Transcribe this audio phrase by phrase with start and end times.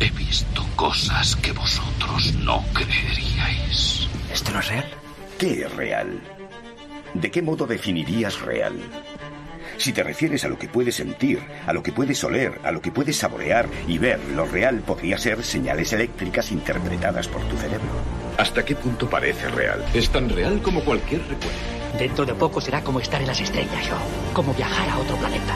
[0.00, 4.08] he visto cosas que vosotros no creeríais.
[4.32, 4.86] ¿Esto no es real?
[5.38, 6.20] ¿Qué es real?
[7.14, 8.74] ¿De qué modo definirías real?
[9.76, 12.80] Si te refieres a lo que puedes sentir, a lo que puedes oler, a lo
[12.80, 17.88] que puedes saborear y ver, lo real podría ser señales eléctricas interpretadas por tu cerebro.
[18.38, 19.84] ¿Hasta qué punto parece real?
[19.94, 21.58] Es tan real como cualquier recuerdo.
[21.98, 23.96] Dentro de poco será como estar en las estrellas, yo.
[24.32, 25.54] Como viajar a otro planeta.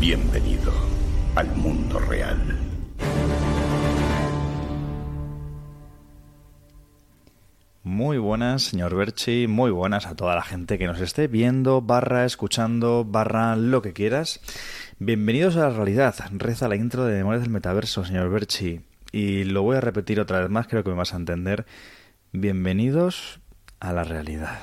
[0.00, 0.97] Bienvenido
[1.38, 2.36] al mundo real.
[7.84, 12.24] Muy buenas, señor Berchi, muy buenas a toda la gente que nos esté viendo, barra,
[12.24, 14.40] escuchando, barra, lo que quieras.
[14.98, 16.16] Bienvenidos a la realidad.
[16.32, 18.80] Reza la intro de Memorias del Metaverso, señor Berchi.
[19.12, 21.66] Y lo voy a repetir otra vez más, creo que me vas a entender.
[22.32, 23.38] Bienvenidos
[23.78, 24.58] a la realidad.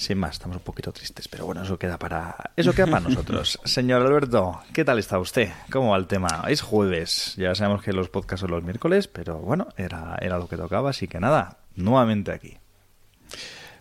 [0.00, 3.60] Sin más, estamos un poquito tristes, pero bueno, eso queda para eso queda para nosotros.
[3.66, 5.50] Señor Alberto, ¿qué tal está usted?
[5.70, 6.44] ¿Cómo va el tema?
[6.48, 10.48] Es jueves, ya sabemos que los podcasts son los miércoles, pero bueno, era, era lo
[10.48, 12.56] que tocaba, así que nada, nuevamente aquí.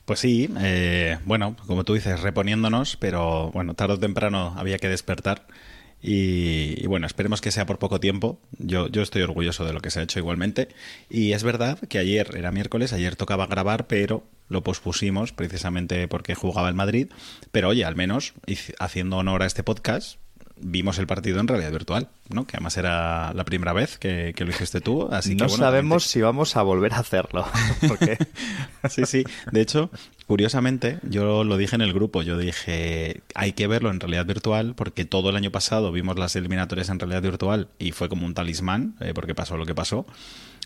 [0.03, 4.89] Pues sí, eh, bueno, como tú dices, reponiéndonos, pero bueno, tarde o temprano había que
[4.89, 5.47] despertar.
[6.01, 8.39] Y, bueno, esperemos que sea por poco tiempo.
[8.57, 10.69] Yo, yo estoy orgulloso de lo que se ha hecho igualmente.
[11.09, 16.35] Y es verdad que ayer era miércoles, ayer tocaba grabar, pero lo pospusimos precisamente porque
[16.35, 17.07] jugaba el Madrid.
[17.51, 18.33] Pero oye, al menos
[18.79, 20.19] haciendo honor a este podcast,
[20.61, 22.45] vimos el partido en realidad virtual, ¿no?
[22.45, 25.65] Que además era la primera vez que, que lo hiciste tú, así no que bueno,
[25.65, 27.45] sabemos si vamos a volver a hacerlo.
[27.87, 28.17] Porque...
[28.89, 29.23] sí, sí.
[29.51, 29.89] De hecho,
[30.27, 34.75] curiosamente, yo lo dije en el grupo, yo dije, hay que verlo en realidad virtual
[34.75, 38.33] porque todo el año pasado vimos las eliminatorias en realidad virtual y fue como un
[38.33, 40.05] talismán, eh, porque pasó lo que pasó.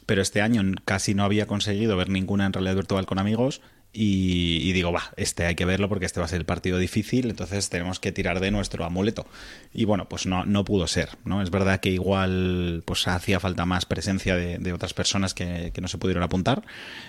[0.06, 3.62] Pero este año casi no había conseguido ver ninguna en realidad virtual con amigos
[3.96, 7.30] y, digo, va, este hay que verlo porque este va a ser el partido difícil,
[7.30, 9.28] entonces tenemos que tirar de nuestro amuleto.
[9.72, 11.44] Y bueno, pues no, no pudo ser, ¿no?
[11.44, 15.88] Es verdad que igual pues hacía falta más presencia de, otras personas que, que, no
[15.88, 16.64] se pudieron apuntar,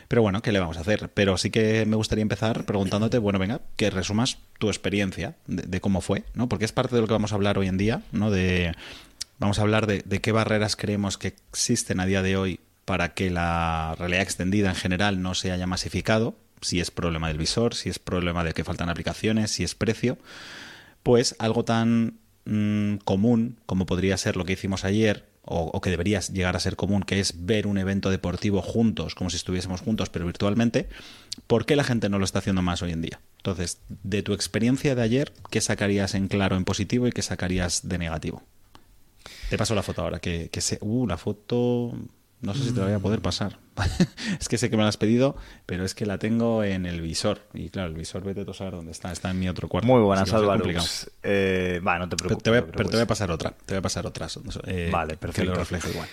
[0.09, 1.09] pero bueno, ¿qué le vamos a hacer?
[1.15, 6.03] Pero sí que me gustaría empezar preguntándote, bueno, venga, que resumas tu experiencia de, cómo
[6.03, 6.51] fue, ¿no?
[6.51, 8.31] Porque es parte de lo que vamos a hablar hoy en día, ¿no?
[8.31, 8.75] De,
[9.39, 13.31] vamos a hablar de qué barreras creemos que existen a día de hoy para que
[13.31, 17.89] la realidad extendida en general no se haya masificado, si es problema del visor, si
[17.89, 20.19] es problema de que faltan aplicaciones, si es precio,
[21.03, 22.15] pues algo tan
[22.45, 26.61] mmm, común como podría ser lo que hicimos ayer, o, o, que debería llegar a
[26.61, 30.89] ser común, que es ver un evento deportivo juntos, como si estuviésemos juntos, pero virtualmente,
[31.47, 33.21] ¿por qué la gente no lo está haciendo más hoy en día?
[33.37, 37.87] Entonces, de tu experiencia de ayer, ¿qué sacarías en claro en positivo y qué sacarías
[37.87, 38.43] de negativo?
[39.51, 40.79] Te paso la foto ahora, que, que se...
[40.81, 41.93] Uh, la foto...
[42.41, 43.59] No sé si te la voy a poder pasar.
[44.41, 45.37] es que sé que me la has pedido,
[45.67, 47.41] pero es que la tengo en el visor.
[47.55, 49.11] Y claro, el visor, vete a saber dónde está.
[49.13, 49.87] Está en mi otro cuarto.
[49.87, 50.65] Muy buenas, Álvaro.
[51.23, 52.43] Eh, va, no te preocupes.
[52.43, 53.51] Te voy, no te pero te voy a pasar otra.
[53.51, 54.29] Te voy a pasar otra.
[54.67, 55.43] Eh, vale, perfecto.
[55.43, 56.09] Que lo refleje igual.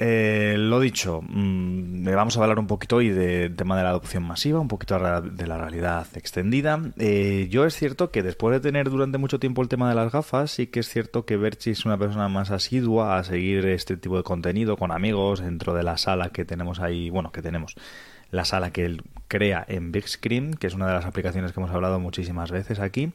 [0.00, 4.22] Eh, lo dicho, mm, vamos a hablar un poquito hoy del tema de la adopción
[4.22, 6.80] masiva, un poquito de la realidad extendida.
[6.98, 10.12] Eh, yo es cierto que después de tener durante mucho tiempo el tema de las
[10.12, 13.96] gafas, sí que es cierto que Berchi es una persona más asidua a seguir este
[13.96, 17.74] tipo de contenido con amigos dentro de la sala que tenemos ahí, bueno, que tenemos
[18.30, 21.58] la sala que él crea en Big Screen, que es una de las aplicaciones que
[21.58, 23.10] hemos hablado muchísimas veces aquí.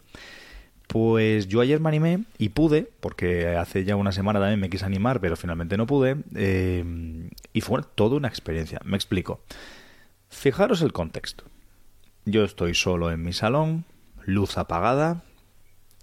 [0.87, 4.85] Pues yo ayer me animé y pude, porque hace ya una semana también me quise
[4.85, 8.79] animar, pero finalmente no pude, eh, y fue toda una experiencia.
[8.83, 9.41] Me explico.
[10.29, 11.45] Fijaros el contexto.
[12.25, 13.85] Yo estoy solo en mi salón,
[14.25, 15.23] luz apagada,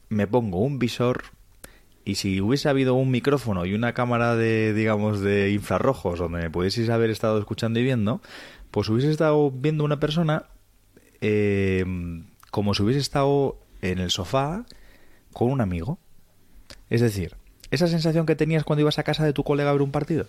[0.08, 1.22] me pongo un visor
[2.04, 6.50] y si hubiese habido un micrófono y una cámara de, digamos, de infrarrojos donde me
[6.50, 8.20] pudieseis haber estado escuchando y viendo,
[8.70, 10.46] pues hubiese estado viendo una persona
[11.20, 11.84] eh,
[12.50, 14.64] como si hubiese estado en el sofá
[15.32, 15.98] con un amigo.
[16.88, 17.36] Es decir,
[17.70, 20.26] esa sensación que tenías cuando ibas a casa de tu colega a ver un partido.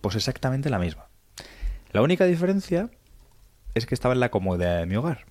[0.00, 1.06] Pues exactamente la misma.
[1.92, 2.90] La única diferencia
[3.74, 5.24] es que estaba en la comodidad de mi hogar.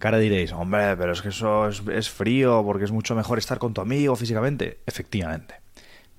[0.00, 3.58] Ahora diréis, hombre, pero es que eso es, es, frío porque es mucho mejor estar
[3.58, 4.78] con tu amigo físicamente.
[4.86, 5.56] Efectivamente.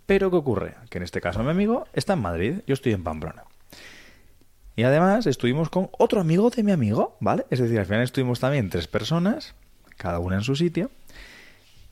[0.06, 0.76] Pero ¿qué ocurre?
[0.90, 3.44] Que en este caso mi amigo está en Madrid, yo estoy en Pamplona.
[4.76, 7.46] Y además estuvimos con otro amigo de mi amigo, ¿vale?
[7.50, 9.56] Es decir, al final estuvimos también tres personas
[10.00, 10.90] cada una en su sitio.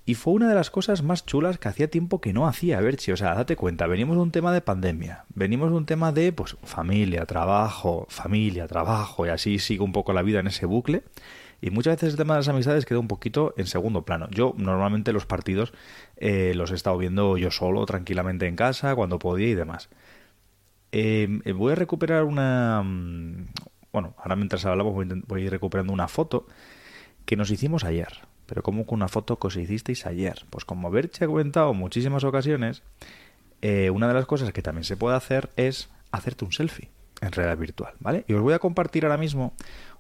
[0.08, 3.12] Y fue una de las cosas más chulas que hacía tiempo que no hacía Berchi.
[3.12, 6.32] O sea, date cuenta, venimos de un tema de pandemia, venimos de un tema de
[6.32, 11.04] pues familia, trabajo, familia, trabajo, y así sigue un poco la vida en ese bucle.
[11.60, 14.30] Y muchas veces el tema de las amistades queda un poquito en segundo plano.
[14.32, 15.74] Yo normalmente los partidos
[16.16, 19.90] eh, los he estado viendo yo solo, tranquilamente en casa, cuando podía y demás.
[20.94, 22.82] Em, eh, voy a recuperar una...
[22.82, 23.48] Mm,
[23.92, 24.94] bueno, ahora mientras hablamos
[25.28, 26.48] voy a ir recuperando una foto
[27.28, 28.22] que nos hicimos ayer.
[28.48, 30.46] Pero como con una foto que os hicisteis ayer.
[30.50, 32.82] Pues como Berche ha comentado en muchísimas ocasiones,
[33.62, 36.90] eh, una de las cosas que también se puede hacer es hacerte un selfie
[37.22, 38.24] en realidad virtual, ¿vale?
[38.28, 39.54] Y os voy a compartir ahora mismo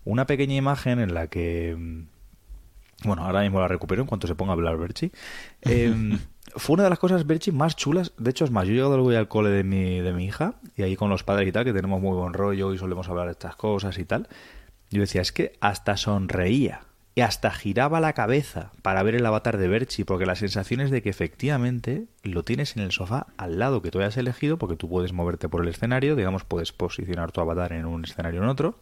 [0.05, 1.75] una pequeña imagen en la que...
[1.77, 2.03] Mm,
[3.03, 5.11] bueno, ahora mismo la recupero en cuanto se ponga a hablar Berchi.
[5.61, 6.17] Em,
[6.55, 8.13] fue una de las cosas, Berchi, más chulas.
[8.17, 10.55] De hecho, es más, yo he llegado voy al cole de mi, de mi hija
[10.77, 13.25] y ahí con los padres y tal, que tenemos muy buen rollo y solemos hablar
[13.25, 14.29] de estas cosas y tal.
[14.89, 16.86] Yo decía, es que hasta sonreía
[17.17, 20.91] y hasta giraba la cabeza para ver el avatar de Berchi, porque la sensación es
[20.91, 24.75] de que efectivamente lo tienes en el sofá al lado que tú hayas elegido, porque
[24.75, 28.43] tú puedes moverte por el escenario, digamos, puedes posicionar tu avatar en un escenario o
[28.43, 28.79] en otro.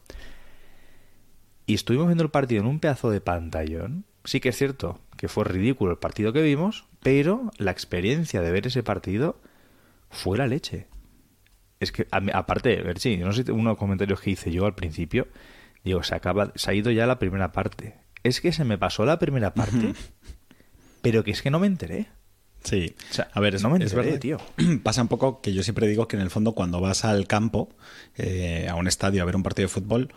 [1.65, 4.03] Y estuvimos viendo el partido en un pedazo de pantallón.
[4.25, 8.51] Sí que es cierto que fue ridículo el partido que vimos, pero la experiencia de
[8.51, 9.39] ver ese partido
[10.09, 10.87] fue la leche.
[11.79, 15.25] Es que, aparte, Berchi, no sé unos comentarios que hice yo al principio,
[15.85, 19.05] digo, se, acaba, se ha ido ya la primera parte es que se me pasó
[19.05, 19.93] la primera parte,
[21.01, 22.07] pero que es que no me enteré.
[22.63, 22.95] Sí,
[23.31, 24.37] a ver, es, no me es verdad, tío.
[24.83, 27.69] Pasa un poco que yo siempre digo que en el fondo cuando vas al campo,
[28.15, 30.11] eh, a un estadio a ver un partido de fútbol,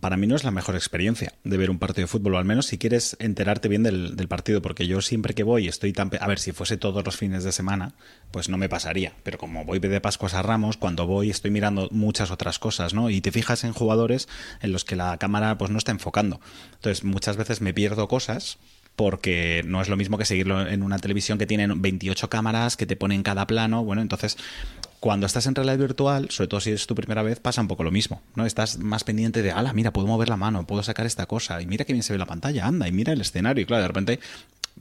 [0.00, 2.66] para mí no es la mejor experiencia de ver un partido de fútbol, al menos
[2.66, 6.10] si quieres enterarte bien del, partido, porque yo siempre que voy estoy tan...
[6.20, 7.92] A ver, si fuese todos los fines de semana,
[8.30, 11.88] pues no me pasaría, pero como voy de Pascuas a Ramos, cuando voy estoy mirando
[11.90, 13.10] muchas otras cosas, ¿no?
[13.10, 14.28] Y te fijas en jugadores
[14.62, 16.40] en los que la cámara pues no está enfocando.
[16.74, 18.58] Entonces muchas veces me pierdo cosas
[18.96, 22.84] porque no es lo mismo que seguirlo en una televisión que tiene 28 cámaras, que
[22.84, 23.84] te ponen cada plano.
[23.84, 24.36] Bueno, entonces
[25.00, 27.84] cuando estás en realidad virtual, sobre todo si es tu primera vez, pasa un poco
[27.84, 28.46] lo mismo, ¿no?
[28.46, 31.66] Estás más pendiente de, ala, mira, puedo mover la mano, puedo sacar esta cosa, y
[31.66, 33.88] mira que bien se ve la pantalla, anda, y mira el escenario, y claro, de
[33.88, 34.20] repente,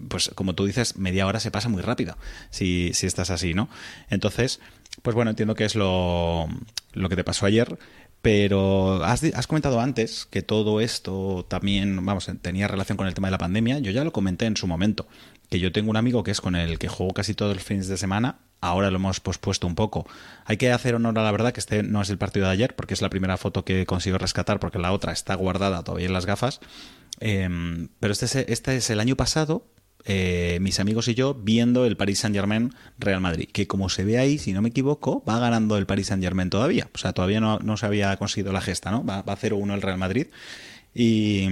[0.08, 2.18] pues como tú dices, media hora se pasa muy rápido
[2.50, 3.70] si, si estás así, ¿no?
[4.10, 4.60] Entonces,
[5.04, 6.48] pues bueno, entiendo que es lo,
[6.94, 7.78] lo que te pasó ayer,
[8.24, 13.28] pero has, has, comentado antes que todo esto también, vamos, tenía relación con el tema
[13.28, 13.78] de la pandemia.
[13.80, 15.08] Yo ya lo comenté en su momento,
[15.50, 17.88] que yo tengo un amigo que es con el que juego casi todos los fines
[17.88, 20.08] de semana ahora lo hemos pospuesto un poco.
[20.46, 22.76] Hay que hacer honor a la verdad que este no es el partido de ayer,
[22.76, 26.14] porque es la primera foto que consigo rescatar, porque la otra está guardada todavía en
[26.14, 26.60] las gafas.
[27.20, 29.66] Em, pero este es, este es el año pasado,
[30.06, 34.06] eh, mis amigos y yo viendo el Paris Saint Germain Real Madrid, que como se
[34.06, 36.90] ve ahí, si no me equivoco, va ganando el Paris Saint Germain todavía.
[36.94, 39.04] O sea, todavía no, no se había conseguido la gesta, ¿no?
[39.06, 40.28] Va, va 0-1 el Real Madrid.
[40.94, 41.48] Y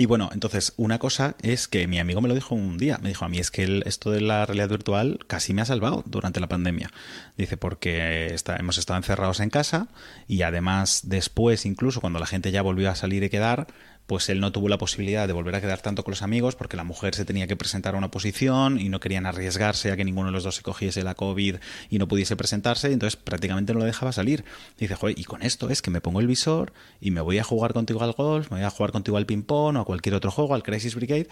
[0.00, 2.98] y bueno, entonces, una cosa es que mi amigo me lo dijo un día.
[3.02, 6.04] Me dijo, a mí es que esto de la realidad virtual casi me ha salvado
[6.06, 6.90] durante la pandemia.
[7.36, 9.88] Dice, porque hemos estado encerrados en casa
[10.26, 13.66] y además después, incluso cuando la gente ya volvió a salir y quedar,
[14.10, 16.76] pues él no tuvo la posibilidad de volver a quedar tanto con los amigos porque
[16.76, 20.04] la mujer se tenía que presentar a una posición y no querían arriesgarse a que
[20.04, 21.58] ninguno de los dos se cogiese la COVID
[21.90, 24.44] y no pudiese presentarse, y entonces prácticamente no lo dejaba salir.
[24.76, 27.44] Dice, joder, y con esto es que me pongo el visor y me voy a
[27.44, 30.32] jugar contigo al golf, me voy a jugar contigo al ping-pong o a cualquier otro
[30.32, 31.28] juego, al Crisis Brigade,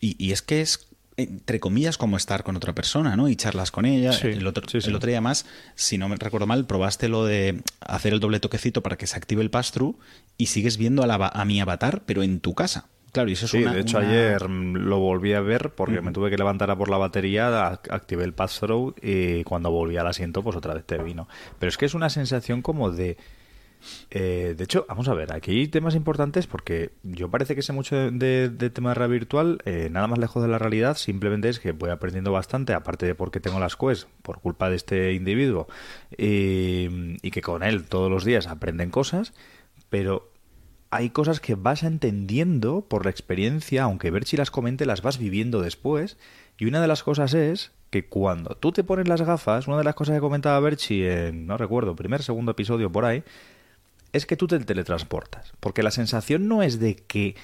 [0.00, 3.28] y, y es que es entre comillas, como estar con otra persona, ¿no?
[3.28, 4.12] Y charlas con ella.
[4.12, 4.88] Sí, el, otro, sí, sí.
[4.90, 8.38] el otro día más, si no me recuerdo mal, probaste lo de hacer el doble
[8.40, 9.96] toquecito para que se active el pass-through
[10.36, 12.86] y sigues viendo a, la, a mi avatar, pero en tu casa.
[13.12, 16.02] Claro, y eso es Sí, una- de hecho una- ayer lo volví a ver porque
[16.02, 20.06] me tuve que levantar a por la batería, activé el pass-through y cuando volví al
[20.06, 21.26] asiento pues otra vez te vino.
[21.58, 23.16] Pero es que es una sensación como de...
[24.10, 27.72] eh, de hecho, vamos a ver, aquí hay temas importantes porque yo parece que sé
[27.72, 31.60] mucho de, tema de realidad virtual, eh, nada más lejos de la realidad, simplemente es
[31.60, 35.68] que voy aprendiendo bastante, aparte de porque tengo las Quest, por culpa de este individuo,
[36.16, 36.88] y,
[37.22, 39.32] y que con él todos los días aprenden cosas,
[39.88, 40.30] pero
[40.90, 45.60] hay cosas que vas entendiendo por la experiencia, aunque Berchi las comente, las vas viviendo
[45.60, 46.16] después.
[46.58, 49.84] Y una de las cosas es que cuando tú te pones las gafas, una de
[49.84, 53.24] las cosas que comentaba Berchi en, no recuerdo, primer, segundo episodio por ahí,
[54.12, 55.52] es que tú te teletransportas.
[55.60, 57.36] Porque la sensación no es de que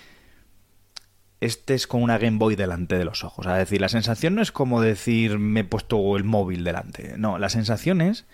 [1.40, 3.46] estés con una Game Boy delante de los ojos.
[3.46, 7.14] Es decir, la sensación no es como decir me he puesto el móvil delante.
[7.18, 8.26] No, la sensación es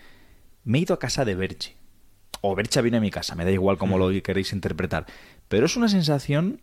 [0.63, 1.73] me he ido a casa de Berchi.
[2.41, 5.05] O Bercha viene a mi casa, me da igual cómo lo queréis interpretar.
[5.47, 6.61] Pero es una sensación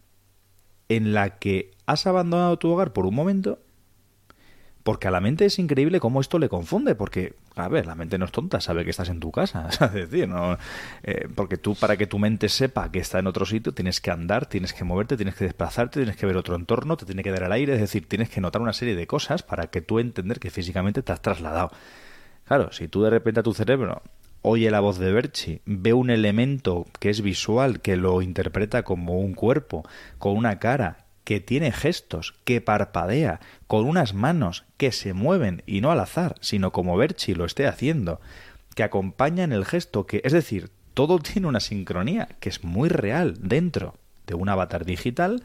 [0.89, 3.59] en la que has abandonado tu hogar por un momento.
[4.87, 6.95] Porque a la mente es increíble cómo esto le confunde.
[6.95, 9.69] Porque, a ver, la mente no es tonta, sabe que estás en tu casa.
[9.83, 10.57] Es decir, no,
[11.03, 14.13] eh, porque tú, para que tu mente sepa que está en otro sitio, tienes que
[14.13, 17.33] andar, tienes que moverte, tienes que desplazarte, tienes que ver otro entorno, te tiene que
[17.33, 17.75] dar el aire.
[17.75, 21.03] Es decir, tienes que notar una serie de cosas para que tú entender que físicamente
[21.03, 21.73] te has trasladado.
[22.45, 24.03] Claro, si tú de repente a tu cerebro
[24.43, 29.19] oye la voz de Berchi, ve un elemento que es visual, que lo interpreta como
[29.19, 29.85] un cuerpo,
[30.19, 35.81] con una cara, que tiene gestos, que parpadea, con unas manos que se mueven y
[35.81, 38.21] no al azar, sino como Berchi lo esté haciendo,
[38.77, 43.35] que acompañan el gesto, que es decir, todo tiene una sincronía que es muy real
[43.41, 45.43] dentro de un avatar digital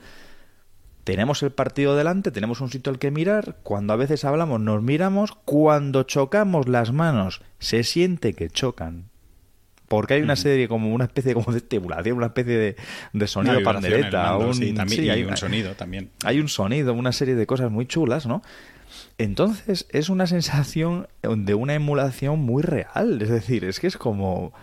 [1.03, 4.83] tenemos el partido delante, tenemos un sitio al que mirar, cuando a veces hablamos nos
[4.83, 9.10] miramos, cuando chocamos las manos se siente que chocan.
[9.91, 12.75] Porque hay una serie como una especie como de estimulación, una especie de,
[13.11, 16.09] de sonido Una pandereta, mando, un, sí, también, y hay un sonido también.
[16.23, 18.41] Hay un sonido, una serie de cosas muy chulas, ¿no?
[19.17, 24.53] Entonces es una sensación de una emulación muy real, es decir, es que es como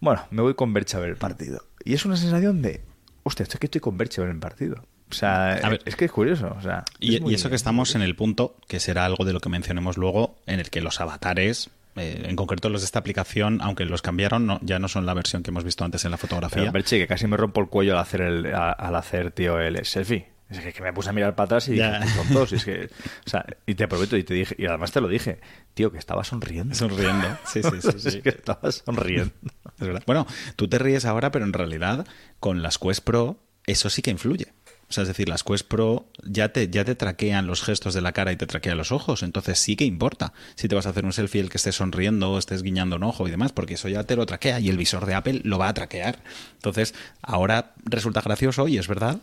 [0.00, 1.62] bueno, me voy con Bercha a ver el partido.
[1.84, 2.80] Y es una sensación de,
[3.22, 4.84] hostia, esto es que estoy con Bercha a ver el partido.
[5.10, 5.80] O sea, A ver.
[5.84, 6.54] es que es curioso.
[6.56, 9.24] O sea, Y, es muy- y eso que estamos en el punto, que será algo
[9.24, 12.84] de lo que mencionemos luego, en el que los avatares, eh, en concreto los de
[12.86, 16.04] esta aplicación, aunque los cambiaron, no- ya no son la versión que hemos visto antes
[16.04, 16.60] en la fotografía.
[16.62, 19.58] Pero, Berchi, que casi me rompo el cuello al hacer, el, a- al hacer tío,
[19.60, 20.28] el selfie.
[20.48, 22.00] Es que, que me puse a mirar para atrás y dije, Ya.
[22.00, 22.84] "Qué tontos", y es que,
[23.26, 25.38] o sea, y te prometo, y te dije, y además te lo dije,
[25.74, 26.74] tío, que estaba sonriendo.
[26.74, 27.38] Sonriendo.
[27.46, 28.08] Sí, sí, sí.
[28.08, 29.32] es que estaba sonriendo.
[29.78, 30.02] Es verdad.
[30.06, 32.04] Bueno, tú te ríes ahora, pero en realidad
[32.40, 34.52] con las Quest Pro eso sí que influye.
[34.90, 38.00] O sea, es decir, las Quest Pro ya te, ya te traquean los gestos de
[38.00, 39.22] la cara y te traquean los ojos.
[39.22, 42.32] Entonces sí que importa si te vas a hacer un selfie el que estés sonriendo
[42.32, 44.76] o estés guiñando un ojo y demás, porque eso ya te lo traquea y el
[44.76, 46.18] visor de Apple lo va a traquear.
[46.54, 46.92] Entonces,
[47.22, 49.20] ahora resulta gracioso y es verdad.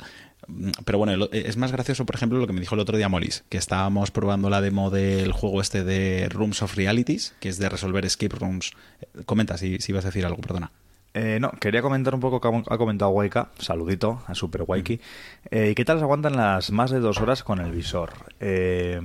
[0.48, 2.96] Mm, Pero bueno, lo- es más gracioso, por ejemplo, lo que me dijo el otro
[2.96, 7.50] día Molis, que estábamos probando la demo del juego este de Rooms of Realities, que
[7.50, 8.72] es de resolver escape rooms.
[9.02, 10.72] Eh, Comenta si, si ibas a decir algo, perdona.
[11.20, 15.02] Eh, no, quería comentar un poco que ha comentado Waika, saludito a Super Waiki.
[15.50, 18.12] Eh, ¿Qué tal se aguantan las más de dos horas con el visor?
[18.40, 19.02] Eh,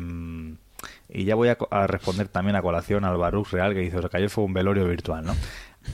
[1.08, 4.16] y ya voy a, a responder también a colación al Baruch Real que dice que
[4.18, 5.34] ayer fue un velorio virtual, ¿no?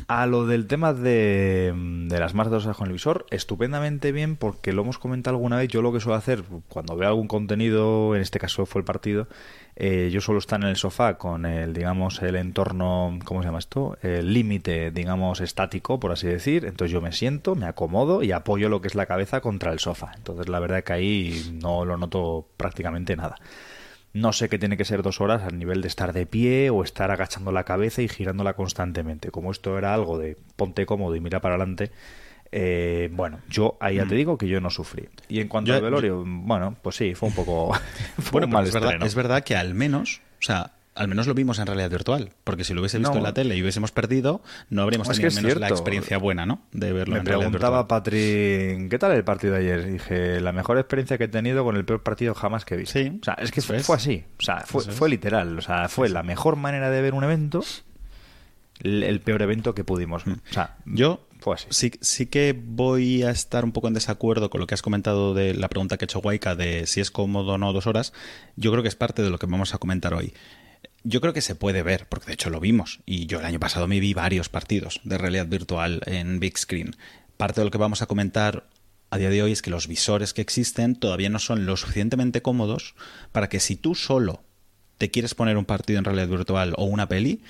[0.06, 1.72] A lo del tema de,
[2.08, 5.68] de las más de con el visor, estupendamente bien porque lo hemos comentado alguna vez.
[5.68, 9.28] Yo lo que suelo hacer cuando veo algún contenido, en este caso fue el partido,
[9.76, 13.60] eh, yo suelo estar en el sofá con el, digamos, el entorno, ¿cómo se llama
[13.60, 13.96] esto?
[14.02, 16.64] El límite, digamos, estático, por así decir.
[16.64, 19.78] Entonces yo me siento, me acomodo y apoyo lo que es la cabeza contra el
[19.78, 20.12] sofá.
[20.16, 23.36] Entonces la verdad que ahí no lo noto prácticamente nada.
[24.14, 26.82] No sé qué tiene que ser dos horas al nivel de estar de pie o
[26.82, 29.30] estar agachando la cabeza y girándola constantemente.
[29.30, 31.90] Como esto era algo de ponte cómodo y mira para adelante,
[32.50, 35.08] eh, bueno, yo ahí ya te digo que yo no sufrí.
[35.28, 37.74] Y en cuanto Yo- al velorio, bueno, pues sí, fue un poco.
[38.18, 41.08] fue Bueno, un pero mal es verdad, es verdad que al menos, o sea, al
[41.08, 43.18] menos lo vimos en realidad virtual, porque si lo hubiese visto No.
[43.18, 45.74] en la tele y hubiésemos perdido, no habríamos es tenido que es menos la cierto.
[45.74, 46.62] experiencia buena, ¿no?
[46.72, 47.88] De verlo Me en realidad preguntaba.
[47.88, 49.92] Patrick, ¿qué tal el partido de ayer?
[49.92, 52.98] Dije, la mejor experiencia que he tenido con el peor partido jamás que he visto.
[52.98, 54.24] Sí, o sea, es que fue, así.
[54.38, 55.58] O sea, fue, literal.
[55.58, 57.62] O sea, fue la mejor manera de ver un evento,
[58.80, 60.24] el, el peor evento que pudimos.
[60.24, 60.36] ver.
[60.50, 61.66] O sea, Yo fue así.
[61.70, 65.34] sí, sí que voy a estar un poco en desacuerdo con lo que has comentado
[65.34, 68.12] de la pregunta que ha hecho Waika de si es cómodo o no dos horas.
[68.56, 70.32] Yo creo que es parte de lo que vamos a comentar hoy.
[71.04, 73.00] Yo creo que se puede ver, porque de hecho lo vimos.
[73.06, 76.96] Y yo el año pasado me vi varios partidos de realidad virtual en Big Screen.
[77.36, 78.68] Parte de lo que vamos a comentar
[79.10, 82.42] a día de hoy es que los visores que existen todavía no son lo suficientemente
[82.42, 82.94] cómodos
[83.32, 84.42] para que si tú solo
[84.98, 87.42] te quieres poner un partido en realidad virtual o una peli,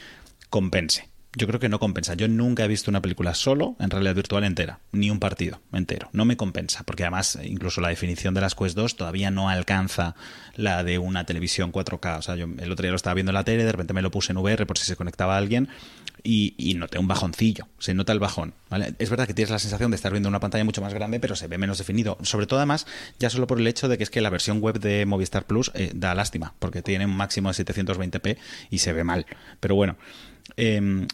[0.50, 2.14] compense yo creo que no compensa.
[2.14, 6.08] Yo nunca he visto una película solo en realidad virtual entera, ni un partido entero.
[6.12, 10.14] No me compensa, porque además incluso la definición de las Quest 2 todavía no alcanza
[10.56, 12.18] la de una televisión 4K.
[12.18, 14.02] O sea, yo el otro día lo estaba viendo en la tele, de repente me
[14.02, 15.68] lo puse en VR por si se conectaba alguien
[16.24, 18.54] y, y, noté un bajoncillo, se nota el bajón.
[18.98, 21.36] Es verdad que tienes la sensación de estar viendo una pantalla mucho más grande, pero
[21.36, 22.18] se ve menos definido.
[22.22, 22.86] Sobre todo, además,
[23.18, 25.70] ya solo por el hecho de que es que la versión web de Movistar Plus
[25.74, 28.36] eh, da lástima, porque tiene un máximo de 720p
[28.70, 29.26] y se ve mal.
[29.60, 29.96] Pero bueno.
[30.56, 31.06] Eh,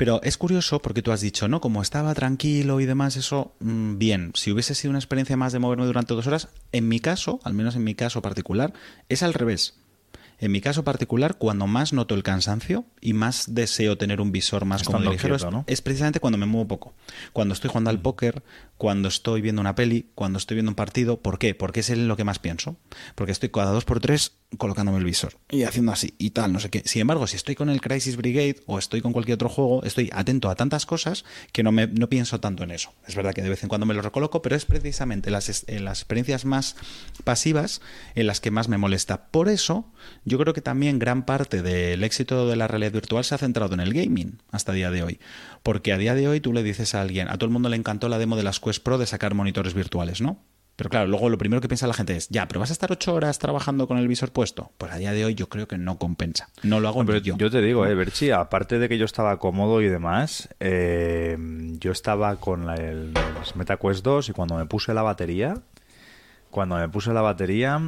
[0.00, 1.60] pero es curioso porque tú has dicho, ¿no?
[1.60, 4.32] Como estaba tranquilo y demás, eso, mm, bien.
[4.34, 7.52] Si hubiese sido una experiencia más de moverme durante dos horas, en mi caso, al
[7.52, 8.72] menos en mi caso particular,
[9.10, 9.74] es al revés.
[10.40, 14.64] En mi caso particular, cuando más noto el cansancio y más deseo tener un visor
[14.64, 15.64] más cómodo ligero, ¿no?
[15.66, 16.94] es, precisamente cuando me muevo poco.
[17.32, 18.02] Cuando estoy jugando al mm.
[18.02, 18.42] póker,
[18.78, 21.20] cuando estoy viendo una peli, cuando estoy viendo un partido.
[21.20, 21.54] ¿Por qué?
[21.54, 22.76] Porque es en lo que más pienso.
[23.14, 26.58] Porque estoy cada dos por tres colocándome el visor y haciendo así y tal, no
[26.58, 26.82] sé qué.
[26.84, 30.10] Sin embargo, si estoy con el Crisis Brigade o estoy con cualquier otro juego, estoy
[30.12, 32.92] atento a tantas cosas que no, me, no pienso tanto en eso.
[33.06, 35.84] Es verdad que de vez en cuando me lo recoloco, pero es precisamente las, en
[35.84, 36.76] las experiencias más
[37.22, 37.80] pasivas
[38.14, 39.26] en las que más me molesta.
[39.26, 39.92] Por eso,
[40.30, 43.74] yo creo que también gran parte del éxito de la realidad virtual se ha centrado
[43.74, 45.18] en el gaming hasta día de hoy.
[45.64, 47.76] Porque a día de hoy tú le dices a alguien, a todo el mundo le
[47.76, 50.40] encantó la demo de las Quest Pro de sacar monitores virtuales, ¿no?
[50.76, 52.92] Pero claro, luego lo primero que piensa la gente es, ya, pero vas a estar
[52.92, 54.70] ocho horas trabajando con el visor puesto.
[54.78, 56.48] Pues a día de hoy yo creo que no compensa.
[56.62, 57.36] No lo hago pero yo.
[57.36, 61.36] Yo te digo, eh, Berchi, aparte de que yo estaba cómodo y demás, eh,
[61.80, 63.12] yo estaba con la, el,
[63.56, 65.60] MetaQuest 2 y cuando me puse la batería,
[66.50, 67.78] cuando me puse la batería,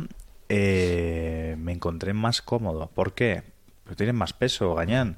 [0.53, 2.91] eh, me encontré más cómodo.
[2.95, 3.43] ¿Por qué?
[3.85, 5.17] Pues tienen más peso, gañán.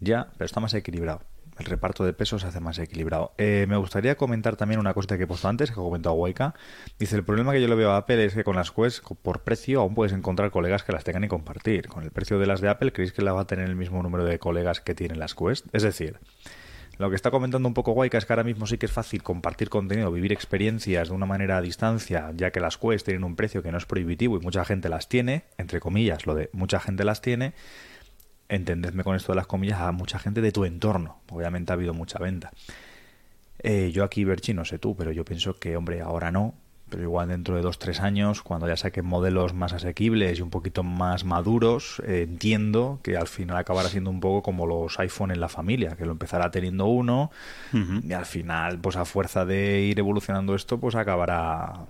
[0.00, 1.22] Ya, pero está más equilibrado
[1.58, 3.32] el reparto de peso se hace más equilibrado.
[3.38, 6.54] Eh, me gustaría comentar también una cosa que he puesto antes, que ha comentado Waika.
[6.98, 9.42] Dice, el problema que yo le veo a Apple es que con las Quest, por
[9.42, 11.88] precio, aún puedes encontrar colegas que las tengan y compartir.
[11.88, 14.02] Con el precio de las de Apple, ¿creéis que la va a tener el mismo
[14.02, 15.66] número de colegas que tienen las Quest?
[15.72, 16.18] Es decir,
[16.98, 19.22] lo que está comentando un poco Waika es que ahora mismo sí que es fácil
[19.22, 23.36] compartir contenido, vivir experiencias de una manera a distancia, ya que las Quest tienen un
[23.36, 26.80] precio que no es prohibitivo y mucha gente las tiene, entre comillas, lo de mucha
[26.80, 27.54] gente las tiene
[28.52, 31.22] entendedme con esto de las comillas, a mucha gente de tu entorno.
[31.30, 32.52] Obviamente ha habido mucha venta.
[33.58, 36.54] Eh, yo aquí, Berchi, no sé tú, pero yo pienso que, hombre, ahora no,
[36.92, 40.50] pero igual dentro de dos, tres años, cuando ya saquen modelos más asequibles y un
[40.50, 45.30] poquito más maduros, eh, entiendo que al final acabará siendo un poco como los iPhone
[45.30, 47.30] en la familia, que lo empezará teniendo uno
[47.72, 51.86] y al final, pues a fuerza de ir evolucionando esto, pues acabará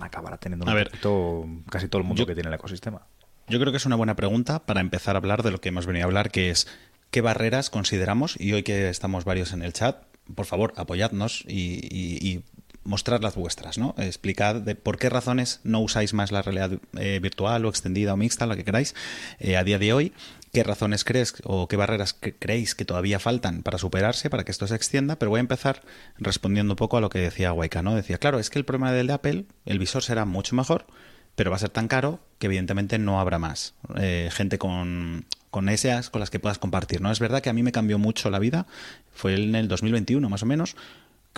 [0.00, 3.02] acabará teniendo un poquito casi todo el mundo que tiene el ecosistema.
[3.46, 5.84] Yo creo que es una buena pregunta para empezar a hablar de lo que hemos
[5.84, 6.66] venido a hablar, que es
[7.10, 10.02] qué barreras consideramos, y hoy que estamos varios en el chat,
[10.34, 12.40] por favor, apoyadnos y,
[12.88, 13.94] mostrad las vuestras, ¿no?
[13.98, 18.16] Explicad de por qué razones no usáis más la realidad eh, virtual o extendida o
[18.16, 18.94] mixta, lo que queráis,
[19.38, 20.12] eh, a día de hoy,
[20.52, 24.66] qué razones crees o qué barreras creéis que todavía faltan para superarse, para que esto
[24.66, 25.82] se extienda, pero voy a empezar
[26.16, 27.94] respondiendo un poco a lo que decía Waika, ¿no?
[27.94, 30.86] Decía, claro, es que el problema del de Apple, el visor será mucho mejor,
[31.34, 35.68] pero va a ser tan caro que evidentemente no habrá más eh, gente con, con
[35.68, 37.00] esas con las que puedas compartir.
[37.00, 37.12] ¿no?
[37.12, 38.66] Es verdad que a mí me cambió mucho la vida,
[39.12, 40.74] fue en el 2021 más o menos,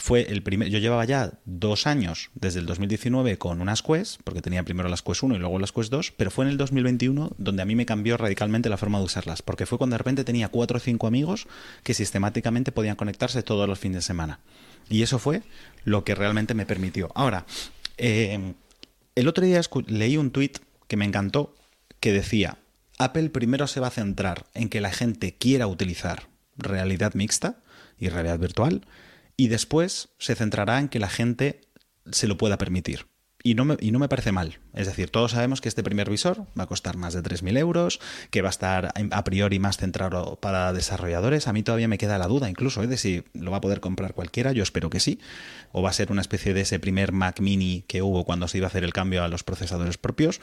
[0.01, 4.41] fue el primer, yo llevaba ya dos años desde el 2019 con unas Quest, porque
[4.41, 7.33] tenía primero las Quest 1 y luego las Quest 2, pero fue en el 2021
[7.37, 10.25] donde a mí me cambió radicalmente la forma de usarlas, porque fue cuando de repente
[10.25, 11.47] tenía cuatro o cinco amigos
[11.83, 14.41] que sistemáticamente podían conectarse todos los fines de semana.
[14.89, 15.43] Y eso fue
[15.85, 17.13] lo que realmente me permitió.
[17.15, 17.45] Ahora,
[17.99, 18.55] eh,
[19.15, 20.53] el otro día leí un tweet
[20.89, 21.55] que me encantó
[22.01, 22.57] que decía,
[22.99, 27.57] Apple primero se va a centrar en que la gente quiera utilizar realidad mixta
[27.99, 28.81] y realidad virtual
[29.41, 31.63] y después se centrará en que la gente
[32.13, 33.07] se lo pueda permitir.
[33.43, 34.59] Y no, me, y no me parece mal.
[34.75, 38.01] Es decir, todos sabemos que este primer visor va a costar más de 3.000 euros,
[38.31, 41.49] que va a estar a priori más centrado para desarrolladores.
[41.49, 42.87] A mí todavía me queda la duda incluso ¿eh?
[42.87, 45.21] de si lo va a poder comprar cualquiera, yo espero que sí.
[45.73, 48.59] O va a ser una especie de ese primer Mac mini que hubo cuando se
[48.59, 50.43] iba a hacer el cambio a los procesadores propios.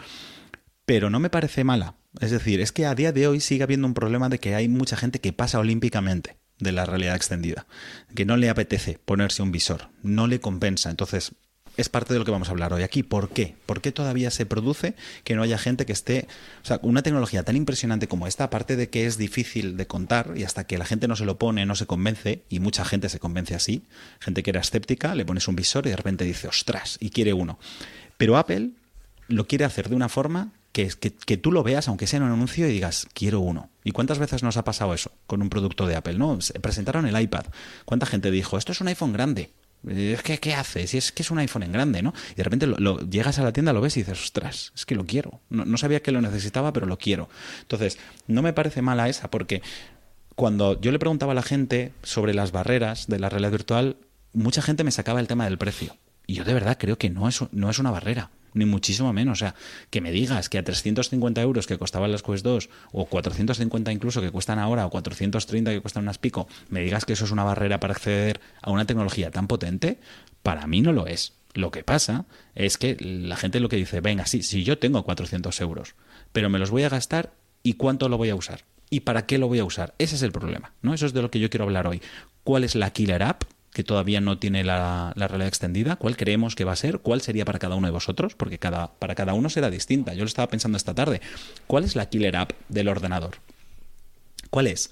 [0.88, 1.98] Pero no me parece mala.
[2.20, 4.68] Es decir, es que a día de hoy sigue habiendo un problema de que hay
[4.68, 7.66] mucha gente que pasa olímpicamente de la realidad extendida,
[8.16, 10.90] que no le apetece ponerse un visor, no le compensa.
[10.90, 11.34] Entonces,
[11.78, 13.04] es parte de lo que vamos a hablar hoy aquí.
[13.04, 13.56] ¿Por qué?
[13.68, 16.28] ¿Por qué todavía se produce que no haya gente que esté...
[16.64, 20.34] O sea, una tecnología tan impresionante como esta, aparte de que es difícil de contar
[20.36, 23.10] y hasta que la gente no se lo pone, no se convence, y mucha gente
[23.10, 23.84] se convence así,
[24.20, 27.34] gente que era escéptica, le pones un visor y de repente dice, ostras, y quiere
[27.34, 27.60] uno.
[28.18, 28.72] Pero Apple
[29.28, 32.68] lo quiere hacer de una forma que, tú lo veas, aunque sea en un anuncio,
[32.68, 33.70] y digas, quiero uno.
[33.84, 36.18] ¿Y cuántas veces nos ha pasado eso con un producto de Apple?
[36.18, 37.46] No, presentaron el iPad.
[37.86, 39.52] ¿Cuánta gente dijo, esto es un iPhone grande?
[39.88, 40.92] Eh, Es que, ¿qué haces?
[40.92, 42.14] Si es que es un iPhone en grande, ¿no?
[42.32, 44.96] Y de repente lo, llegas a la tienda, lo ves y dices, ostras, es que
[44.96, 45.42] lo quiero.
[45.50, 47.30] No, no sabía que lo necesitaba, pero lo quiero.
[47.62, 49.62] Entonces, no me parece mala esa, porque
[50.36, 53.98] cuando yo le preguntaba a la gente sobre las barreras de la realidad virtual,
[54.34, 55.98] mucha gente me sacaba el tema del precio.
[56.28, 59.38] Y yo de verdad creo que no es, no es una barrera, ni muchísimo menos.
[59.38, 59.56] O sea,
[59.90, 64.22] que me digas que a 350 euros que costaban las Quest 2, o 450 incluso
[64.22, 67.44] que cuestan ahora, o 430 que cuestan unas pico, me digas que eso es una
[67.44, 70.00] barrera para acceder a una tecnología tan potente,
[70.44, 71.34] para mí no lo es.
[71.54, 75.04] Lo que pasa es que la gente lo que dice, venga, sí, si yo tengo
[75.04, 75.96] 400 euros,
[76.32, 79.38] pero me los voy a gastar y cuánto lo voy a usar y para qué
[79.38, 79.96] lo voy a usar.
[79.98, 80.94] Ese es el problema, ¿no?
[80.94, 82.02] Eso es de lo que yo quiero hablar hoy.
[82.44, 83.44] ¿Cuál es la killer app
[83.78, 85.98] que todavía no tiene la, la realidad extendida?
[85.98, 86.98] ¿Cuál creemos que va a ser?
[86.98, 88.34] ¿Cuál sería para cada uno de vosotros?
[88.34, 90.16] Porque cada, para cada uno será distinta.
[90.16, 91.22] Yo lo estaba pensando esta tarde.
[91.68, 93.36] ¿Cuál es la killer app del ordenador?
[94.50, 94.90] ¿Cuál es?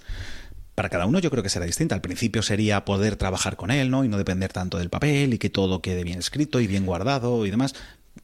[0.76, 1.95] Para cada uno yo creo que será distinta.
[1.95, 4.06] Al principio sería poder trabajar con él, ¿no?
[4.06, 7.43] Y no depender tanto del papel y que todo quede bien escrito y bien guardado
[7.48, 7.74] y demás.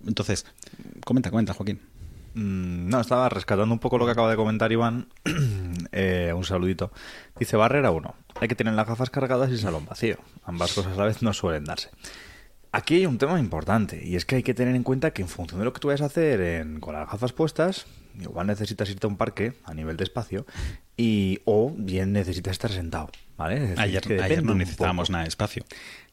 [0.05, 0.45] Entonces,
[1.03, 1.79] comenta, comenta, Joaquín.
[2.35, 5.07] Mm, No, estaba rescatando un poco lo que acaba de comentar Iván.
[5.91, 6.91] Eh, un saludito.
[7.39, 8.15] Dice Barrera 1.
[8.39, 10.17] Hay que tener las gafas cargadas y salón vacío.
[10.43, 11.89] Ambas cosas a la vez no suelen darse.
[12.73, 15.27] Aquí hay un tema importante y es que hay que tener en cuenta que en
[15.27, 17.85] función de lo que tú vayas a hacer en- con las gafas puestas,
[18.17, 20.45] igual necesitas irte a un parque a nivel de espacio
[20.95, 23.55] y o bien necesitas estar sentado, ¿vale?
[23.55, 25.65] Es decir, Ayer, que ayer no necesitábamos nada de espacio.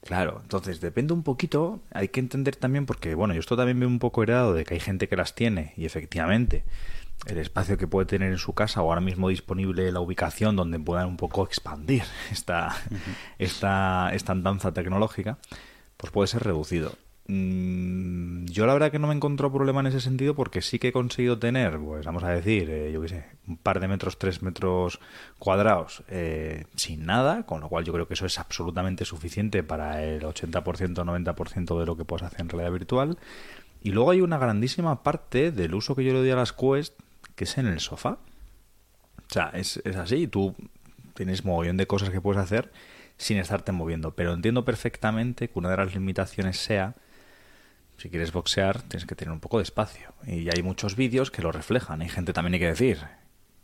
[0.04, 3.88] Claro, entonces depende un poquito, hay que entender también porque, bueno, yo esto también veo
[3.88, 6.64] un poco heredado de que hay gente que las tiene y efectivamente
[7.26, 10.78] el espacio que puede tener en su casa o ahora mismo disponible la ubicación donde
[10.78, 12.74] puedan un poco expandir esta,
[13.38, 15.38] esta, esta andanza tecnológica,
[15.96, 16.92] pues puede ser reducido.
[17.30, 20.88] Mm, Yo la verdad que no me encontró problema en ese sentido porque sí que
[20.88, 24.18] he conseguido tener, pues vamos a decir, eh, yo qué sé, un par de metros,
[24.18, 24.98] tres metros
[25.38, 30.02] cuadrados eh, sin nada, con lo cual yo creo que eso es absolutamente suficiente para
[30.02, 33.18] el 80%, 90% de lo que puedes hacer en realidad virtual.
[33.82, 36.98] Y luego hay una grandísima parte del uso que yo le doy a las Quest
[37.38, 38.18] que es en el sofá.
[39.30, 40.54] O sea, es, es así, tú
[41.14, 42.70] tienes mogollón de cosas que puedes hacer
[43.16, 46.94] sin estarte moviendo, pero entiendo perfectamente que una de las limitaciones sea
[47.96, 50.12] si quieres boxear, tienes que tener un poco de espacio.
[50.26, 52.00] Y hay muchos vídeos que lo reflejan.
[52.00, 52.98] Hay gente también hay que decir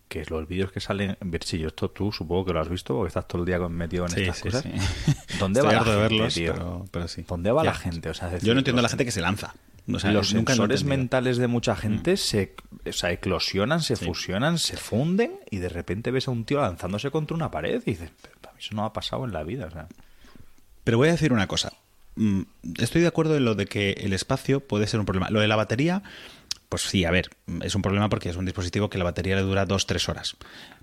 [0.09, 3.09] que los vídeos que salen en Versillo, esto tú supongo que lo has visto porque
[3.09, 4.63] estás todo el día metido en Sí, estas sí, cosas.
[4.65, 5.15] sí.
[5.39, 6.53] ¿Dónde Estoy va la gente, verlos, tío?
[6.53, 7.23] pero- pero sí.
[7.29, 7.71] ¿Dónde va Ya.
[7.71, 8.09] la gente?
[8.11, 9.55] O sea, es decir, Yo no entiendo a la gente que se lanza.
[9.93, 10.85] O sea, los sensores.
[10.85, 10.89] Mm.
[10.89, 12.55] mentales de mucha gente se,
[12.87, 17.11] o sea, eclosionan, se fusionan, se funden y de repente ves a un tío lanzándose
[17.11, 19.67] contra una pared y dices, para mí eso no ha pasado en la vida.
[19.67, 19.89] O sea,
[20.85, 21.75] Pero voy a decir una cosa.
[22.17, 22.43] Mm,
[22.79, 25.29] Estoy de acuerdo en lo de que el espacio puede ser un problema.
[25.31, 26.03] Lo de la batería,
[26.69, 27.31] pues sí, a ver,
[27.63, 30.37] es un problema porque es un dispositivo que la batería le dura dos, tres horas.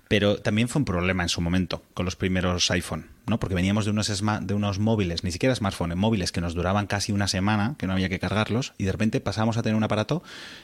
[0.08, 3.38] Pero también fue un problema en su momento con los primeros iPhone, ¿no?
[3.38, 7.12] Porque veníamos de unos, de unos móviles, ni siquiera smartphones, móviles que nos duraban casi
[7.12, 10.22] una semana, que no había que cargarlos, y de repente pasamos a tener un aparato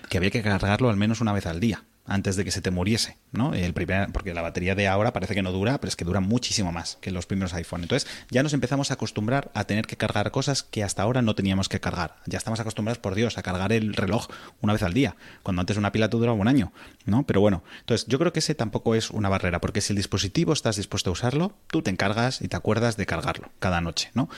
[0.08, 2.70] que había que cargarlo al menos una vez al día antes de que se te
[2.70, 3.52] muriese, ¿no?
[3.52, 6.20] El primer, porque la batería de ahora parece que no dura, pero es que dura
[6.20, 7.82] muchísimo más que los primeros iPhone.
[7.82, 11.34] Entonces ya nos empezamos a acostumbrar a tener que cargar cosas que hasta ahora no
[11.34, 12.16] teníamos que cargar.
[12.26, 14.28] Ya estamos acostumbrados, por Dios, a cargar el reloj
[14.62, 16.72] una vez al día, cuando antes una pila te duraba un año,
[17.04, 17.26] ¿no?
[17.26, 20.54] Pero bueno, entonces yo creo que ese tampoco es una barrera, porque si el dispositivo
[20.54, 24.28] estás dispuesto a usarlo, tú te encargas y te acuerdas de cargarlo cada noche, ¿no?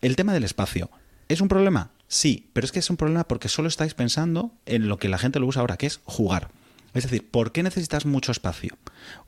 [0.00, 0.90] El tema del espacio,
[1.28, 1.90] ¿es un problema?
[2.08, 5.18] Sí, pero es que es un problema porque solo estáis pensando en lo que la
[5.18, 6.50] gente lo usa ahora, que es jugar.
[6.94, 8.78] Es decir, ¿por qué necesitas mucho espacio?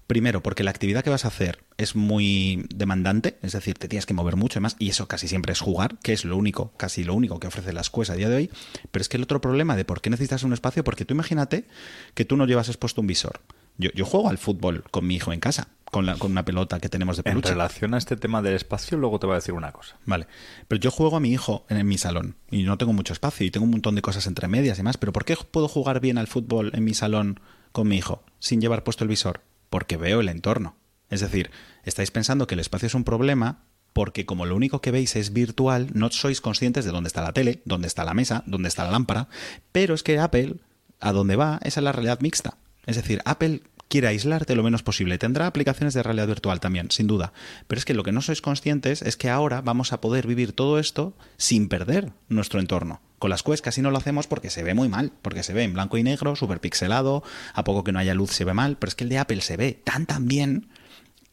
[0.06, 4.06] Primero, porque la actividad que vas a hacer es muy demandante, es decir, te tienes
[4.06, 6.72] que mover mucho y más, y eso casi siempre es jugar, que es lo único,
[6.76, 8.50] casi lo único que ofrece las Quest a día de hoy.
[8.92, 11.66] Pero es que el otro problema de por qué necesitas un espacio, porque tú imagínate
[12.14, 13.40] que tú no llevas expuesto un visor.
[13.78, 16.80] Yo, yo juego al fútbol con mi hijo en casa, con, la, con una pelota
[16.80, 17.50] que tenemos de en peluche.
[17.50, 19.96] relación a este tema del espacio, luego te voy a decir una cosa.
[20.04, 20.26] Vale.
[20.68, 23.46] Pero yo juego a mi hijo en, en mi salón y no tengo mucho espacio
[23.46, 24.96] y tengo un montón de cosas entre medias y más.
[24.96, 27.40] ¿Pero por qué puedo jugar bien al fútbol en mi salón
[27.72, 29.42] con mi hijo sin llevar puesto el visor?
[29.70, 30.76] Porque veo el entorno.
[31.08, 31.50] Es decir,
[31.84, 33.62] estáis pensando que el espacio es un problema
[33.92, 37.32] porque como lo único que veis es virtual, no sois conscientes de dónde está la
[37.32, 39.28] tele, dónde está la mesa, dónde está la lámpara.
[39.72, 40.56] Pero es que Apple,
[41.00, 42.58] a dónde va, esa es la realidad mixta.
[42.86, 45.18] Es decir, Apple quiere aislarte lo menos posible.
[45.18, 47.32] Tendrá aplicaciones de realidad virtual también, sin duda.
[47.66, 50.52] Pero es que lo que no sois conscientes es que ahora vamos a poder vivir
[50.52, 53.00] todo esto sin perder nuestro entorno.
[53.18, 55.64] Con las Quest casi no lo hacemos porque se ve muy mal, porque se ve
[55.64, 57.22] en blanco y negro, súper pixelado,
[57.54, 59.40] a poco que no haya luz se ve mal, pero es que el de Apple
[59.40, 60.68] se ve tan tan bien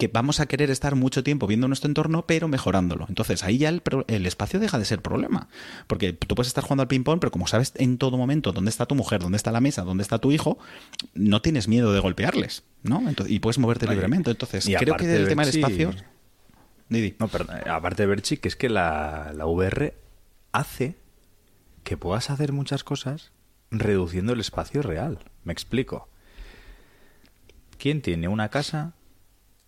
[0.03, 3.05] que vamos a querer estar mucho tiempo viendo nuestro entorno, pero mejorándolo.
[3.07, 5.47] Entonces ahí ya el, espacio deja de ser problema.
[5.87, 8.85] Porque tú puedes estar jugando al ping-pong, pero como sabes en todo momento dónde está
[8.85, 10.57] tu mujer, dónde está la mesa, dónde está tu hijo,
[11.13, 13.07] no tienes miedo de golpearles, ¿no?
[13.07, 14.31] Entonces, y puedes moverte Oye, libremente.
[14.31, 15.93] Entonces, creo que el tema del espacio.
[16.89, 17.15] Didi.
[17.17, 17.55] No, perdón.
[17.65, 19.95] Aparte de Berchi, que es que la, la VR
[20.51, 20.97] hace
[21.83, 23.31] que puedas hacer muchas cosas
[23.71, 25.19] reduciendo el espacio real.
[25.45, 26.09] Me explico.
[27.77, 28.95] ¿Quién tiene una casa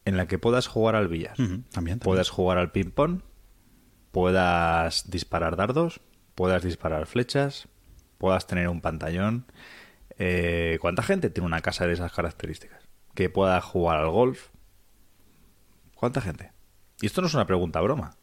[0.05, 1.35] en la que puedas jugar al billar?
[1.71, 1.99] También.
[1.99, 3.21] Puedas jugar al ping-pong,
[4.11, 5.99] puedas disparar dardos,
[6.35, 7.67] puedas disparar flechas,
[8.17, 9.45] puedas tener un pantallón.
[10.17, 12.87] Eh, ¿Cuánta gente tiene una casa de esas características?
[13.13, 14.49] Que pueda jugar al golf.
[15.95, 16.51] ¿Cuánta gente?
[17.01, 18.15] Y esto no es una pregunta broma.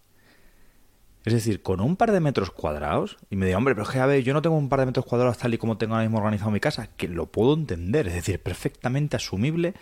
[1.24, 4.00] Es decir, con un par de metros cuadrados, y me diga, hombre, pero es que
[4.00, 6.04] a ver, yo no tengo un par de metros cuadrados tal y como tengo ahora
[6.04, 9.74] mismo organizado mi casa, que lo puedo entender, es decir, perfectamente asumible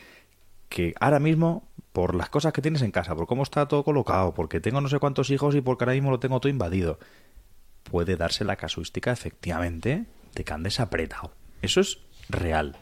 [0.69, 4.33] que ahora mismo, por las cosas que tienes en casa, por cómo está todo colocado,
[4.35, 6.99] porque tengo no sé cuántos hijos y porque ahora mismo lo tengo todo invadido,
[7.85, 11.33] puede darse la casuística, efectivamente, de que andes apretado.
[11.63, 11.99] Eso es
[12.29, 12.77] real.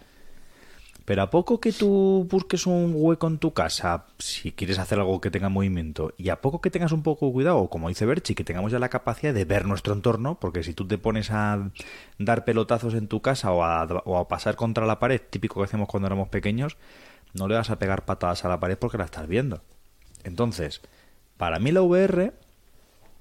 [1.09, 5.23] Pero a poco que tú busques un hueco en tu casa, si quieres hacer algo
[5.23, 8.35] que tenga movimiento, y a poco que tengas un poco de cuidado, como dice Berchi,
[8.35, 11.71] que tengamos ya la capacidad de ver nuestro entorno, porque si tú te pones a
[12.19, 15.65] dar pelotazos en tu casa o a, o a pasar contra la pared, típico que
[15.65, 16.77] hacemos cuando éramos pequeños,
[17.35, 19.63] no le vas a pegar patadas a la pared porque la estás viendo.
[20.25, 20.81] Entonces,
[21.37, 22.33] para mí la VR,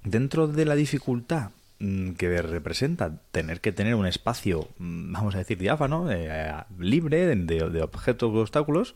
[0.04, 5.40] dentro de la dificultad mm, que representa tener que tener un espacio, mm, vamos a
[5.40, 8.96] decir, diáfano, eh, libre de, objetos o obstáculos,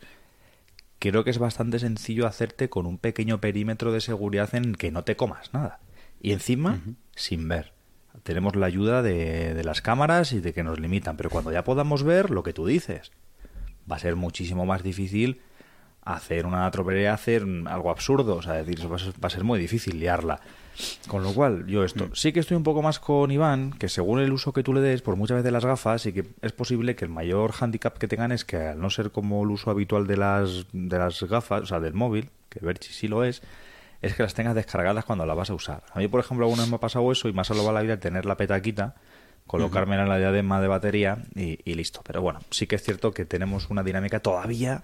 [1.00, 5.04] creo que es bastante sencillo hacerte con un pequeño perímetro de seguridad en que no
[5.04, 5.80] te comas nada.
[6.22, 6.82] Y encima,
[7.16, 7.74] sin ver.
[8.24, 11.64] Tenemos la ayuda de, de las cámaras y de que nos limitan, pero cuando ya
[11.64, 13.12] podamos ver lo que tú dices,
[13.90, 15.42] va a ser muchísimo más difícil
[16.04, 19.44] hacer una tropelía, hacer algo absurdo, o sea, decir, va a ser, va a ser
[19.44, 20.40] muy difícil liarla.
[21.08, 24.20] Con lo cual, yo esto, sí que estoy un poco más con Iván, que según
[24.20, 26.96] el uso que tú le des, por muchas veces las gafas, sí que es posible
[26.96, 30.08] que el mayor handicap que tengan es que al no ser como el uso habitual
[30.08, 33.44] de las, de las gafas, o sea, del móvil, que Berchi sí lo es,
[34.02, 35.84] es que las tengas descargadas cuando las vas a usar.
[35.94, 37.82] A mí, por ejemplo, alguna vez me ha pasado eso y me ha salvado la
[37.82, 38.96] vida tener la petaquita,
[39.48, 42.02] colocarme en la diadema de batería y, y listo.
[42.06, 44.84] Pero bueno, sí que es cierto que tenemos una dinámica todavía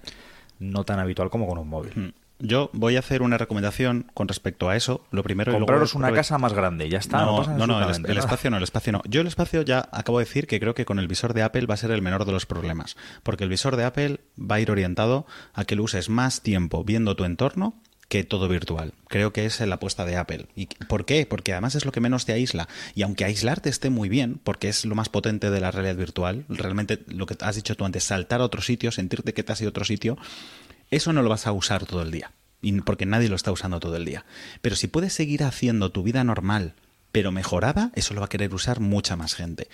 [0.58, 1.92] no tan habitual como con un móvil.
[1.94, 2.08] Mm.
[2.40, 5.04] Yo voy a hacer una recomendación con respecto a eso.
[5.10, 7.24] Lo primero y luego Compraros una casa más grande, ya está.
[7.24, 9.02] No, No, no, no, el, el espacio no, el espacio no.
[9.08, 11.66] Yo el espacio ya acabo de decir que creo que con el visor de Apple
[11.66, 14.60] va a ser el menor de los problemas, porque el visor de Apple va a
[14.60, 17.74] ir orientado a que lo uses más tiempo viendo tu entorno
[18.08, 18.94] que todo virtual.
[19.08, 20.46] Creo que es la apuesta de Apple.
[20.56, 21.26] ¿Y por qué?
[21.26, 22.68] Porque además es lo que menos te aísla.
[22.94, 26.44] Y aunque aislarte esté muy bien, porque es lo más potente de la realidad virtual,
[26.48, 29.60] realmente lo que has dicho tú antes, saltar a otro sitio, sentirte que te has
[29.60, 30.16] ido a otro sitio,
[30.90, 32.32] eso no lo vas a usar todo el día.
[32.84, 34.24] Porque nadie lo está usando todo el día.
[34.62, 36.74] Pero si puedes seguir haciendo tu vida normal,
[37.12, 39.68] pero mejorada, eso lo va a querer usar mucha más gente.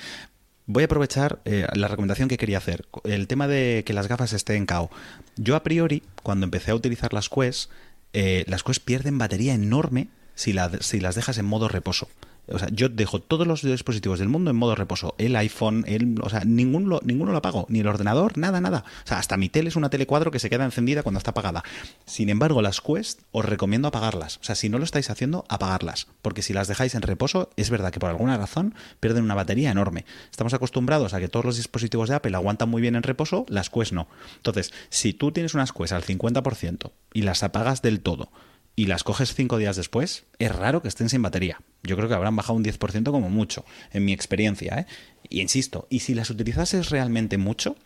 [0.66, 2.86] Voy a aprovechar eh, la recomendación que quería hacer.
[3.04, 4.90] El tema de que las gafas estén KO.
[5.36, 7.70] Yo a priori, cuando empecé a utilizar las Quest,
[8.14, 12.08] eh, las Quest pierden batería enorme si, si las dejas en modo reposo.
[12.48, 15.14] O sea, yo dejo todos los dispositivos del mundo en modo reposo.
[15.18, 17.66] El iPhone, el, o sea, ninguno, ninguno lo apago.
[17.68, 18.84] Ni el ordenador, nada, nada.
[19.04, 21.30] O sea, hasta mi tele es una tele 4 que se queda encendida cuando está
[21.30, 21.62] apagada.
[22.04, 24.38] Sin embargo, las Quest os recomiendo apagarlas.
[24.38, 26.08] O sea, si no lo estáis haciendo, apagarlas.
[26.22, 29.70] Porque si las dejáis en reposo, es verdad que por alguna razón pierden una batería
[29.70, 30.04] enorme.
[30.30, 33.70] Estamos acostumbrados a que todos los dispositivos de Apple aguantan muy bien en reposo, las
[33.70, 34.08] Quest no.
[34.36, 38.30] Entonces, si tú tienes unas Quest al 50% y las apagas del todo,
[38.76, 41.60] y las coges cinco días después, es raro que estén sin batería.
[41.82, 44.80] Yo creo que habrán bajado un 10% como mucho, en mi experiencia.
[44.80, 44.86] ¿eh?
[45.28, 47.76] Y insisto, y si las utilizases realmente mucho,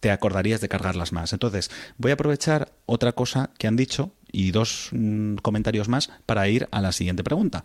[0.00, 1.32] te acordarías de cargarlas más.
[1.32, 6.48] Entonces, voy a aprovechar otra cosa que han dicho y dos mm, comentarios más para
[6.48, 7.64] ir a la siguiente pregunta.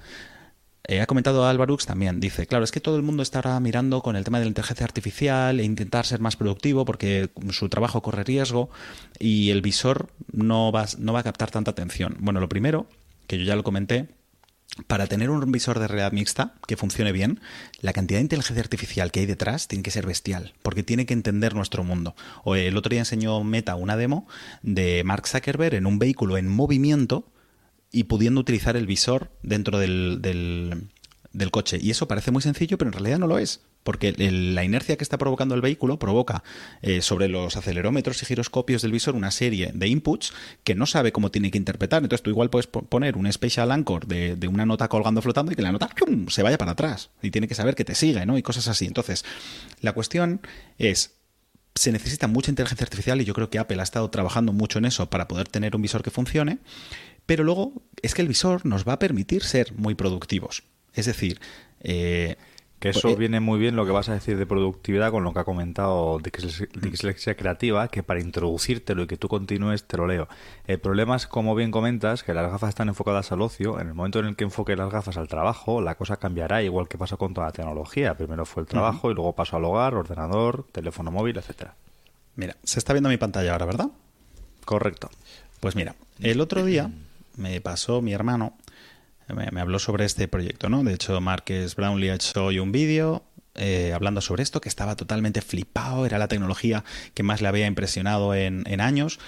[0.91, 4.01] Eh, ha comentado Álvarux también, dice, claro, es que todo el mundo está ahora mirando
[4.01, 8.01] con el tema de la inteligencia artificial e intentar ser más productivo porque su trabajo
[8.01, 8.69] corre riesgo
[9.17, 12.17] y el visor no va, no va a captar tanta atención.
[12.19, 12.87] Bueno, lo primero,
[13.27, 14.09] que yo ya lo comenté,
[14.87, 17.39] para tener un visor de realidad mixta que funcione bien,
[17.79, 21.13] la cantidad de inteligencia artificial que hay detrás tiene que ser bestial, porque tiene que
[21.13, 22.17] entender nuestro mundo.
[22.43, 24.27] O el otro día enseñó Meta una demo
[24.61, 27.31] de Mark Zuckerberg en un vehículo en movimiento
[27.91, 31.77] y pudiendo utilizar el visor dentro del, del, coche.
[31.81, 33.61] Y eso parece muy sencillo, pero en realidad no lo es.
[33.83, 36.43] Porque la inercia que está provocando el vehículo provoca
[36.83, 41.11] eh, sobre los acelerómetros y giroscopios del visor una serie de inputs que no sabe
[41.11, 42.03] cómo tiene que interpretar.
[42.03, 45.51] Entonces tú igual puedes po- poner un special anchor de, de una nota colgando flotando
[45.51, 46.27] y que la nota ¡pum!
[46.27, 47.09] se vaya para atrás.
[47.23, 48.37] Y tiene que saber que te sigue, ¿no?
[48.37, 48.85] Y cosas así.
[48.85, 49.25] Entonces,
[49.81, 50.41] la cuestión
[50.77, 51.15] es,
[51.73, 54.85] se necesita mucha inteligencia artificial y yo creo que Apple ha estado trabajando mucho en
[54.85, 56.59] eso para poder tener un visor que funcione,
[57.25, 60.63] pero luego es que el visor nos va a permitir ser muy productivos.
[60.93, 61.39] Es decir,
[61.81, 62.35] eh,
[62.79, 65.33] Que eso Eh, viene muy bien lo que vas a decir de productividad con lo
[65.33, 70.27] que ha comentado Dislexia Creativa, que para introducírtelo y que tú continúes te lo leo.
[70.65, 73.79] El problema es, como bien comentas, que las gafas están enfocadas al ocio.
[73.79, 76.87] En el momento en el que enfoque las gafas al trabajo, la cosa cambiará, igual
[76.87, 78.17] que pasó con toda la tecnología.
[78.17, 81.75] Primero fue el trabajo y luego pasó al hogar, ordenador, teléfono móvil, etcétera.
[82.35, 83.89] Mira, se está viendo mi pantalla ahora, ¿verdad?
[84.65, 85.11] Correcto.
[85.59, 86.89] Pues mira, el otro día
[87.35, 88.57] me pasó mi hermano,
[89.33, 90.83] me, habló sobre este proyecto, ¿no?
[90.83, 93.23] De hecho, Marques Brownlee ha hecho hoy un vídeo
[93.55, 97.67] eh, hablando sobre esto, que estaba totalmente flipado, era la tecnología que más le había
[97.67, 99.19] impresionado en, en años.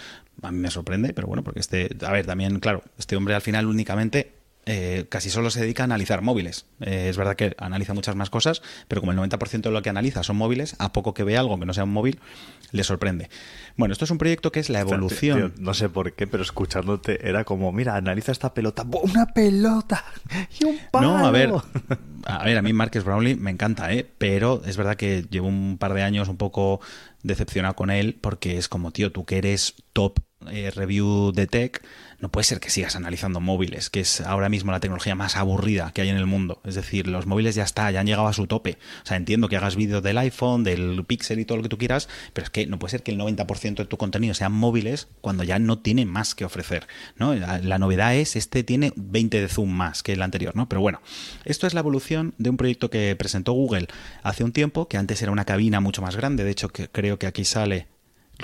[0.42, 3.42] A mí me sorprende, pero bueno, porque este, a ver, también, claro, este hombre al
[3.42, 6.66] final únicamente eh, casi solo se dedica a analizar móviles.
[6.80, 9.90] Eh, es verdad que analiza muchas más cosas, pero como el 90% de lo que
[9.90, 12.20] analiza son móviles, a poco que vea algo que no sea un móvil,
[12.72, 13.30] le sorprende.
[13.76, 15.54] Bueno, esto es un proyecto que es la evolución.
[15.54, 18.84] Tío, no sé por qué, pero escuchándote era como, mira, analiza esta pelota.
[18.84, 20.04] ¡Buah, ¡Una pelota!
[20.60, 21.18] ¡Y un palo!
[21.18, 21.52] No, a ver,
[22.26, 24.10] a ver, a mí Marques Brownlee me encanta, ¿eh?
[24.18, 26.80] Pero es verdad que llevo un par de años un poco
[27.24, 30.20] decepcionado con él porque es como, tío, tú que eres top
[30.52, 31.84] eh, review de tech,
[32.20, 35.92] no puede ser que sigas analizando móviles, que es ahora mismo la tecnología más aburrida
[35.94, 36.62] que hay en el mundo.
[36.64, 38.78] Es decir, los móviles ya está, ya han llegado a su tope.
[39.04, 41.78] O sea, entiendo que hagas vídeos del iPhone, del Pixel y todo lo que tú
[41.78, 45.08] quieras, pero es que no puede ser que el 90% de tu contenido sean móviles
[45.22, 47.34] cuando ya no tiene más que ofrecer, ¿no?
[47.34, 50.70] La, novedad es, este tiene 20 de zoom más que el anterior, ¿no?
[50.70, 51.02] Pero bueno,
[51.44, 53.88] esto es la evolución de un proyecto que presentó Google
[54.22, 57.28] hace un tiempo, que antes era una cabina mucho más grande, de hecho creo que
[57.28, 57.88] aquí sale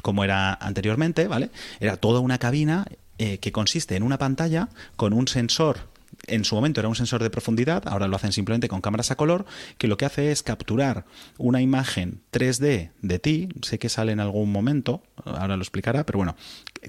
[0.02, 1.50] como era anteriormente, ¿vale?
[1.80, 2.86] Era toda una cabina
[3.20, 5.90] eh, que consiste en una pantalla con un sensor.
[6.26, 9.18] En su momento era un sensor de profundidad, ahora lo hacen simplemente con cámaras a
[9.18, 9.46] color,
[9.78, 11.06] que lo que hace es capturar
[11.38, 16.18] una imagen 3D de ti, sé que sale en algún momento, ahora lo explicará, pero
[16.18, 16.36] bueno,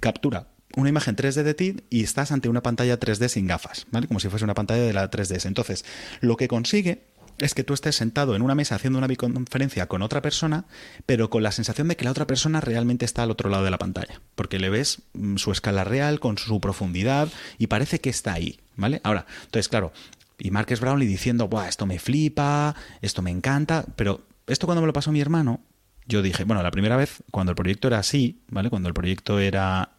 [0.00, 4.06] captura una imagen 3D de ti y estás ante una pantalla 3D sin gafas, ¿vale?
[4.06, 5.46] Como si fuese una pantalla de la 3DS.
[5.46, 5.84] Entonces,
[6.20, 7.02] lo que consigue
[7.40, 10.64] es que tú estés sentado en una mesa haciendo una videoconferencia con otra persona,
[11.06, 13.70] pero con la sensación de que la otra persona realmente está al otro lado de
[13.70, 18.10] la pantalla, porque le ves mm, su escala real, con su profundidad, y parece que
[18.10, 19.00] está ahí, ¿vale?
[19.04, 19.92] Ahora, entonces, claro,
[20.38, 24.86] y Marques Brownlee diciendo, Buah, esto me flipa, esto me encanta, pero esto cuando me
[24.86, 25.60] lo pasó mi hermano,
[26.06, 28.70] yo dije, bueno, la primera vez, cuando el proyecto era así, ¿vale?
[28.70, 29.90] Cuando el proyecto era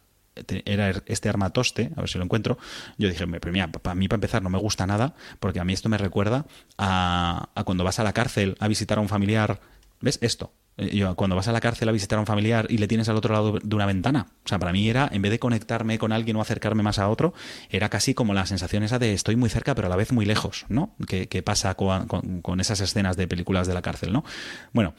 [0.64, 2.58] era este armatoste, a ver si lo encuentro,
[2.98, 5.72] yo dije, pero mira, para mí para empezar no me gusta nada, porque a mí
[5.72, 6.46] esto me recuerda
[6.78, 9.60] a, cuando vas a la cárcel a visitar a un familiar,
[10.00, 10.18] ¿ves?
[10.22, 13.08] Esto, eh, cuando vas a la cárcel a visitar a un familiar y le tienes
[13.08, 14.28] al otro lado de una ventana.
[14.44, 17.08] O sea, para mí era, en vez de conectarme con alguien o acercarme más a
[17.08, 17.34] otro,
[17.68, 20.24] era casi como la sensación esa de estoy muy cerca pero a la vez muy
[20.24, 20.96] lejos, ¿no?
[21.06, 24.24] Que, pasa con, esas escenas de películas de la cárcel, ¿no?
[24.72, 24.94] Bueno,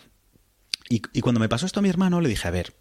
[0.89, 2.75] y cuando me pasó esto a mi hermano le dije, a ver,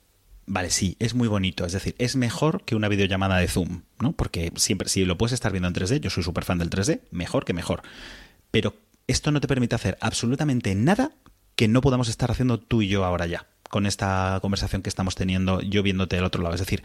[0.46, 1.64] Vale, sí, es muy bonito.
[1.64, 4.12] Es decir, es mejor que una videollamada de Zoom, ¿no?
[4.12, 7.00] Porque siempre, si lo puedes estar viendo en 3D, yo soy súper fan del 3D,
[7.10, 7.82] mejor que mejor.
[8.50, 8.74] Pero
[9.06, 11.12] esto no te permite hacer absolutamente nada
[11.54, 15.14] que no podamos estar haciendo tú y yo ahora ya, con esta conversación que estamos
[15.14, 16.54] teniendo, yo viéndote del otro lado.
[16.54, 16.82] Es decir,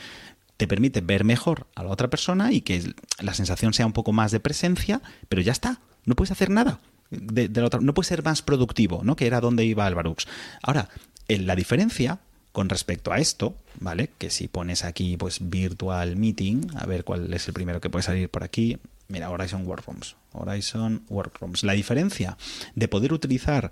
[0.57, 4.13] te permite ver mejor a la otra persona y que la sensación sea un poco
[4.13, 6.79] más de presencia, pero ya está, no puedes hacer nada.
[7.09, 9.15] De, de la otra, no puedes ser más productivo, ¿no?
[9.15, 10.27] Que era donde iba Alvarux.
[10.61, 10.89] Ahora,
[11.27, 12.19] la diferencia
[12.57, 14.09] con respecto a esto, ¿vale?
[14.17, 18.01] Que si pones aquí, pues, virtual meeting, a ver cuál es el primero que puede
[18.01, 18.79] salir por aquí.
[19.09, 20.15] Mira, Horizon Workrooms.
[20.31, 21.63] Horizon Workrooms.
[21.63, 22.35] La diferencia
[22.73, 23.69] de poder utilizar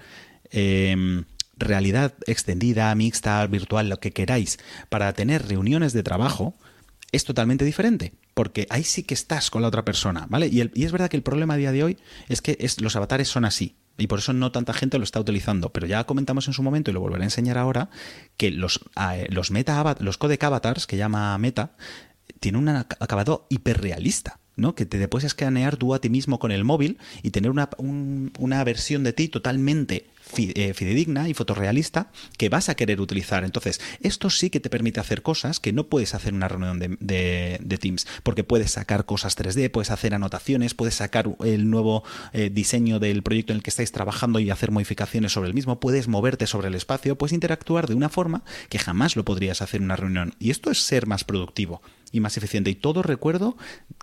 [0.51, 1.23] eh,
[1.57, 6.53] realidad extendida, mixta, virtual, lo que queráis, para tener reuniones de trabajo,
[7.11, 8.13] es totalmente diferente.
[8.35, 10.45] Porque ahí sí que estás con la otra persona, ¿vale?
[10.45, 11.97] Y, es verdad que el problema a día de hoy
[12.29, 15.69] es que los avatares son así y por eso no tanta gente lo está utilizando.
[15.69, 17.89] Pero ya comentamos en su momento, y lo volveré a enseñar ahora,
[18.37, 18.81] que los,
[19.13, 21.75] eh, los, meta, los codec avatars, que llama Meta,
[22.39, 24.39] tienen un acabado hiperrealista.
[24.57, 24.73] ¿no?
[24.73, 28.31] Que te puedes escanear tú a ti mismo con el móvil y tener una, un,
[28.39, 33.43] una versión de ti totalmente fidedigna y fotorrealista que vas a querer utilizar.
[33.43, 36.79] Entonces, esto sí que te permite hacer cosas que no puedes hacer en una reunión
[36.79, 42.49] de, Teams, porque puedes sacar cosas 3D, puedes hacer anotaciones, puedes sacar el nuevo eh,
[42.49, 46.07] diseño del proyecto en el que estáis trabajando y hacer modificaciones sobre el mismo, puedes
[46.07, 49.85] moverte sobre el espacio, puedes interactuar de una forma que jamás lo podrías hacer en
[49.85, 50.35] una reunión.
[50.39, 52.69] Y esto es ser más productivo y más eficiente.
[52.69, 53.57] Y todo recuerdo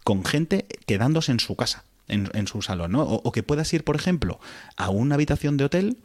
[0.05, 1.85] con gente quedándose en su casa.
[2.09, 4.39] En, su salón, o, que puedas ir, por ejemplo,
[4.77, 5.97] a una habitación de hotel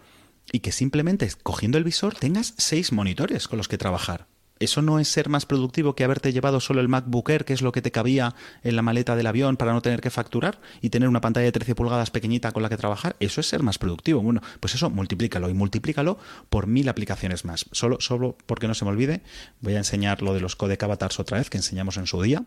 [0.51, 4.27] y que simplemente cogiendo el visor tengas seis monitores con los que trabajar.
[4.59, 7.61] ¿Eso no es ser más productivo que haberte llevado solo el MacBook Air, que es
[7.61, 8.33] lo que te cabía
[8.63, 11.51] en la maleta del avión para no tener que facturar y tener una pantalla de
[11.51, 13.15] 13 pulgadas pequeñita con la que trabajar?
[13.19, 14.21] Eso es ser más productivo.
[14.21, 16.17] Bueno, pues eso multiplícalo y multiplícalo
[16.49, 17.65] por mil aplicaciones más.
[17.71, 19.21] Solo, solo porque no se me olvide,
[19.61, 22.43] voy a enseñar lo de los codec avatars otra vez que enseñamos en su día.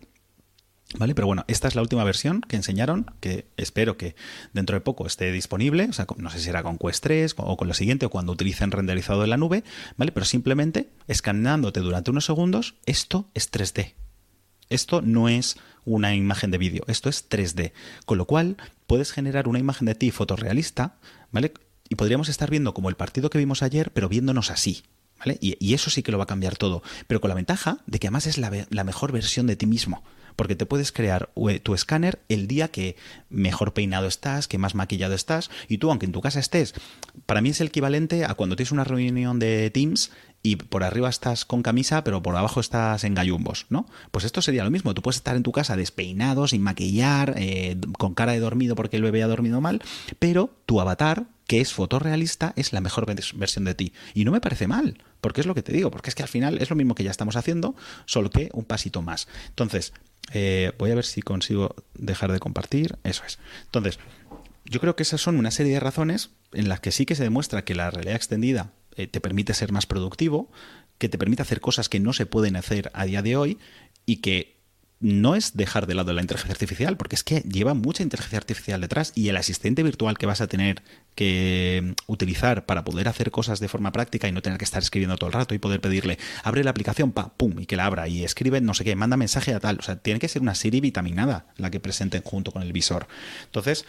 [0.99, 1.14] ¿Vale?
[1.14, 4.16] Pero bueno, esta es la última versión que enseñaron, que espero que
[4.53, 5.86] dentro de poco esté disponible.
[5.88, 8.32] O sea, no sé si será con Quest 3 o con la siguiente o cuando
[8.32, 9.62] utilicen renderizado en la nube,
[9.97, 10.11] ¿vale?
[10.11, 13.95] Pero simplemente escaneándote durante unos segundos, esto es 3D.
[14.68, 17.72] Esto no es una imagen de vídeo, esto es 3D.
[18.05, 18.57] Con lo cual,
[18.88, 20.97] puedes generar una imagen de ti fotorrealista,
[21.30, 21.53] ¿vale?
[21.88, 24.82] Y podríamos estar viendo como el partido que vimos ayer, pero viéndonos así.
[25.20, 25.36] ¿Vale?
[25.43, 26.82] Y, eso sí que lo va a cambiar todo.
[27.07, 30.03] Pero con la ventaja de que además es la, la mejor versión de ti mismo
[30.37, 32.97] porque te puedes crear eh, tu escáner el día que
[33.28, 36.74] mejor peinado estás, que más maquillado estás, y tú, aunque en tu casa estés,
[37.26, 40.11] para mí es el equivalente a cuando tienes una reunión de Teams
[40.43, 43.87] y por arriba estás con camisa, pero por abajo estás en gallumbos, ¿no?
[44.11, 44.95] Pues esto sería lo mismo.
[44.95, 48.97] Tú puedes estar en tu casa despeinado, sin maquillar, eh, con cara de dormido porque
[48.97, 49.83] el bebé ha dormido mal,
[50.18, 53.93] pero tu avatar, que es fotorrealista, es la mejor versión de ti.
[54.14, 56.29] Y no me parece mal, porque es lo que te digo, porque es que al
[56.29, 57.75] final es lo mismo que ya estamos haciendo,
[58.07, 59.29] solo que un pasito más.
[59.49, 59.93] Entonces,
[60.33, 62.97] eh, voy a ver si consigo dejar de compartir.
[63.05, 63.39] Eso es.
[63.64, 63.99] Entonces,
[64.64, 67.23] yo creo que esas son una serie de razones en las que sí que se
[67.23, 70.51] demuestra que la realidad extendida eh, te permite ser más productivo,
[70.99, 73.59] que te permite hacer cosas que no se pueden hacer a día de hoy
[74.07, 74.59] y que
[75.01, 78.80] no es dejar de lado la inteligencia artificial, porque es que lleva mucha inteligencia artificial
[78.82, 80.82] detrás y el asistente virtual que vas a tener
[81.14, 84.82] que mm, utilizar para poder hacer cosas de forma práctica y no tener que estar
[84.82, 87.86] escribiendo todo el rato y poder pedirle, abre la aplicación, pa, pum, y que la
[87.86, 89.78] abra y escribe no sé qué, manda mensaje a tal.
[89.78, 93.09] O sea, tiene que ser una serie vitaminada la que presenten junto con el visor.
[93.46, 93.86] Entonces,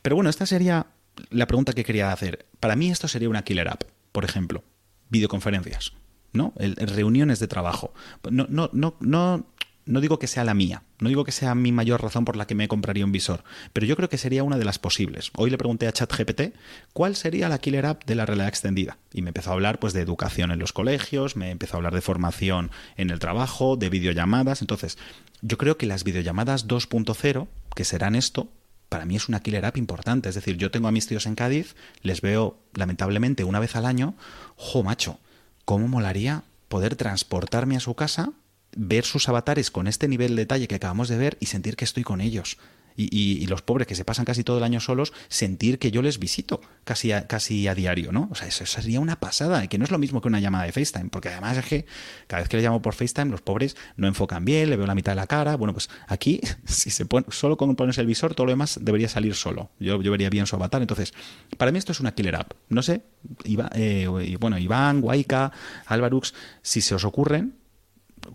[0.00, 0.86] pero bueno, esta sería
[1.28, 2.46] la pregunta que quería hacer.
[2.60, 4.64] Para mí esto sería una killer app, por ejemplo,
[5.10, 5.92] videoconferencias.
[6.32, 6.54] ¿no?
[6.56, 7.92] reuniones de trabajo.
[8.30, 9.46] No, no, no, no,
[9.90, 12.46] no digo que sea la mía, no digo que sea mi mayor razón por la
[12.46, 15.30] que me compraría un visor, pero yo creo que sería una de las posibles.
[15.36, 16.54] Hoy le pregunté a ChatGPT
[16.92, 19.92] cuál sería la killer app de la realidad extendida y me empezó a hablar pues
[19.92, 23.90] de educación en los colegios, me empezó a hablar de formación en el trabajo, de
[23.90, 24.96] videollamadas, entonces
[25.42, 28.48] yo creo que las videollamadas 2.0, que serán esto,
[28.88, 31.34] para mí es una killer app importante, es decir, yo tengo a mis tíos en
[31.34, 34.14] Cádiz, les veo lamentablemente una vez al año,
[34.56, 35.18] jo macho,
[35.64, 38.32] cómo molaría poder transportarme a su casa
[38.76, 41.84] ver sus avatares con este nivel de detalle que acabamos de ver y sentir que
[41.84, 42.58] estoy con ellos.
[42.96, 46.18] Y, los pobres que se pasan casi todo el año solos, sentir que yo les
[46.18, 48.28] visito casi a, casi a diario, ¿no?
[48.30, 50.72] O sea, eso sería una pasada, que no es lo mismo que una llamada de
[50.72, 51.86] FaceTime, porque además es que
[52.26, 54.94] cada vez que le llamo por FaceTime, los pobres no enfocan bien, le veo la
[54.94, 55.56] mitad de la cara.
[55.56, 59.08] Bueno, pues aquí, si se pone, solo con ponerse el visor, todo lo demás debería
[59.08, 59.70] salir solo.
[59.78, 60.82] Yo, yo vería bien su avatar.
[60.82, 61.14] Entonces,
[61.56, 62.52] para mí esto es una killer app.
[62.68, 63.02] No sé,
[63.44, 65.52] eh, bueno, Iván, Guayca,
[65.86, 67.59] Álvarux, si se os ocurren,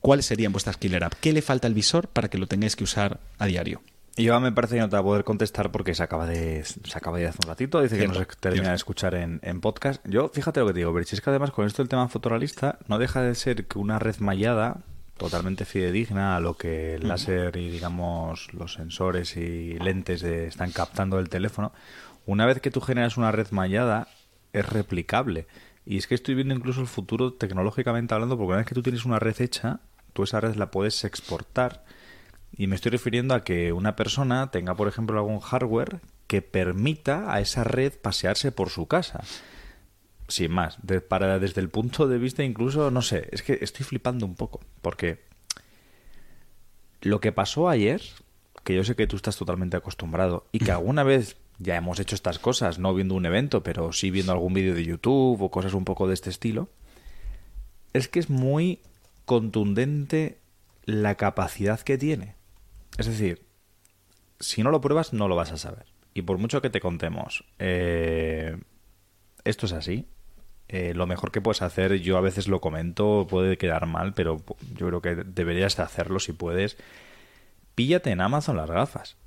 [0.02, 1.14] ¿cuáles serían vuestras killer app?
[1.20, 3.82] ¿Qué le falta al visor para que lo tengáis que usar a diario?
[4.18, 6.98] Yo me parece que no te va a poder contestar porque se acaba de, se
[6.98, 7.82] acaba de hace un ratito.
[7.82, 10.02] Dice que no se termina de escuchar en, podcast.
[10.08, 12.80] Yo, fíjate lo que te digo, Berchi, es que además con esto del tema fotorrealista
[12.88, 14.78] no deja de ser que una red mallada
[15.18, 21.18] totalmente fidedigna a lo que el láser y, digamos, los sensores y lentes están captando
[21.18, 21.74] del teléfono.
[22.26, 24.08] Una vez que tú generas una red mallada,
[24.54, 25.46] es replicable.
[25.86, 28.82] Y es que estoy viendo incluso el futuro tecnológicamente hablando, porque una vez que tú
[28.82, 29.82] tienes una red hecha,
[30.14, 31.86] tú esa red la puedes exportar.
[32.58, 37.34] Y me estoy refiriendo a que una persona tenga, por ejemplo, algún hardware que permita
[37.34, 39.24] a esa red pasearse por su casa.
[40.28, 40.78] Sin más,
[41.08, 44.62] para, desde el punto de vista incluso, no sé, es que estoy flipando un poco,
[44.82, 45.24] porque
[47.02, 48.02] lo que pasó ayer,
[48.64, 52.16] que yo sé que tú estás totalmente acostumbrado y que alguna vez ya hemos hecho
[52.16, 55.74] estas cosas, no viendo un evento, pero sí viendo algún vídeo de YouTube o cosas
[55.74, 56.70] un poco de este estilo,
[57.94, 58.82] es que es muy
[59.26, 60.40] contundente
[60.84, 62.36] la capacidad que tiene.
[62.98, 63.46] Es decir,
[64.40, 65.86] si no lo pruebas no lo vas a saber.
[66.14, 68.58] Y por mucho que te contemos, eh,
[69.44, 70.08] esto es así.
[70.68, 74.44] Eh, lo mejor que puedes hacer, yo a veces lo comento, puede quedar mal, pero
[74.76, 76.78] yo creo que deberías hacerlo si puedes.
[77.76, 79.18] Píllate en Amazon las gafas.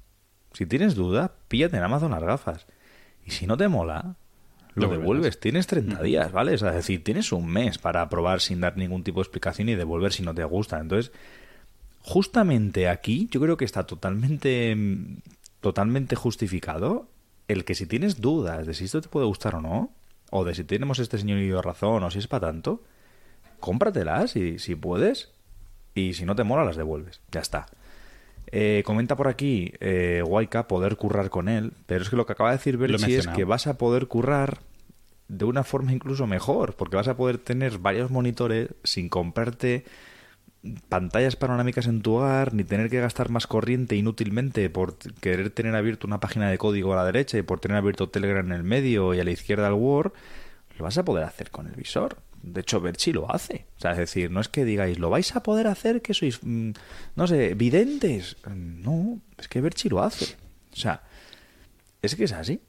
[0.52, 2.66] Si tienes duda, píllate en Amazon las gafas.
[3.24, 4.16] Y si no te mola,
[4.74, 5.40] lo devuelves.
[5.40, 6.54] Tienes 30 días, ¿vale?
[6.54, 10.12] Es decir, tienes un mes para probar sin dar ningún tipo de explicación y devolver
[10.12, 10.78] si no te gusta.
[10.78, 11.12] Entonces,
[12.00, 14.76] justamente aquí yo creo que está totalmente,
[15.60, 17.08] totalmente justificado
[17.48, 19.90] el que si tienes dudas de si esto te puede gustar o no,
[20.30, 22.82] o de si tenemos este señor y razón, o si es para tanto,
[23.60, 25.32] cómpratelas y si puedes,
[25.94, 27.20] y si no te mola las devuelves.
[27.32, 27.66] Ya está.
[28.50, 30.22] Eh, comenta por aquí eh,
[30.68, 33.44] poder currar con él, pero es que lo que acaba de decir Berchi es que
[33.44, 34.58] vas a poder currar
[35.28, 39.84] de una forma incluso mejor, porque vas a poder tener varios monitores sin comprarte
[40.88, 45.74] pantallas panorámicas en tu hogar, ni tener que gastar más corriente inútilmente por querer tener
[45.74, 48.64] abierto una página de código a la derecha y por tener abierto Telegram en el
[48.64, 50.12] medio y a la izquierda el Word,
[50.78, 52.16] lo vas a poder hacer con el visor.
[52.42, 53.66] De hecho, Berchi lo hace.
[53.76, 56.38] O sea, es decir, no es que digáis, lo vais a poder hacer, que sois,
[56.42, 56.70] mm,
[57.16, 58.36] no sé, videntes.
[58.46, 60.36] No, es que Berchi lo hace.
[60.72, 61.02] O sea,
[62.02, 62.60] es que es así.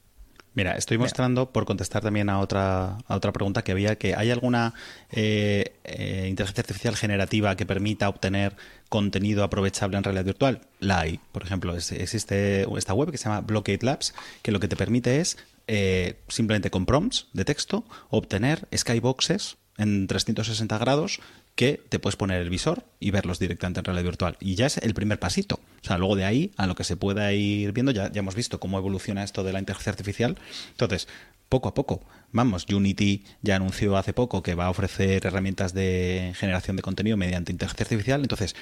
[0.55, 4.31] Mira, estoy mostrando, por contestar también a otra, a otra pregunta que había, que hay
[4.31, 4.73] alguna
[5.11, 8.55] eh, eh, inteligencia artificial generativa que permita obtener
[8.89, 10.61] contenido aprovechable en realidad virtual.
[10.79, 11.19] La hay.
[11.31, 15.21] Por ejemplo, existe esta web que se llama Blockade Labs, que lo que te permite
[15.21, 15.37] es
[15.71, 21.19] eh, simplemente con prompts de texto obtener skyboxes en 360 grados
[21.53, 24.37] que te puedes poner el visor y verlos directamente en realidad virtual.
[24.39, 25.59] Y ya es el primer pasito.
[25.83, 28.33] O sea, luego de ahí a lo que se pueda ir viendo, ya, ya hemos
[28.33, 30.39] visto cómo evoluciona esto de la inteligencia artificial.
[30.71, 31.07] Entonces,
[31.49, 32.01] poco a poco,
[32.31, 37.15] vamos, Unity ya anunció hace poco que va a ofrecer herramientas de generación de contenido
[37.15, 38.21] mediante inteligencia artificial.
[38.21, 38.55] Entonces,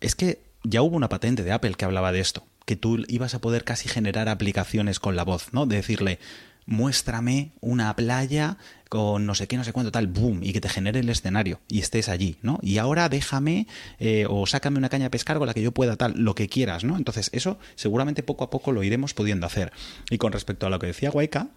[0.00, 3.34] es que ya hubo una patente de Apple que hablaba de esto, que tú ibas
[3.34, 5.66] a poder casi generar aplicaciones con la voz, ¿no?
[5.66, 6.18] De decirle,
[6.66, 8.56] muéstrame una playa
[8.88, 11.60] con no sé qué, no sé cuánto, tal, boom, y que te genere el escenario
[11.68, 12.58] y estés allí, ¿no?
[12.62, 13.66] Y ahora déjame
[13.98, 16.48] eh, o sácame una caña de pescar con la que yo pueda, tal, lo que
[16.48, 16.96] quieras, ¿no?
[16.96, 19.72] Entonces, eso seguramente poco a poco lo iremos pudiendo hacer.
[20.10, 21.48] Y con respecto a lo que decía Waika,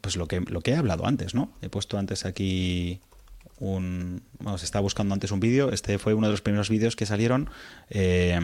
[0.00, 1.50] pues lo que, lo que he hablado antes, ¿no?
[1.60, 3.00] He puesto antes aquí
[3.58, 4.22] un
[4.58, 5.72] se estaba buscando antes un vídeo.
[5.72, 7.50] Este fue uno de los primeros vídeos que salieron
[7.90, 8.38] eh,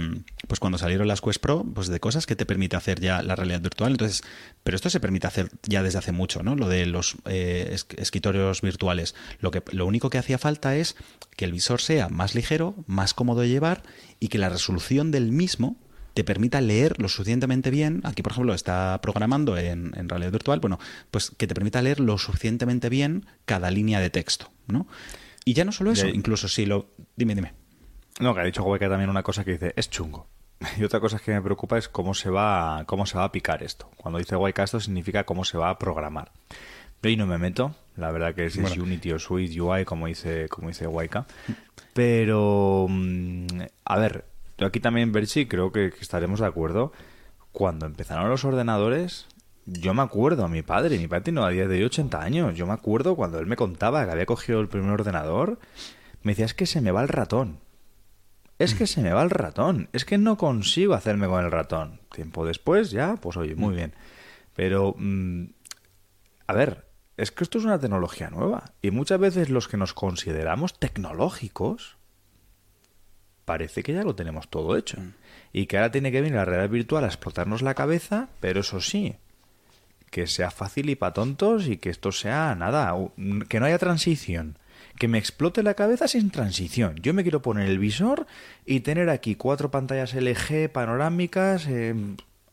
[0.49, 3.37] pues cuando salieron las Quest Pro pues de cosas que te permite hacer ya la
[3.37, 3.93] realidad virtual.
[3.93, 4.23] Entonces
[4.65, 8.63] pero esto se permite hacer ya desde hace mucho no lo de los eh, escritorios
[8.63, 9.15] virtuales.
[9.41, 10.97] Lo que lo único que hacía falta es
[11.37, 13.83] que el visor sea más ligero más cómodo de llevar
[14.19, 15.77] y que la resolución del mismo
[16.15, 20.79] te permita leer lo suficientemente bien, aquí por ejemplo está programando en, realidad virtual, bueno,
[21.11, 24.87] pues que te permita leer lo suficientemente bien cada línea de texto, ¿no?
[25.45, 26.87] Y ya no solo eso, incluso si lo...
[27.17, 27.53] Dime, dime.
[28.21, 30.29] No, que ha dicho Hueca también una cosa que dice, es chungo.
[30.79, 33.65] Y otra cosa que me preocupa es cómo se va, cómo se va a picar
[33.65, 33.91] esto.
[33.97, 36.31] Cuando dice Hueca esto significa cómo se va a programar.
[37.03, 40.49] Yo ahí no me meto, la verdad que es, Unity o Suite UI, como dice,
[40.49, 41.27] como dice Waika.
[41.93, 43.47] Pero, mm,
[43.85, 44.25] a ver,
[44.59, 46.93] yo aquí también, Berchi, creo que, estaremos de acuerdo.
[47.53, 49.27] Cuando empezaron los ordenadores,
[49.67, 52.67] yo me acuerdo a mi padre, mi padre tiene a día de 80 años, yo
[52.67, 55.59] me acuerdo cuando él me contaba que había cogido el primer ordenador,
[56.23, 57.59] me decía, es que se me va el ratón.
[58.59, 62.01] Es que se me va el ratón, es que no consigo hacerme con el ratón.
[62.13, 63.93] Tiempo después, ya, pues oye, muy bien.
[64.55, 65.47] Pero, mm,
[66.47, 66.87] a ver,
[67.17, 68.73] es que esto es una tecnología nueva.
[68.81, 71.97] Y muchas veces los que nos consideramos tecnológicos,
[73.45, 75.01] parece que ya lo tenemos todo hecho.
[75.01, 75.15] Mm.
[75.53, 78.81] Y que ahora tiene que venir la realidad virtual a explotarnos la cabeza, pero eso
[78.81, 79.17] sí,
[80.11, 82.95] que sea fácil y para tontos y que esto sea nada,
[83.49, 84.59] que no haya transición.
[84.99, 86.97] Que me explote la cabeza sin transición.
[86.97, 88.27] Yo me quiero poner el visor
[88.67, 91.67] y tener aquí cuatro pantallas LG panorámicas.
[91.67, 91.95] Eh,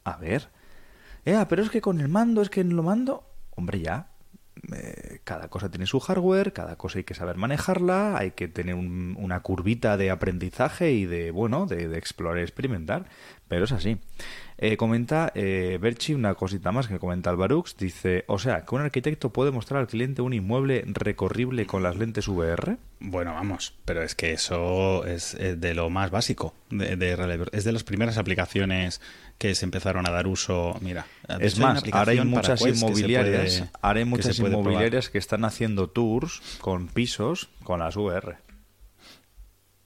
[0.05, 0.47] a ver.
[1.25, 3.25] Eh, pero es que con el mando, es que lo mando.
[3.55, 4.08] Hombre, ya.
[4.73, 8.75] Eh, cada cosa tiene su hardware, cada cosa hay que saber manejarla, hay que tener
[8.75, 13.05] una curvita de aprendizaje y de, bueno, de, explorar y experimentar,
[13.47, 13.97] pero es así.
[14.57, 18.81] Eh, comenta eh, Berchi una cosita más que comenta Alvarux, dice, o sea, que un
[18.81, 22.77] arquitecto puede mostrar al cliente un inmueble recorrible con las lentes VR.
[22.99, 27.85] Bueno, vamos, pero es que eso es de lo más básico, de, es de las
[27.85, 28.99] primeras aplicaciones
[29.39, 30.77] que se empezaron a dar uso.
[30.81, 31.07] Mira,
[31.39, 36.87] es más, ahora hay muchas inmobiliarias, ahora hay muchas inmobiliarias que están haciendo tours con
[36.87, 38.37] pisos con las VR.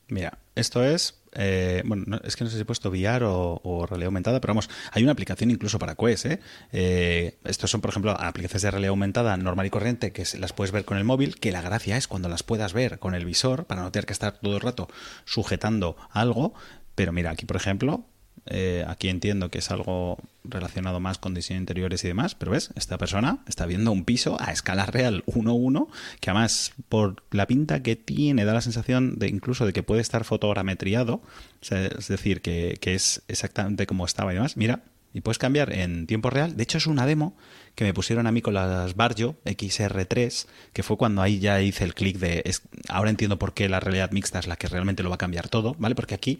[0.09, 4.07] Mira, esto es eh, bueno, es que no sé si he puesto VR o, realidad
[4.07, 6.25] aumentada, pero vamos, hay una aplicación incluso para Quest.
[6.25, 6.39] ¿eh?
[6.71, 7.37] ¿eh?
[7.43, 10.85] estos son, por ejemplo, aplicaciones de realidad aumentada normal y corriente que las puedes ver
[10.85, 13.81] con el móvil, que la gracia es cuando las puedas ver con el visor, para
[13.81, 14.87] no tener que estar todo el rato
[15.25, 16.53] sujetando algo.
[16.95, 18.05] Pero mira, aquí, por ejemplo,
[18.45, 22.71] eh, aquí entiendo que es algo relacionado más con diseño interiores y demás, pero ves,
[22.75, 25.87] esta persona está viendo un piso a escala real 1-1,
[26.19, 30.01] que además por la pinta que tiene da la sensación de incluso de que puede
[30.01, 31.21] estar fotogrametriado,
[31.61, 34.57] es decir, que, es exactamente como estaba y demás.
[34.57, 34.81] Mira,
[35.13, 36.57] y puedes cambiar en tiempo real.
[36.57, 37.35] De hecho, es una demo
[37.75, 41.83] que me pusieron a mí con las Barjo XR3, que fue cuando ahí ya hice
[41.85, 42.43] el clic de...
[42.89, 45.47] ahora entiendo por qué la realidad mixta es la que realmente lo va a cambiar
[45.49, 45.95] todo, ¿vale?
[45.95, 46.39] Porque aquí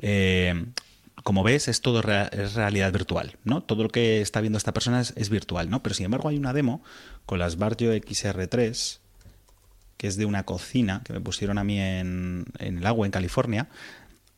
[0.00, 0.66] eh,
[1.22, 3.62] como ves, es todo es realidad virtual, ¿no?
[3.62, 5.82] Todo lo que está viendo esta persona es, virtual, ¿no?
[5.82, 6.82] Pero sin embargo hay una demo
[7.26, 8.98] con las Barjo XR3,
[9.96, 13.12] que es de una cocina que me pusieron a mí en, en el agua en
[13.12, 13.68] California,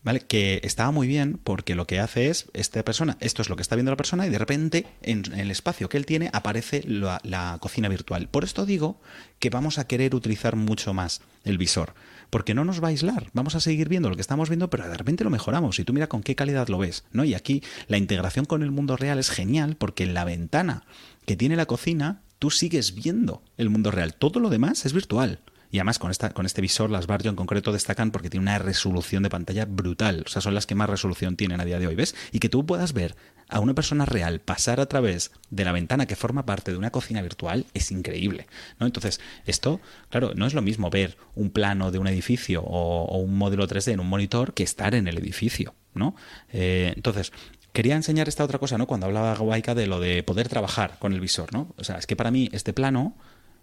[0.02, 0.20] ¿vale?
[0.20, 3.62] Que estaba muy bien porque lo que hace es, esta persona, esto es lo que
[3.62, 7.58] está viendo la persona y de repente en, el espacio que él tiene aparece la,
[7.60, 8.28] cocina virtual.
[8.28, 9.00] Por esto digo
[9.38, 11.94] que vamos a querer utilizar mucho más el visor
[12.30, 13.28] porque no nos va a aislar.
[13.32, 15.92] Vamos a seguir viendo lo que estamos viendo, pero de repente lo mejoramos y tú
[15.92, 17.24] mira con qué calidad lo ves, ¿no?
[17.24, 20.84] Y aquí la integración con el mundo real es genial porque en la ventana
[21.26, 24.14] que tiene la cocina tú sigues viendo el mundo real.
[24.14, 25.40] Todo lo demás es virtual.
[25.70, 28.58] Y además con, esta, con este visor, las Barjo en concreto destacan porque tiene una
[28.58, 30.24] resolución de pantalla brutal.
[30.26, 32.14] O sea, son las que más resolución tienen a día de hoy, ¿ves?
[32.32, 33.14] Y que tú puedas ver
[33.50, 36.90] a una persona real pasar a través de la ventana que forma parte de una
[36.90, 38.46] cocina virtual es increíble.
[38.78, 38.86] ¿no?
[38.86, 43.36] Entonces, esto, claro, no es lo mismo ver un plano de un edificio o, un
[43.36, 45.74] modelo 3D en un monitor que estar en el edificio.
[45.94, 46.14] ¿no?
[46.52, 47.32] Eh, entonces,
[47.72, 48.86] quería enseñar esta otra cosa, ¿no?
[48.86, 51.74] Cuando hablaba Gawaika de lo de poder trabajar con el visor, ¿no?
[51.76, 53.16] O sea, es que para mí este plano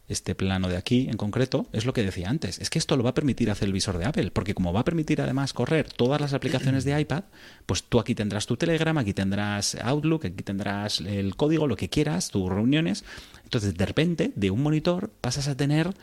[0.07, 2.59] este plano de aquí en concreto, es lo que decía antes.
[2.59, 4.81] Es que esto lo va a permitir hacer el visor de Apple, porque como va
[4.81, 7.23] a permitir además correr todas las aplicaciones de iPad,
[7.65, 11.89] pues tú aquí tendrás tu Telegram, aquí tendrás Outlook, aquí tendrás el código, lo que
[11.89, 13.03] quieras, tus reuniones.
[13.43, 15.93] Entonces, de repente, de un monitor pasas a tener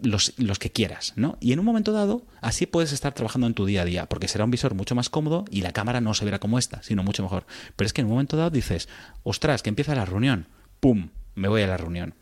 [0.00, 1.36] los, los, que quieras, ¿no?
[1.40, 4.26] Y en un momento dado, así puedes estar trabajando en tu día a día, porque
[4.26, 7.04] será un visor mucho más cómodo y la cámara no se verá como esta, sino
[7.04, 7.46] mucho mejor.
[7.76, 8.88] Pero es que en un momento dado dices,
[9.22, 10.46] ostras, que empieza la reunión,
[10.80, 11.10] ¡pum!
[11.34, 12.14] Me voy a la reunión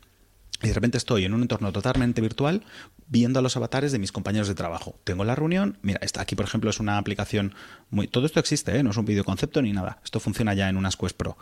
[0.61, 2.63] y de repente estoy en un entorno totalmente virtual
[3.07, 4.99] viendo a los avatares de mis compañeros de trabajo.
[5.03, 7.53] Tengo la reunión, mira, aquí por ejemplo es una aplicación
[7.89, 8.07] muy...
[8.07, 8.83] Todo esto existe, ¿eh?
[8.83, 9.99] no es un videoconcepto ni nada.
[10.03, 11.37] Esto funciona ya en unas Quest Pro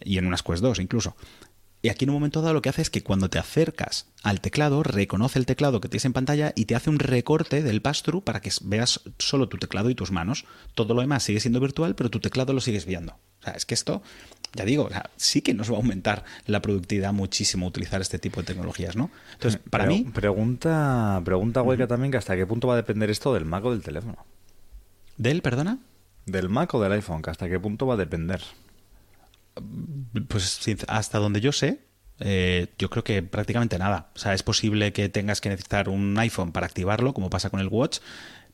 [0.00, 1.16] y en unas Quest 2 incluso.
[1.80, 4.40] Y aquí en un momento dado lo que hace es que cuando te acercas al
[4.40, 8.24] teclado, reconoce el teclado que tienes en pantalla y te hace un recorte del pass-through
[8.24, 10.44] para que veas solo tu teclado y tus manos.
[10.74, 13.12] Todo lo demás sigue siendo virtual, pero tu teclado lo sigues viendo.
[13.12, 14.02] O sea, es que esto,
[14.54, 18.46] ya digo, sí que nos va a aumentar la productividad muchísimo utilizar este tipo de
[18.46, 19.10] tecnologías, ¿no?
[19.34, 20.06] Entonces, para mí...
[20.14, 23.70] Pregunta, pregunta Hueca también que hasta qué punto va a depender esto del Mac o
[23.70, 24.24] del teléfono.
[25.16, 25.78] ¿Del, perdona?
[26.26, 28.42] Del Mac o del iPhone, que hasta qué punto va a depender.
[30.28, 31.80] Pues hasta donde yo sé,
[32.20, 34.10] eh, yo creo que prácticamente nada.
[34.14, 37.60] O sea, es posible que tengas que necesitar un iPhone para activarlo, como pasa con
[37.60, 37.98] el Watch,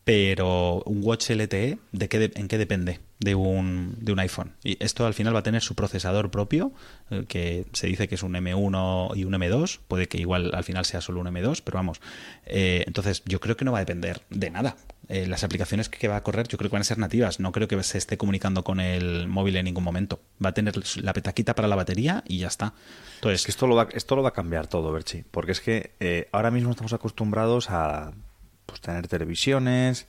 [0.04, 4.52] pero un Watch LTE, ¿de qué ¿en qué depende de un, de un iPhone?
[4.62, 6.72] Y esto al final va a tener su procesador propio,
[7.10, 10.62] eh, que se dice que es un M1 y un M2, puede que igual al
[10.62, 12.00] final sea solo un M2, pero vamos.
[12.46, 14.76] Eh, entonces, yo creo que no va a depender de nada.
[15.08, 17.52] Eh, las aplicaciones que va a correr yo creo que van a ser nativas, no
[17.52, 20.20] creo que se esté comunicando con el móvil en ningún momento.
[20.44, 22.74] Va a tener la petaquita para la batería y ya está.
[23.16, 26.50] Entonces, esto lo va, esto lo va a cambiar todo, Berchi, porque es que ahora
[26.50, 28.12] mismo estamos acostumbrados a
[28.66, 30.06] pues, tener televisiones,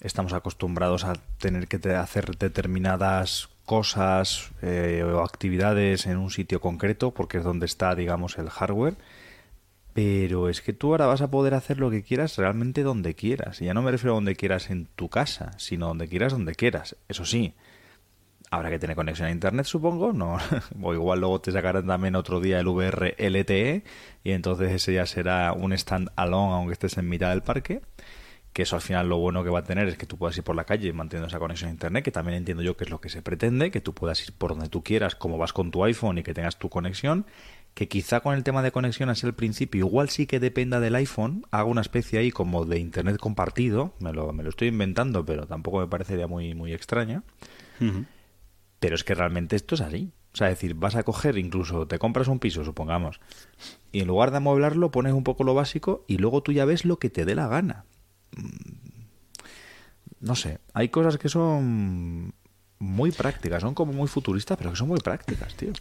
[0.00, 7.12] estamos acostumbrados a tener que hacer determinadas cosas eh, o actividades en un sitio concreto
[7.12, 8.96] porque es donde está, digamos, el hardware.
[9.94, 13.60] Pero es que tú ahora vas a poder hacer lo que quieras realmente donde quieras.
[13.60, 16.54] Y ya no me refiero a donde quieras en tu casa, sino donde quieras, donde
[16.54, 16.96] quieras.
[17.08, 17.54] Eso sí,
[18.52, 20.12] habrá que tener conexión a internet, supongo.
[20.12, 20.38] No,
[20.82, 23.84] o igual luego te sacarán también otro día el VR LTE
[24.24, 27.80] y entonces ese ya será un stand alone aunque estés en mitad del parque
[28.52, 30.44] que eso al final lo bueno que va a tener es que tú puedas ir
[30.44, 33.00] por la calle manteniendo esa conexión a internet, que también entiendo yo que es lo
[33.00, 35.84] que se pretende, que tú puedas ir por donde tú quieras, como vas con tu
[35.84, 37.24] iPhone y que tengas tu conexión,
[37.74, 40.94] que quizá con el tema de conexión así al principio, igual sí que dependa del
[40.96, 45.24] iPhone, haga una especie ahí como de internet compartido, me lo, me lo estoy inventando,
[45.24, 47.22] pero tampoco me parecería muy, muy extraña.
[48.78, 50.12] Pero es que realmente esto es así.
[50.34, 53.20] O sea, es decir, vas a coger, incluso te compras un piso, supongamos,
[53.92, 56.86] y en lugar de amueblarlo pones un poco lo básico y luego tú ya ves
[56.86, 57.84] lo que te dé la gana.
[58.36, 58.92] Mm,
[60.20, 62.32] no sé, hay cosas que son
[62.78, 65.72] muy prácticas, son como muy futuristas, pero que son muy prácticas, tío.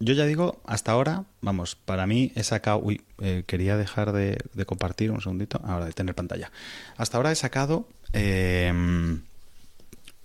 [0.00, 2.78] Yo ya digo, hasta ahora, vamos, para mí he sacado.
[2.78, 5.60] Uy, eh, quería dejar de, compartir un segundito.
[5.64, 6.50] Ahora de tener pantalla.
[6.96, 7.88] Hasta ahora he sacado.
[8.12, 9.22] Em,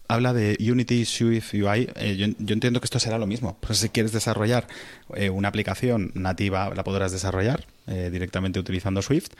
[0.07, 1.89] habla de Unity Swift UI.
[1.95, 3.57] Eh, yo, entiendo que esto será lo mismo.
[3.61, 4.67] Pues si quieres desarrollar
[5.13, 7.65] eh, una aplicación nativa, la podrás desarrollar
[8.11, 9.31] directamente utilizando Swift.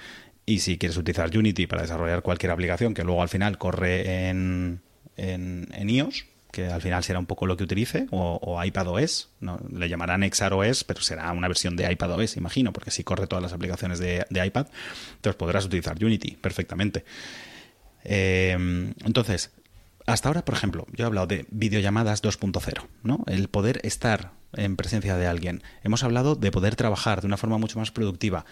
[0.45, 4.81] Y si quieres utilizar Unity para desarrollar cualquier aplicación que luego al final corre en,
[5.15, 9.59] en, iOS, que al final será un poco lo que utilice, o, o iPadOS, ¿no?
[9.71, 13.53] le llamarán XROS, pero será una versión de iPadOS, imagino, porque si corre todas las
[13.53, 14.67] aplicaciones de, iPad,
[15.15, 17.05] entonces podrás utilizar Unity perfectamente.
[18.03, 19.51] Em, entonces,
[20.09, 23.23] hasta ahora, por ejemplo, yo he hablado de videollamadas 2.0, ¿no?
[23.27, 25.61] El poder estar en presencia de alguien.
[25.83, 28.45] Hemos hablado de poder trabajar de una forma mucho más productiva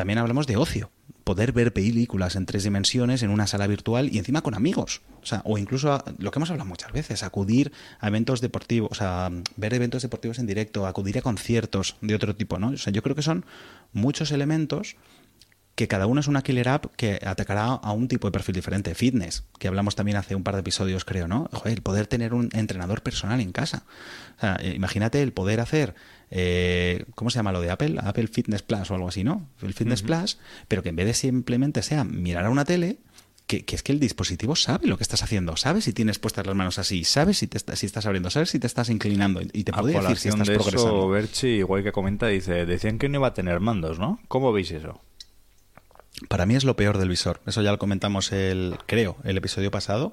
[0.00, 0.90] también hablamos de ocio.
[1.24, 5.02] Poder ver películas en tres dimensiones en una sala virtual y encima con amigos.
[5.22, 8.94] O, sea, o incluso lo que hemos hablado muchas veces, acudir a eventos deportivos, o
[8.94, 12.68] sea, ver eventos deportivos en directo, acudir a conciertos de otro tipo, ¿no?
[12.68, 13.44] O sea, yo creo que son
[13.92, 14.96] muchos elementos
[15.74, 18.94] que cada uno es una killer app que atacará a un tipo de perfil diferente.
[18.94, 21.50] Fitness, que hablamos también hace un par de episodios, creo, ¿no?
[21.66, 23.84] el poder tener un entrenador personal en casa.
[24.38, 25.94] O sea, imagínate el poder hacer
[26.30, 27.96] eh, ¿cómo se llama lo de Apple?
[28.02, 29.48] Apple Fitness Plus o algo así, ¿no?
[29.62, 32.98] El Fitness Plus, pero que en vez de simplemente sea mirar a una tele,
[33.46, 36.54] que, es que el dispositivo sabe lo que estás haciendo, sabe si tienes puestas las
[36.54, 39.72] manos así, sabe si, te si estás abriendo, sabe si te estás inclinando y te
[39.72, 40.98] puede decir si estás de progresando.
[40.98, 44.20] Eso, Berchi, igual que comenta, dice, decían que no iba a tener mandos, ¿no?
[44.28, 45.00] ¿Cómo veis eso?
[46.28, 47.40] para mí es lo peor del visor.
[47.46, 50.12] Eso ya lo comentamos el, creo, el episodio pasado.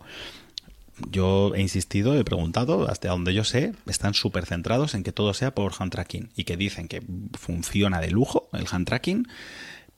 [1.12, 5.34] Yo he insistido, he preguntado, hasta donde yo sé, están súper centrados en que todo
[5.34, 7.04] sea por hand tracking y que dicen que
[7.38, 9.28] funciona de lujo el hand tracking,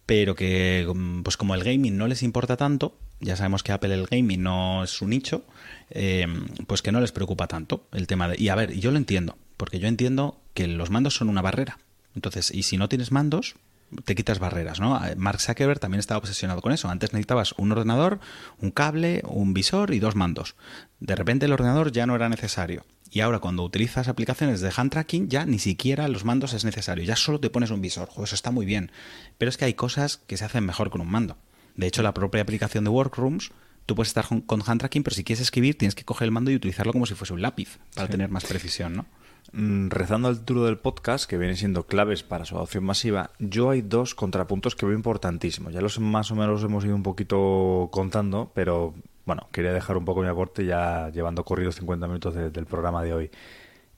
[0.06, 3.94] pero que mm, pues como el gaming no les importa tanto, ya sabemos que Apple
[3.94, 5.46] el gaming no es su nicho,
[5.90, 6.28] eh,
[6.68, 8.42] pues que no les preocupa tanto el tema de...
[8.42, 11.80] Y a ver, yo lo entiendo, porque yo entiendo que los mandos son una barrera.
[12.16, 13.56] Entonces, y si no tienes mandos,
[14.06, 15.00] te quitas barreras, ¿no?
[15.18, 16.90] Mark Zuckerberg también estaba obsesionado con eso.
[16.90, 18.20] Antes necesitabas un ordenador,
[18.60, 20.56] un cable, un visor y dos mandos.
[21.00, 22.86] De repente el ordenador ya no era necesario.
[23.12, 27.04] Y ahora cuando utilizas aplicaciones de hand tracking ya ni siquiera los mandos es necesario.
[27.04, 28.10] Ya solo te pones un visor.
[28.24, 28.92] eso está muy bien.
[29.38, 31.38] Pero es que hay cosas que se hacen mejor con un mando.
[31.76, 33.52] De hecho, la propia aplicación de Workrooms,
[33.86, 36.52] tú puedes estar con hand tracking, pero si quieres escribir tienes que coger el mando
[36.52, 39.06] y utilizarlo como si fuese un lápiz para tener más precisión, ¿no?
[39.52, 43.72] Mm, rezando al título del podcast, que viene siendo claves para su adopción masiva, yo
[43.72, 45.74] hay dos contrapuntos que veo importantísimos.
[45.74, 48.94] Ya los más o menos hemos ido un poquito contando, pero
[49.26, 53.14] bueno, quería dejar un poco mi aporte ya llevando corridos 50 minutos del programa de
[53.14, 53.32] hoy.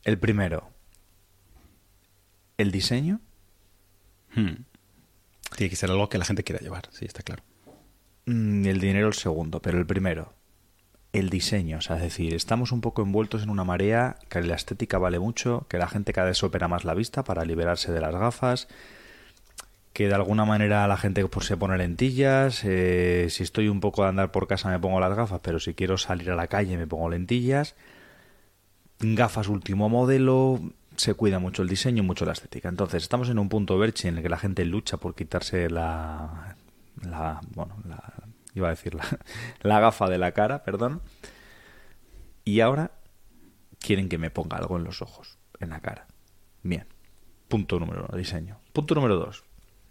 [0.03, 0.69] El primero,
[2.57, 3.19] el diseño.
[4.33, 4.63] Hmm.
[5.57, 7.43] Tiene que ser algo que la gente quiera llevar, sí, está claro.
[8.25, 10.33] Mm, el dinero el segundo, pero el primero
[11.13, 11.77] el diseño.
[11.77, 15.19] O sea, es decir, estamos un poco envueltos en una marea que la estética vale
[15.19, 18.67] mucho, que la gente cada vez opera más la vista para liberarse de las gafas,
[19.93, 24.03] que de alguna manera la gente pues, se pone lentillas, eh, si estoy un poco
[24.03, 26.77] a andar por casa me pongo las gafas, pero si quiero salir a la calle
[26.77, 27.75] me pongo lentillas,
[28.99, 30.61] gafas último modelo,
[30.95, 32.69] se cuida mucho el diseño, mucho la estética.
[32.69, 36.55] Entonces estamos en un punto verche en el que la gente lucha por quitarse la,
[37.03, 38.13] la bueno, la,
[38.53, 38.95] iba a decir
[39.61, 41.01] la, gafa de la cara, perdón.
[42.43, 42.91] Y ahora
[43.79, 46.07] quieren que me ponga algo en los ojos, en la cara.
[46.63, 46.85] Bien.
[47.47, 48.59] Punto número uno, diseño.
[48.71, 49.43] Punto número dos.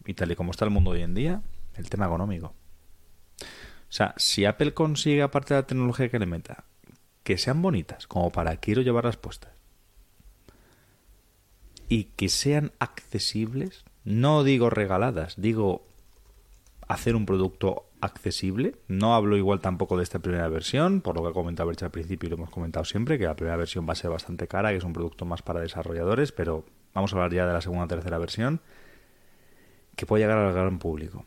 [0.06, 1.42] Y tal y como está el mundo hoy en día,
[1.74, 2.54] el tema económico.
[3.38, 6.64] O sea, si Apple consigue, aparte de la tecnología que le meta,
[7.22, 9.52] que sean bonitas, como para quiero llevar las puestas,
[11.88, 15.84] y que sean accesibles, no digo regaladas, digo
[16.86, 18.76] hacer un producto accesible.
[18.88, 21.90] No hablo igual tampoco de esta primera versión, por lo que ha comentado Bercha al
[21.90, 24.70] principio y lo hemos comentado siempre, que la primera versión va a ser bastante cara,
[24.70, 27.84] que es un producto más para desarrolladores, pero vamos a hablar ya de la segunda
[27.84, 28.60] o tercera versión,
[29.96, 31.24] que puede llegar al gran público.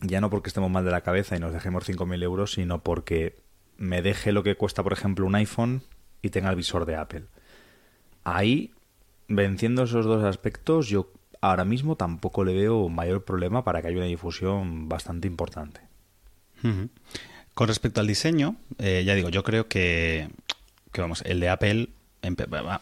[0.00, 3.36] Ya no porque estemos mal de la cabeza y nos dejemos 5.000 euros, sino porque
[3.76, 5.82] me deje lo que cuesta, por ejemplo, un iPhone
[6.20, 7.24] y tenga el visor de Apple.
[8.22, 8.72] Ahí,
[9.28, 11.10] venciendo esos dos aspectos, yo
[11.50, 15.80] ahora mismo tampoco le veo mayor problema para que haya una difusión bastante importante.
[17.52, 20.30] Con respecto al diseño, eh, ya digo, yo creo que,
[20.96, 21.88] vamos, el de Apple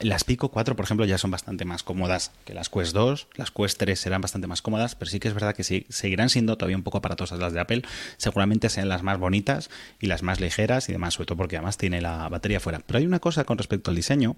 [0.00, 3.26] las Pico 4, por ejemplo, ya son bastante más cómodas que las Quest 2.
[3.34, 6.56] Las Quest 3 serán bastante más cómodas, pero sí que es verdad que seguirán siendo
[6.56, 7.82] todavía un poco aparatosas las de Apple.
[8.18, 11.76] Seguramente sean las más bonitas y las más ligeras y demás, sobre todo porque además
[11.76, 12.80] tiene la batería fuera.
[12.86, 14.36] Pero hay una cosa con respecto al diseño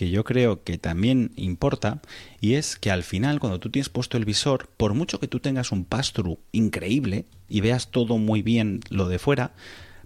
[0.00, 2.00] que yo creo que también importa
[2.40, 5.40] y es que al final cuando tú tienes puesto el visor, por mucho que tú
[5.40, 9.52] tengas un pass-through increíble y veas todo muy bien lo de fuera,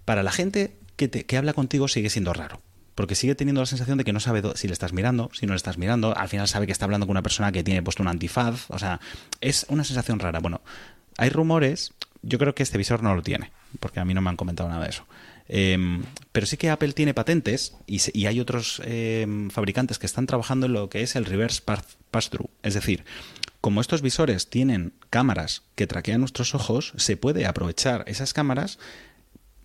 [0.04, 2.60] para la gente que, te, que habla contigo sigue siendo raro
[2.96, 5.52] porque sigue teniendo la sensación de que no sabe si le estás mirando, si no
[5.52, 8.02] le estás mirando, al final sabe que está hablando con una persona que tiene puesto
[8.02, 8.98] un antifaz, o sea,
[9.40, 10.40] es una sensación rara.
[10.40, 10.60] Bueno,
[11.18, 11.92] hay rumores,
[12.22, 14.68] yo creo que este visor no lo tiene, porque a mí no me han comentado
[14.68, 15.04] nada de eso.
[15.48, 20.66] Em, pero sí que Apple tiene patentes y, hay otros em, fabricantes que están trabajando
[20.66, 21.62] en lo que es el reverse
[22.10, 22.50] pass-through.
[22.62, 23.04] Es decir,
[23.60, 28.78] como estos visores tienen cámaras que traquean nuestros ojos, se puede aprovechar esas cámaras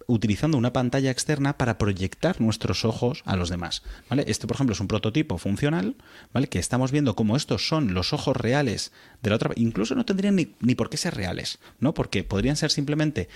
[0.10, 3.84] utilizando una pantalla externa para proyectar nuestros ojos a los demás.
[4.10, 4.26] ¿vale?
[4.28, 5.96] Este, por ejemplo, es un prototipo funcional,
[6.34, 6.48] ¿vale?
[6.48, 9.52] Que estamos viendo cómo estos son los ojos reales de la otra.
[9.56, 11.94] Incluso no tendrían ni, ni por qué ser reales, ¿no?
[11.94, 13.30] Porque podrían ser simplemente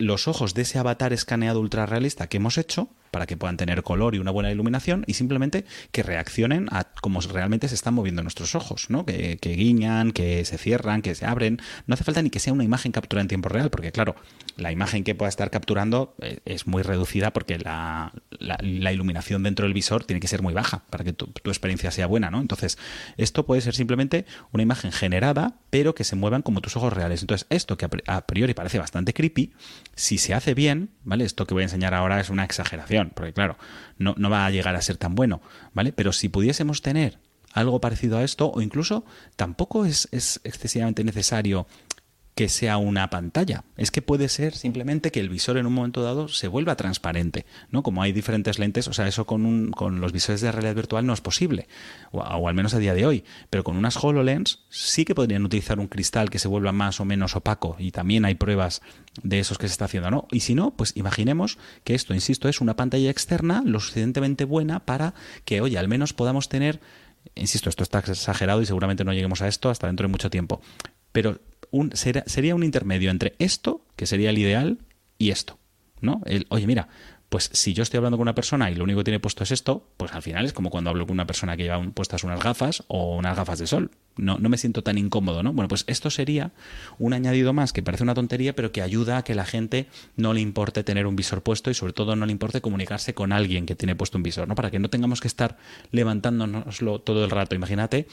[0.00, 3.82] los ojos de ese avatar escaneado ultra realista que hemos hecho para que puedan tener
[3.82, 8.22] color y una buena iluminación y simplemente que reaccionen a cómo realmente se están moviendo
[8.22, 9.04] nuestros ojos, ¿no?
[9.04, 11.60] Que, guiñan, que se cierran, que se abren.
[11.86, 14.14] No hace falta ni que sea una imagen capturada en tiempo real, porque claro,
[14.56, 18.12] la imagen que pueda estar capturando eh, es muy reducida porque la,
[18.92, 22.06] iluminación dentro del visor tiene que ser muy baja para que tu, tu, experiencia sea
[22.06, 22.40] buena, ¿no?
[22.40, 22.78] Entonces,
[23.16, 27.22] esto puede ser simplemente una imagen generada, pero que se muevan como tus ojos reales.
[27.22, 29.52] Entonces, esto que a priori parece bastante creepy,
[29.94, 31.24] si se hace bien, ¿vale?
[31.24, 33.56] Esto que voy a enseñar ahora es una exageración, porque claro,
[33.96, 35.40] no, no va a llegar a ser tan bueno,
[35.72, 35.92] ¿vale?
[35.92, 37.18] Pero si pudiésemos tener
[37.52, 39.04] algo parecido a esto, o incluso
[39.36, 41.66] tampoco es, es excesivamente necesario
[42.40, 43.64] que sea una pantalla.
[43.76, 47.44] Es que puede ser simplemente que el visor en un momento dado se vuelva transparente,
[47.68, 47.82] ¿no?
[47.82, 51.04] Como hay diferentes lentes, o sea, eso con, un, con los visores de realidad virtual
[51.04, 51.68] no es posible,
[52.12, 53.24] o, o, al menos a día de hoy.
[53.50, 57.04] Pero con unas HoloLens sí que podrían utilizar un cristal que se vuelva más o
[57.04, 58.80] menos opaco y también hay pruebas
[59.22, 60.26] de esos que se está haciendo, ¿no?
[60.32, 64.86] Y si no, pues imaginemos que esto, insisto, es una pantalla externa lo suficientemente buena
[64.86, 65.12] para
[65.44, 66.80] que, oye, al menos podamos tener
[67.34, 70.62] insisto, esto está exagerado y seguramente no lleguemos a esto hasta dentro de mucho tiempo,
[71.12, 71.38] pero
[71.94, 74.78] sería un intermedio entre esto, que sería el ideal,
[75.18, 75.58] y esto.
[76.00, 76.22] ¿No?
[76.24, 76.88] El, oye, mira,
[77.30, 79.52] pues si yo estoy hablando con una persona y lo único que tiene puesto es
[79.52, 82.42] esto, pues al final es como cuando hablo con una persona que lleva puestas unas
[82.42, 83.92] gafas o unas gafas de sol.
[84.16, 85.52] No, no me siento tan incómodo, ¿no?
[85.52, 86.50] Bueno, pues esto sería
[86.98, 90.34] un añadido más que parece una tontería, pero que ayuda a que la gente no
[90.34, 93.64] le importe tener un visor puesto y sobre todo no le importe comunicarse con alguien
[93.64, 94.56] que tiene puesto un visor, ¿no?
[94.56, 95.56] Para que no tengamos que estar
[95.92, 97.54] levantándonoslo todo el rato.
[97.54, 98.08] Imagínate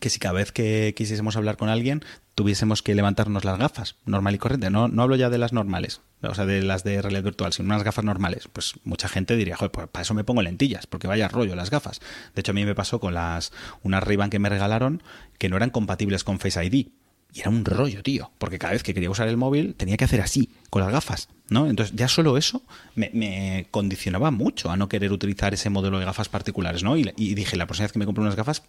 [0.00, 2.02] que si cada vez que quisiésemos hablar con alguien
[2.34, 4.70] tuviésemos que levantarnos las gafas, normal y corriente.
[4.70, 7.66] No, no hablo ya de las normales, o sea, de las de realidad virtual, sino
[7.66, 8.48] unas gafas normales.
[8.52, 11.70] Pues mucha gente diría, joder, pues para eso me pongo lentillas, porque vaya rollo las
[11.70, 12.00] gafas.
[12.34, 15.02] De hecho, a mí me pasó con las unas ray que me regalaron
[15.38, 16.88] que no eran compatibles con Face ID.
[17.34, 20.04] Y era un rollo, tío, porque cada vez que quería usar el móvil tenía que
[20.04, 21.66] hacer así, con las gafas, ¿no?
[21.66, 22.62] Entonces ya solo eso
[22.94, 26.94] me, condicionaba mucho a no querer utilizar ese modelo de gafas particulares, ¿no?
[26.98, 28.64] Y, y dije, la próxima vez que me compro unas gafas,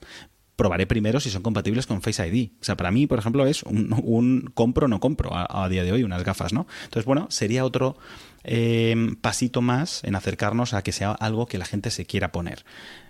[0.55, 2.51] probaré primero si son compatibles con Face ID.
[2.61, 5.91] O sea, para mí, por ejemplo, es un, un compro no compro a, día de
[5.91, 6.67] hoy unas gafas, ¿no?
[6.83, 7.97] Entonces, bueno, sería otro
[8.43, 12.65] eh, pasito más en acercarnos a que sea algo que la gente se quiera poner.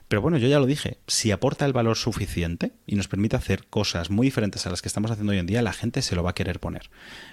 [0.08, 3.66] Pero bueno, yo ya lo dije, si aporta el valor suficiente y nos permite hacer
[3.66, 6.24] cosas muy diferentes a las que estamos haciendo hoy en día, la gente se lo
[6.24, 6.92] va a querer poner.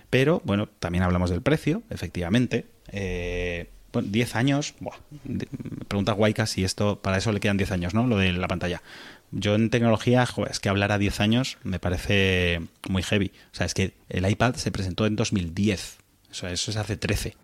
[0.08, 2.66] Pero bueno, también hablamos del precio, efectivamente.
[2.90, 4.96] Eh, bueno, 10 años, buah,
[5.88, 8.06] pregunta Guayca si esto, para eso le quedan 10 años, ¿no?
[8.06, 8.82] Lo de la pantalla.
[9.32, 13.32] Yo en tecnología, es que hablar a 10 años me parece muy heavy.
[13.52, 15.98] O sea, es que el iPad se presentó en 2010.
[16.30, 17.36] O sea, eso es hace 13.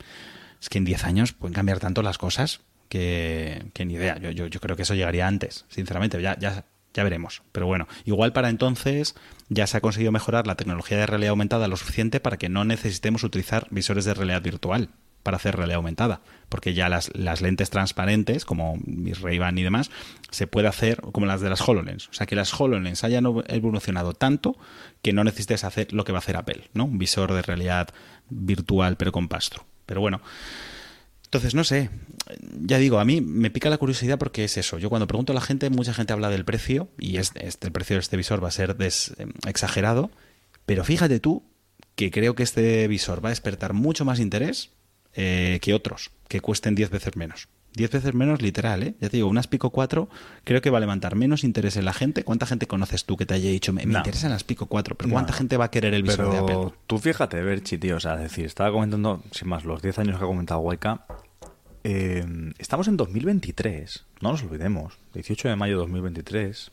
[0.60, 4.18] Es que en 10 años pueden cambiar tanto las cosas que, que ni idea.
[4.18, 6.20] Yo, yo, yo, creo que eso llegaría antes, sinceramente.
[6.20, 7.42] Ya, ya, ya veremos.
[7.52, 9.14] Pero bueno, igual para entonces
[9.48, 12.64] ya se ha conseguido mejorar la tecnología de realidad aumentada lo suficiente para que no
[12.64, 14.90] necesitemos utilizar visores de realidad virtual
[15.26, 17.10] para hacer realidad aumentada, porque ya las,
[17.42, 19.90] lentes transparentes, como mis Ray-Ban y demás,
[20.30, 22.06] se puede hacer como las de las HoloLens.
[22.10, 24.56] O sea, que las HoloLens hayan evolucionado tanto
[25.02, 26.84] que no necesites hacer lo que va a hacer Apple, ¿no?
[26.84, 27.88] Un visor de realidad
[28.30, 29.66] virtual pero con pastro.
[29.84, 30.20] Pero bueno,
[31.24, 31.90] entonces, no sé,
[32.60, 34.78] ya digo, a mí me pica la curiosidad porque es eso.
[34.78, 37.96] Yo cuando pregunto a la gente, mucha gente habla del precio y este, el precio
[37.96, 38.92] de este visor va a ser eh,
[39.44, 40.12] exagerado,
[40.66, 41.42] pero fíjate tú
[41.96, 44.70] que creo que este visor va a despertar mucho más interés
[45.16, 47.48] eh, que otros, que cuesten 10 veces menos.
[47.74, 48.94] 10 veces menos literal, ¿eh?
[49.00, 50.08] Ya te digo, unas Pico 4
[50.44, 52.24] creo que va a levantar menos interés en la gente.
[52.24, 53.98] ¿Cuánta gente conoces tú que te haya dicho, me, me no.
[53.98, 55.38] interesan las Pico 4, pero cuánta no.
[55.38, 56.78] gente va a querer el visor pero de Apple?
[56.86, 60.18] Tú fíjate, Berchi, tío, o sea, es decir, estaba comentando, sin más, los 10 años
[60.18, 61.04] que ha comentado Waika.
[61.84, 62.24] Eh,
[62.58, 66.72] estamos en 2023, no nos olvidemos, 18 de mayo de 2023.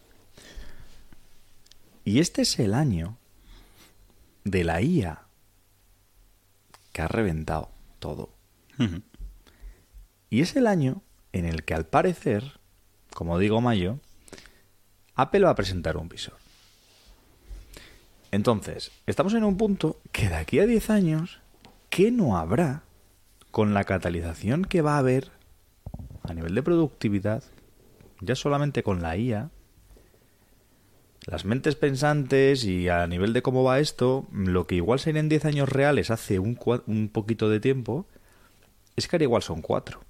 [2.06, 3.18] Y este es el año
[4.44, 5.24] de la IA
[6.94, 7.70] que ha reventado
[8.00, 8.33] todo.
[10.30, 11.02] Y es el año
[11.32, 12.60] en el que al parecer,
[13.14, 14.00] como digo Mayo,
[15.16, 16.36] Apple va a presentar un visor.
[18.32, 21.40] Entonces, estamos en un punto que de aquí a 10 años,
[21.90, 22.84] ¿qué no habrá
[23.52, 25.32] con la catalización que va a haber
[26.24, 27.44] a nivel de productividad,
[28.22, 29.52] ya solamente con la IA,
[31.26, 35.46] las mentes pensantes y a nivel de cómo va esto, lo que igual serían 10
[35.46, 36.58] años reales hace un,
[36.88, 38.08] un poquito de tiempo,
[38.96, 40.02] es que ahora igual son 4.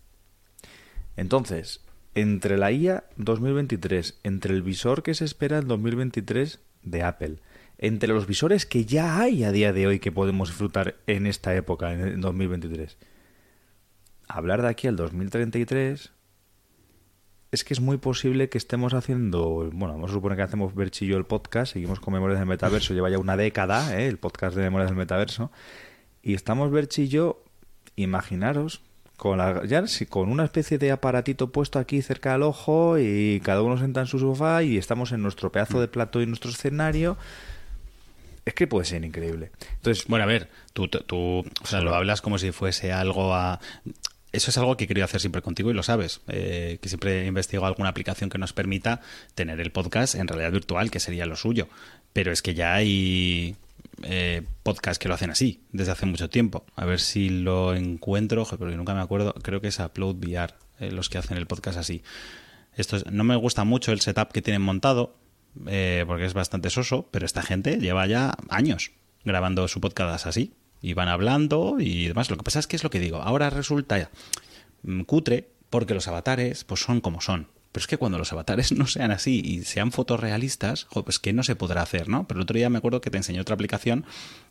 [1.16, 1.82] Entonces,
[2.16, 7.40] entre la IA 2023, entre el visor que se espera en 2023 de Apple,
[7.78, 11.56] entre los visores que ya hay a día de hoy que podemos disfrutar en esta
[11.56, 12.98] época, en 2023,
[14.28, 16.12] hablar de aquí al 2033
[17.52, 21.18] es que es muy posible que estemos haciendo, bueno, vamos a suponer que hacemos Berchillo
[21.18, 24.08] el podcast, seguimos con Memorias del Metaverso, lleva ya una década, ¿eh?
[24.08, 25.52] el podcast de Memorias del Metaverso,
[26.24, 27.43] y estamos Berchillo,
[27.96, 28.82] imaginaros,
[29.18, 33.62] con la, ya con una especie de aparatito puesto aquí cerca del ojo y cada
[33.62, 37.18] uno senta en su sofá y estamos en nuestro pedazo de plato y nuestro escenario.
[38.46, 39.52] Es que puede ser increíble.
[39.76, 43.34] Entonces, bueno, a ver, tú, tú, tú o sea, lo hablas como si fuese algo
[43.34, 43.60] a
[44.34, 47.28] eso es algo que he querido hacer siempre contigo y lo sabes, eh, que siempre
[47.28, 49.00] investigo alguna aplicación que nos permita
[49.36, 51.70] tener el podcast en realidad virtual, que sería lo suyo.
[52.14, 53.56] Pero es que ya hay
[54.02, 56.66] eh, podcasts que lo hacen así desde hace mucho tiempo.
[56.76, 60.92] A ver si lo encuentro, porque nunca me acuerdo, creo que es Upload VR eh,
[60.92, 62.04] los que hacen el podcast así.
[62.76, 65.16] Esto es, no me gusta mucho el setup que tienen montado,
[65.68, 68.92] eh, porque es bastante soso, pero esta gente lleva ya años
[69.24, 70.54] grabando su podcast así.
[70.82, 72.30] Y van hablando y demás.
[72.30, 73.22] Lo que pasa es que es lo que digo.
[73.22, 74.10] Ahora resulta
[74.82, 77.48] mm, cutre porque los avatares pues son como son.
[77.74, 81.44] Pero es que cuando los avatares no sean así y sean fotorrealistas, pues que no
[81.44, 82.26] se podrá hacer, ¿no?
[82.26, 84.06] Pero el otro día me acuerdo que te enseñé otra aplicación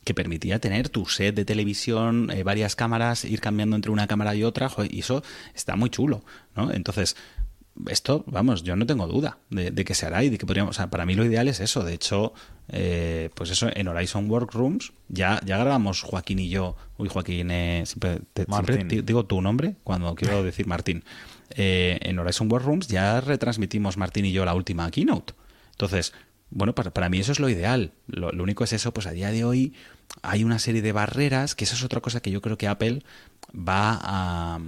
[0.04, 4.34] que permitía tener tu set de televisión, eh, varias cámaras, ir cambiando entre una cámara
[4.34, 5.22] y otra, y eso
[5.54, 6.24] está muy chulo,
[6.56, 6.72] ¿no?
[6.72, 7.16] Entonces,
[7.86, 10.76] esto, vamos, yo no tengo duda de, que se hará y de que podríamos.
[10.76, 11.84] O sea, para mí lo ideal es eso.
[11.84, 12.34] De hecho,
[12.68, 16.76] eh, pues eso, en Horizon Workrooms ya, ya grabamos Joaquín y yo.
[16.98, 18.20] Uy, Joaquín, eh, siempre,
[19.02, 21.04] digo tu nombre cuando quiero decir Martín.
[21.56, 25.34] Eh, en Horizon Workrooms ya retransmitimos Martín y yo la última keynote.
[25.72, 26.12] Entonces,
[26.50, 27.92] bueno, para, para mí eso es lo ideal.
[28.06, 29.74] Lo, único es eso, pues a día de hoy
[30.22, 33.02] hay una serie de barreras, que eso es otra cosa que yo creo que Apple
[33.56, 34.60] va a,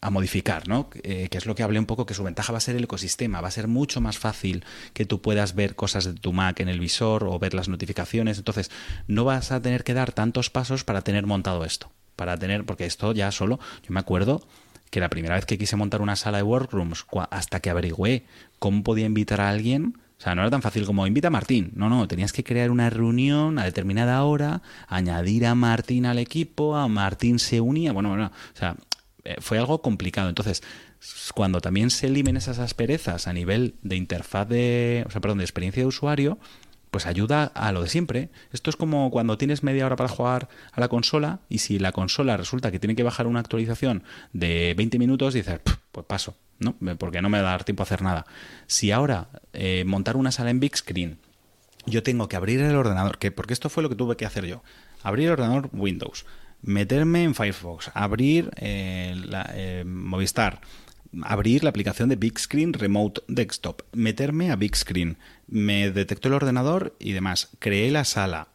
[0.00, 0.88] a modificar, ¿no?
[1.02, 2.84] Eh, que es lo que hablé un poco, que su ventaja va a ser el
[2.84, 4.64] ecosistema, va a ser mucho más fácil
[4.94, 8.38] que tú puedas ver cosas de tu Mac en el visor o ver las notificaciones,
[8.38, 8.70] entonces
[9.06, 12.86] no vas a tener que dar tantos pasos para tener montado esto, para tener, porque
[12.86, 14.42] esto ya solo, yo me acuerdo
[14.90, 18.24] que la primera vez que quise montar una sala de workrooms, hasta que averigüé
[18.58, 21.72] cómo podía invitar a alguien, o sea, no era tan fácil como invita a Martín.
[21.74, 26.76] No, no, tenías que crear una reunión a determinada hora, añadir a Martín al equipo,
[26.76, 27.92] a Martín se unía.
[27.92, 28.76] Bueno, bueno, o sea,
[29.24, 30.28] eh, fue algo complicado.
[30.28, 30.62] Entonces,
[31.34, 35.44] cuando también se eliminen esas asperezas a nivel de interfaz de, o sea, perdón, de
[35.44, 36.38] experiencia de usuario,
[36.90, 38.30] pues ayuda a lo de siempre.
[38.52, 41.92] Esto es como cuando tienes media hora para jugar a la consola y si la
[41.92, 45.60] consola resulta que tiene que bajar una actualización de 20 minutos, dices,
[45.92, 46.74] pues paso, ¿no?
[46.98, 48.26] Porque no me va a dar tiempo a hacer nada.
[48.66, 51.18] Si ahora eh, montar una sala en Big Screen,
[51.86, 54.46] yo tengo que abrir el ordenador, que porque esto fue lo que tuve que hacer
[54.46, 54.62] yo,
[55.02, 56.26] abrir el ordenador Windows,
[56.62, 59.14] meterme en Firefox, abrir eh,
[59.54, 60.60] eh, Movistar,
[61.22, 65.16] abrir la aplicación de Big Screen Remote Desktop, meterme a Big Screen,
[65.50, 68.48] me detectó el ordenador y demás, creé la sala,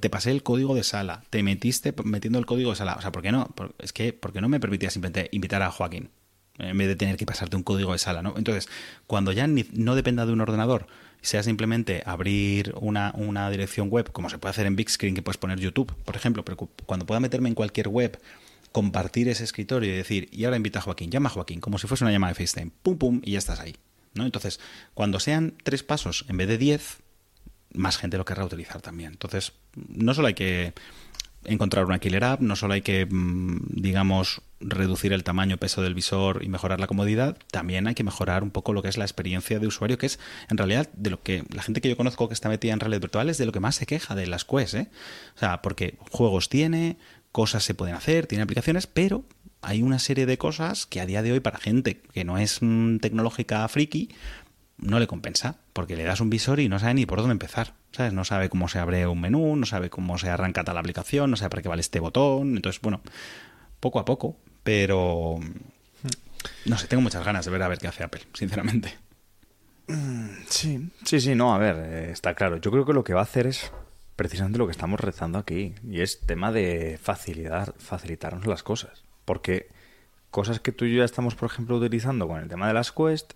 [0.00, 3.12] te pasé el código de sala, te metiste metiendo el código de sala, o sea,
[3.12, 3.54] ¿por qué no?
[3.78, 6.10] Es que, ¿por qué no me permitía simplemente invitar a Joaquín?
[6.58, 8.34] En vez de tener que pasarte un código de sala, ¿no?
[8.36, 8.68] Entonces,
[9.06, 10.86] cuando ya no dependa de un ordenador,
[11.20, 15.22] sea simplemente abrir una, una, dirección web, como se puede hacer en Big Screen, que
[15.22, 18.20] puedes poner YouTube, por ejemplo, pero cuando pueda meterme en cualquier web,
[18.72, 21.86] compartir ese escritorio y decir, y ahora invita a Joaquín, llama a Joaquín, como si
[21.86, 23.76] fuese una llamada de FaceTime, pum, pum, y ya estás ahí.
[24.14, 24.24] ¿No?
[24.24, 24.60] Entonces,
[24.94, 26.98] cuando sean tres pasos en vez de diez,
[27.72, 29.12] más gente lo querrá utilizar también.
[29.12, 30.74] Entonces, no solo hay que
[31.44, 35.94] encontrar una killer app, no solo hay que, mm, digamos, reducir el tamaño, peso del
[35.94, 39.04] visor y mejorar la comodidad, también hay que mejorar un poco lo que es la
[39.04, 40.18] experiencia de usuario, que es
[40.50, 43.00] en realidad de lo que la gente que yo conozco que está metida en realidad
[43.00, 44.90] virtual es de lo que más se queja de las Quest, ¿eh?
[45.36, 46.98] O sea, porque juegos tiene,
[47.32, 49.24] cosas se pueden hacer, tiene aplicaciones, pero
[49.62, 52.58] hay una serie de cosas que a día de hoy para gente que no es
[52.60, 54.10] mm, tecnológica friki,
[54.78, 57.74] no le compensa, porque le das un visor y no sabe ni por dónde empezar.
[57.90, 58.12] ¿Sabes?
[58.12, 61.36] No sabe cómo se abre un menú, no sabe cómo se arranca tal aplicación, no
[61.36, 62.56] sabe para qué vale este botón.
[62.56, 63.00] Entonces, bueno,
[63.80, 65.40] poco a poco, pero
[66.64, 68.94] no sé, tengo muchas ganas de ver a ver qué hace Apple, sinceramente.
[69.88, 72.58] Mm, sí, sí, sí, no, a ver, eh, está claro.
[72.58, 73.72] Yo creo que lo que va a hacer es
[74.16, 79.07] precisamente lo que estamos rezando aquí, y es tema de facilitar, facilitarnos las cosas.
[79.28, 79.68] Porque
[80.30, 82.92] cosas que tú y yo ya estamos, por ejemplo, utilizando con el tema de las
[82.92, 83.34] Quest,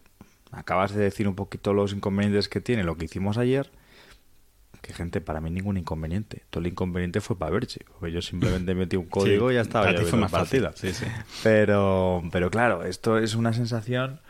[0.50, 3.70] acabas de decir un poquito los inconvenientes que tiene lo que hicimos ayer.
[4.80, 6.44] Que gente, para mí ningún inconveniente.
[6.48, 7.50] Todo el inconveniente fue para.
[7.50, 9.92] Porque yo simplemente metí un código y ya estaba.
[9.92, 10.66] Ya fue más fácil.
[10.76, 11.04] Sí, sí.
[11.42, 14.22] Pero, pero claro, esto es una sensación.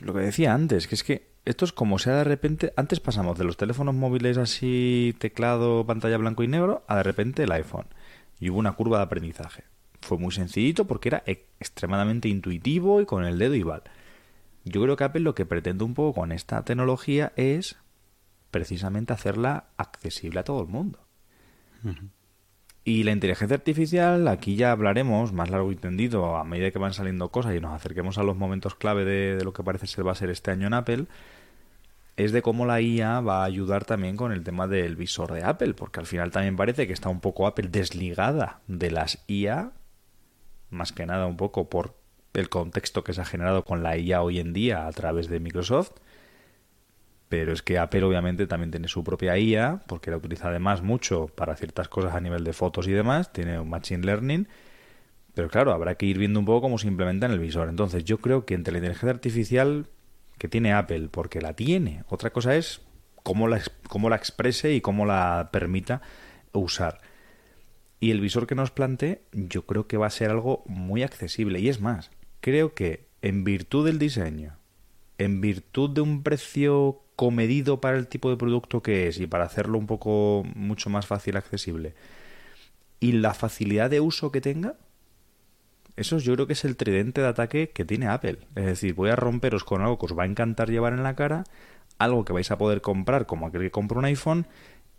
[0.00, 2.72] Lo que decía antes, que es que esto es como sea de repente.
[2.76, 7.42] Antes pasamos de los teléfonos móviles así, teclado, pantalla blanco y negro, a de repente
[7.42, 7.86] el iPhone.
[8.38, 9.64] Y hubo una curva de aprendizaje.
[10.00, 13.82] Fue muy sencillito porque era extremadamente intuitivo y con el dedo igual.
[14.64, 17.76] Yo creo que Apple lo que pretende un poco con esta tecnología es
[18.50, 20.98] precisamente hacerla accesible a todo el mundo.
[22.84, 26.94] Y la inteligencia artificial, aquí ya hablaremos más largo y tendido a medida que van
[26.94, 30.12] saliendo cosas y nos acerquemos a los momentos clave de, lo que parece ser va
[30.12, 31.06] a ser este año en Apple,
[32.16, 35.44] es de cómo la IA va a ayudar también con el tema del visor de
[35.44, 39.72] Apple, porque al final también parece que está un poco Apple desligada de las IA,
[40.70, 41.96] más que nada un poco por
[42.34, 45.40] el contexto que se ha generado con la IA hoy en día a través de
[45.40, 45.92] Microsoft.
[47.28, 51.28] Pero es que Apple obviamente también tiene su propia IA, porque la utiliza además mucho
[51.28, 54.48] para ciertas cosas a nivel de fotos y demás, tiene un Machine Learning.
[55.34, 57.68] Pero claro, habrá que ir viendo un poco cómo se implementa en el visor.
[57.68, 59.86] Entonces yo creo que entre la inteligencia artificial
[60.38, 62.80] que tiene Apple, porque la tiene, otra cosa es
[63.22, 66.00] cómo la, cómo la exprese y cómo la permita
[66.52, 67.00] usar.
[68.00, 71.60] Y el visor que nos plantee, yo creo que va a ser algo muy accesible.
[71.60, 74.56] Y es más, creo que en virtud del diseño,
[75.18, 79.44] en virtud de un precio comedido para el tipo de producto que es y para
[79.44, 81.94] hacerlo un poco mucho más fácil accesible
[83.00, 84.74] y la facilidad de uso que tenga,
[85.96, 88.38] eso yo creo que es el tridente de ataque que tiene Apple.
[88.54, 91.16] Es decir, voy a romperos con algo que os va a encantar llevar en la
[91.16, 91.44] cara,
[91.98, 94.46] algo que vais a poder comprar como aquel que compra un iPhone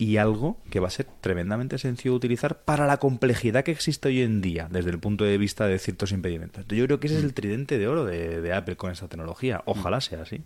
[0.01, 4.07] y algo que va a ser tremendamente sencillo de utilizar para la complejidad que existe
[4.07, 6.65] hoy en día desde el punto de vista de ciertos impedimentos.
[6.69, 9.61] Yo creo que ese es el tridente de oro de, de Apple con esa tecnología.
[9.65, 10.41] Ojalá sea así.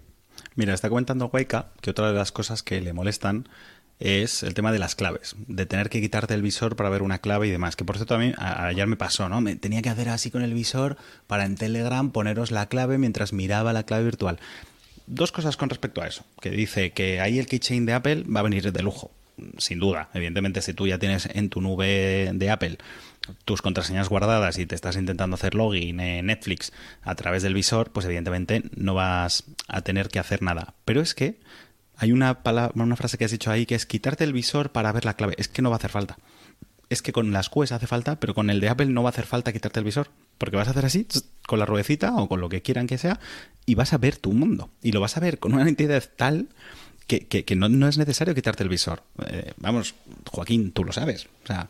[0.55, 3.47] Mira, está comentando Waika que otra de las cosas que le molestan
[3.97, 7.19] es el tema de las claves, de tener que quitarte el visor para ver una
[7.19, 7.77] clave y demás.
[7.77, 9.39] Que por cierto, a mí ayer me pasó, ¿no?
[9.39, 10.97] Me tenía que hacer así con el visor
[11.27, 14.37] para en Telegram poneros la clave mientras miraba la clave virtual.
[15.07, 18.41] Dos cosas con respecto a eso, que dice que ahí el keychain de Apple va
[18.41, 19.11] a venir de lujo,
[19.57, 20.09] sin duda.
[20.13, 22.77] Evidentemente, si tú ya tienes en tu nube de Apple
[23.43, 26.71] tus contraseñas guardadas y te estás intentando hacer login en Netflix
[27.01, 30.75] a través del visor, pues evidentemente no vas a tener que hacer nada.
[30.86, 31.39] Pero es que
[31.97, 34.91] hay una, palabra, una frase que has dicho ahí que es quitarte el visor para
[34.91, 35.36] ver la clave.
[35.38, 36.17] Es que no va a hacer falta.
[36.89, 39.11] Es que con las QS hace falta, pero con el de Apple no va a
[39.11, 40.09] hacer falta quitarte el visor.
[40.38, 41.07] Porque vas a hacer así,
[41.47, 43.19] con la ruedecita o con lo que quieran que sea,
[43.65, 44.69] y vas a ver tu mundo.
[44.83, 46.49] Y lo vas a ver con una nitidez tal
[47.07, 49.03] que, que, no, no, es necesario quitarte el visor.
[49.27, 49.95] Eh, vamos,
[50.29, 51.27] Joaquín, tú lo sabes.
[51.43, 51.69] O sea,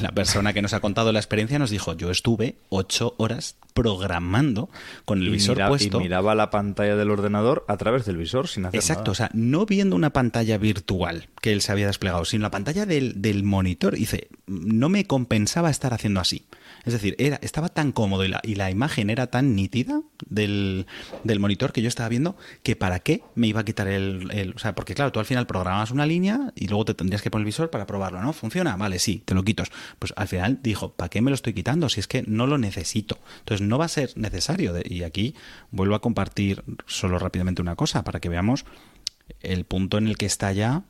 [0.00, 4.70] la persona que nos ha contado la experiencia nos dijo, yo estuve ocho horas programando
[5.04, 5.98] con el visor puesto.
[6.00, 9.28] Y miraba la pantalla del ordenador a través del visor sin hacer Exacto, o sea,
[9.34, 13.42] no viendo una pantalla virtual que él se había desplegado, sino la pantalla del, del
[13.42, 13.96] monitor.
[13.96, 16.46] dice, no me compensaba estar haciendo así.
[16.86, 20.86] Es decir, era, estaba tan cómodo y la, imagen era tan nítida del,
[21.38, 24.74] monitor que yo estaba viendo que para qué me iba a quitar el, O sea,
[24.76, 27.46] porque claro, tú al final programabas una línea y luego te tendrías que poner el
[27.46, 28.32] visor para probarlo, ¿no?
[28.32, 28.76] ¿Funciona?
[28.76, 29.70] Vale, sí, te lo quitas.
[29.98, 32.56] Pues al final dijo, ¿para qué me lo estoy quitando si es que no lo
[32.56, 33.18] necesito?
[33.40, 34.74] Entonces no va a ser necesario.
[34.84, 35.34] y aquí
[35.72, 38.64] vuelvo a compartir solo rápidamente una cosa para que veamos
[39.40, 40.84] el punto en el que está ya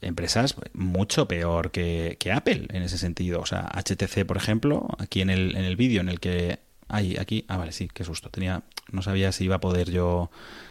[0.00, 3.40] empresas mucho peor que, Apple en ese sentido.
[3.40, 6.58] O sea, HTC, por ejemplo, aquí en el, en el vídeo en el que...
[6.88, 7.44] hay aquí...
[7.48, 8.30] Ah, vale, sí, qué susto.
[8.30, 8.62] Tenía...
[8.90, 10.30] No sabía si iba a poder yo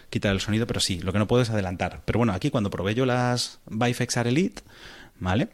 [0.10, 2.02] quitar el sonido, pero sí, lo que no puedo es adelantar.
[2.06, 4.62] Pero bueno, aquí cuando probé yo las Bifexar Elite,
[5.20, 5.50] ¿vale?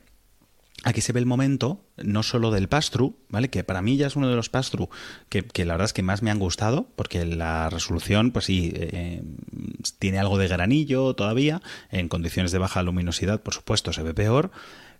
[0.85, 3.49] Aquí se ve el momento no solo del pass-through, ¿vale?
[3.49, 4.89] Que para mí ya es uno de los pass-through
[5.29, 9.23] que, la verdad es que más me han gustado, porque la resolución, pues sí, eh,
[9.97, 14.51] tiene algo de granillo todavía, en condiciones de baja luminosidad, por supuesto, se ve peor,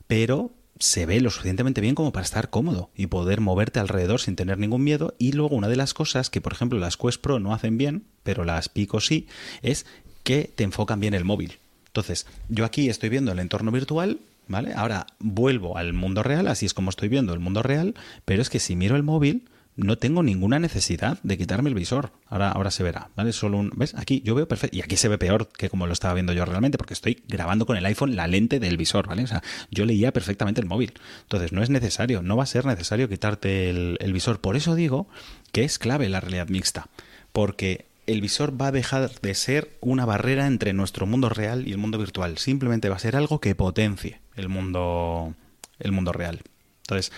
[0.07, 4.35] pero se ve lo suficientemente bien como para estar cómodo y poder moverte alrededor sin
[4.35, 5.13] tener ningún miedo.
[5.19, 8.05] Y luego una de las cosas que, por ejemplo, las Quest Pro no hacen bien,
[8.23, 9.27] pero las Pico sí,
[9.61, 9.85] es
[10.23, 11.59] que te enfocan bien el móvil.
[11.85, 14.73] Entonces, yo aquí estoy viendo el entorno virtual ¿vale?
[14.73, 18.49] Ahora vuelvo al mundo real, así es como estoy viendo el mundo real, pero es
[18.49, 22.11] que si miro el móvil no tengo ninguna necesidad de quitarme el visor.
[22.27, 23.33] Ahora, ahora se verá, ¿vale?
[23.33, 23.71] Solo un.
[23.75, 23.93] ¿Ves?
[23.95, 24.75] Aquí yo veo perfecto.
[24.75, 27.65] Y aquí se ve peor que como lo estaba viendo yo realmente, porque estoy grabando
[27.65, 29.23] con el iPhone la lente del visor, ¿vale?
[29.23, 30.93] O sea, yo leía perfectamente el móvil.
[31.23, 34.39] Entonces, no es necesario, no va a ser necesario quitarte el, el visor.
[34.39, 35.07] Por eso digo
[35.51, 36.87] que es clave la realidad mixta.
[37.33, 41.71] Porque el visor va a dejar de ser una barrera entre nuestro mundo real y
[41.71, 42.37] el mundo virtual.
[42.37, 45.33] Simplemente va a ser algo que potencie el mundo,
[45.79, 46.41] el mundo real.
[46.83, 47.11] Entonces,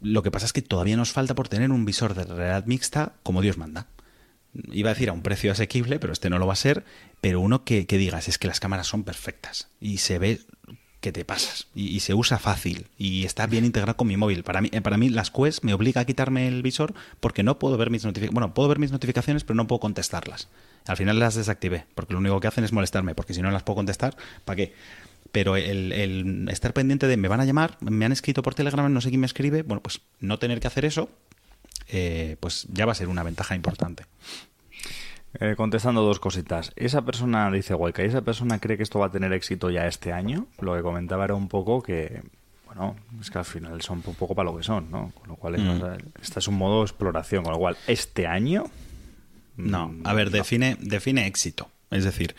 [0.00, 3.14] lo que pasa es que todavía nos falta por tener un visor de realidad mixta
[3.22, 3.86] como Dios manda.
[4.70, 6.84] Iba a decir a un precio asequible, pero este no lo va a ser.
[7.20, 10.40] Pero uno que, que digas es que las cámaras son perfectas y se ve
[11.04, 14.42] que te pasas y, se usa fácil y está bien integrado con mi móvil.
[14.42, 17.76] Para mí, para mí las Quest me obliga a quitarme el visor porque no puedo
[17.76, 18.32] ver mis notificaciones.
[18.32, 20.48] Bueno, puedo ver mis notificaciones, pero no puedo contestarlas.
[20.86, 23.62] Al final las desactivé porque lo único que hacen es molestarme porque si no las
[23.64, 24.72] puedo contestar, ¿para qué?
[25.30, 29.02] Pero el, estar pendiente de me van a llamar, me han escrito por Telegram, no
[29.02, 31.10] sé quién me escribe, bueno, pues no tener que hacer eso,
[31.88, 34.06] eh, pues ya va a ser una ventaja importante.
[35.40, 36.72] Eh, contestando dos cositas.
[36.76, 39.86] Esa persona, dice Huayca, ¿y esa persona cree que esto va a tener éxito ya
[39.86, 40.46] este año?
[40.60, 42.22] Lo que comentaba era un poco que,
[42.66, 45.12] bueno, es que al final son un poco para lo que son, ¿no?
[45.14, 46.20] Con lo cual, mm.
[46.22, 48.64] este es un modo de exploración, con lo cual, ¿este año?
[49.56, 51.68] No, a ver, define, define éxito.
[51.90, 52.34] Es decir,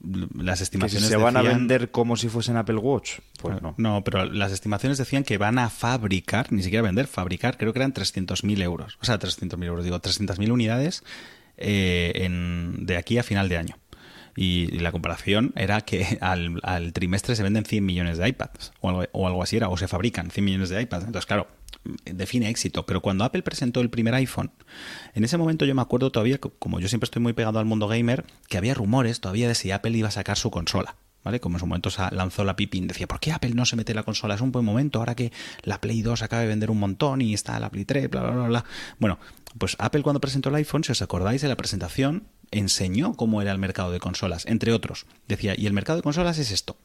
[0.00, 3.74] las estimaciones se van a vender como si fuesen Apple Watch pues no.
[3.78, 7.80] no pero las estimaciones decían que van a fabricar ni siquiera vender fabricar creo que
[7.80, 11.02] eran 300.000 euros o sea 300.000 euros digo 300.000 unidades
[11.58, 13.78] eh, de aquí a final de año.
[14.36, 18.88] Y, la comparación era que al, al, trimestre se venden 100 millones de iPads o
[18.88, 21.06] algo, o algo así era, o se fabrican 100 millones de iPads.
[21.06, 21.48] Entonces, claro,
[22.04, 22.86] define éxito.
[22.86, 24.52] Pero cuando Apple presentó el primer iPhone,
[25.14, 27.88] en ese momento yo me acuerdo todavía, como yo siempre estoy muy pegado al mundo
[27.88, 30.96] gamer, que había rumores todavía de si Apple iba a sacar su consola.
[31.24, 31.40] ¿Vale?
[31.40, 34.02] Como en su momento lanzó la Pipin, decía, ¿por qué Apple no se mete la
[34.02, 34.34] consola?
[34.34, 35.32] Es un buen momento, ahora que
[35.62, 38.30] la Play 2 acaba de vender un montón y está la Play 3, bla, bla,
[38.32, 38.64] bla, bla.
[38.98, 39.18] Bueno,
[39.58, 43.52] pues Apple cuando presentó el iPhone, si os acordáis de la presentación, enseñó cómo era
[43.52, 45.06] el mercado de consolas, entre otros.
[45.26, 46.76] Decía, y el mercado de consolas es esto.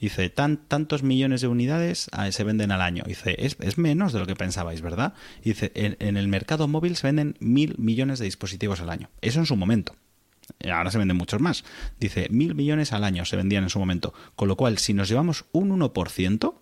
[0.00, 3.04] Dice, tan, tantos millones de unidades ah, se venden al año.
[3.06, 5.12] Dice, es, menos de lo que pensabais, ¿verdad?
[5.44, 9.10] Dice, en, el mercado móvil se venden mil millones de dispositivos al año.
[9.20, 9.96] Eso en su momento.
[10.70, 11.64] Ahora se venden muchos más.
[11.98, 14.14] Dice, mil millones al año se vendían en su momento.
[14.36, 16.54] Con lo cual, si nos llevamos un 1%,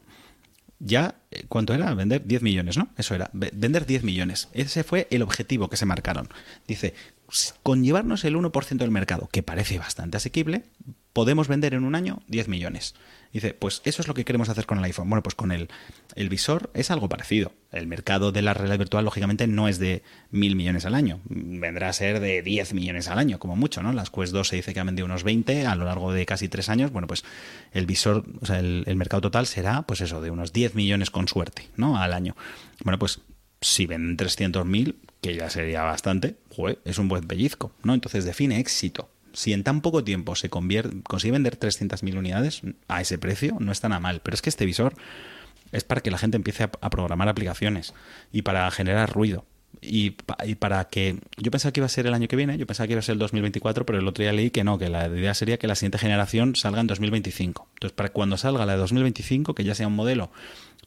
[0.80, 1.92] ya, eh, ¿cuánto era?
[1.94, 2.88] Vender 10 millones, ¿no?
[2.96, 4.48] Eso era, vender 10 millones.
[4.52, 6.28] Ese fue el objetivo que se marcaron.
[6.66, 6.94] Dice,
[7.62, 10.64] con llevarnos el 1% del mercado, que parece bastante asequible,
[11.12, 12.94] podemos vender en un año 10 millones.
[13.32, 15.08] Dice, pues eso es lo que queremos hacer con el iPhone.
[15.08, 15.68] Bueno, pues con el,
[16.14, 17.52] el visor es algo parecido.
[17.70, 21.20] El mercado de la realidad virtual, lógicamente, no es de mil millones al año.
[21.24, 23.92] Vendrá a ser de 10 millones al año, como mucho, ¿no?
[23.92, 26.48] Las Quest 2 se dice que han vendido unos 20 a lo largo de casi
[26.48, 26.90] tres años.
[26.90, 27.24] Bueno, pues
[27.72, 31.10] el visor, o sea, el, el mercado total será, pues eso, de unos 10 millones
[31.10, 31.98] con suerte, ¿no?
[31.98, 32.34] Al año.
[32.82, 33.20] Bueno, pues
[33.60, 36.36] si venden 300.000, que ya sería bastante,
[36.84, 37.94] es un buen pellizco, ¿no?
[37.94, 39.10] Entonces define éxito.
[39.32, 43.72] Si en tan poco tiempo se convierte, consigue vender 300.000 unidades a ese precio, no
[43.72, 44.20] está nada mal.
[44.22, 44.94] Pero es que este visor
[45.72, 47.94] es para que la gente empiece a, programar aplicaciones
[48.32, 49.44] y para generar ruido.
[49.80, 52.66] Y, y, para que yo pensaba que iba a ser el año que viene, yo
[52.66, 54.88] pensaba que iba a ser el 2024, pero el otro día leí que no, que
[54.88, 57.68] la idea sería que la siguiente generación salga en 2025.
[57.74, 60.32] Entonces, para cuando salga la de 2025, que ya sea un modelo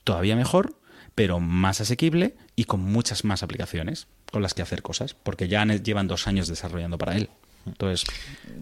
[0.04, 0.76] todavía mejor,
[1.16, 5.64] pero más asequible y con muchas más aplicaciones con las que hacer cosas, porque ya
[5.66, 7.30] llevan dos años desarrollando para él.
[7.66, 8.06] Entonces,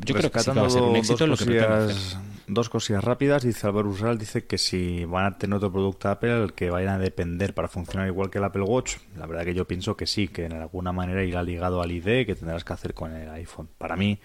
[0.05, 2.69] yo creo que sí que va a ser un éxito dos lo que cosillas, dos
[2.69, 3.43] cosillas rápidas.
[3.43, 6.99] Dice Álvaro Usal, dice que si van a tener otro producto Apple que vayan a
[6.99, 10.27] depender para funcionar igual que el Apple Watch, la verdad que yo pienso que sí,
[10.27, 13.69] que en alguna manera irá ligado al ID que tendrás que hacer con el iPhone.
[13.77, 14.19] Para mí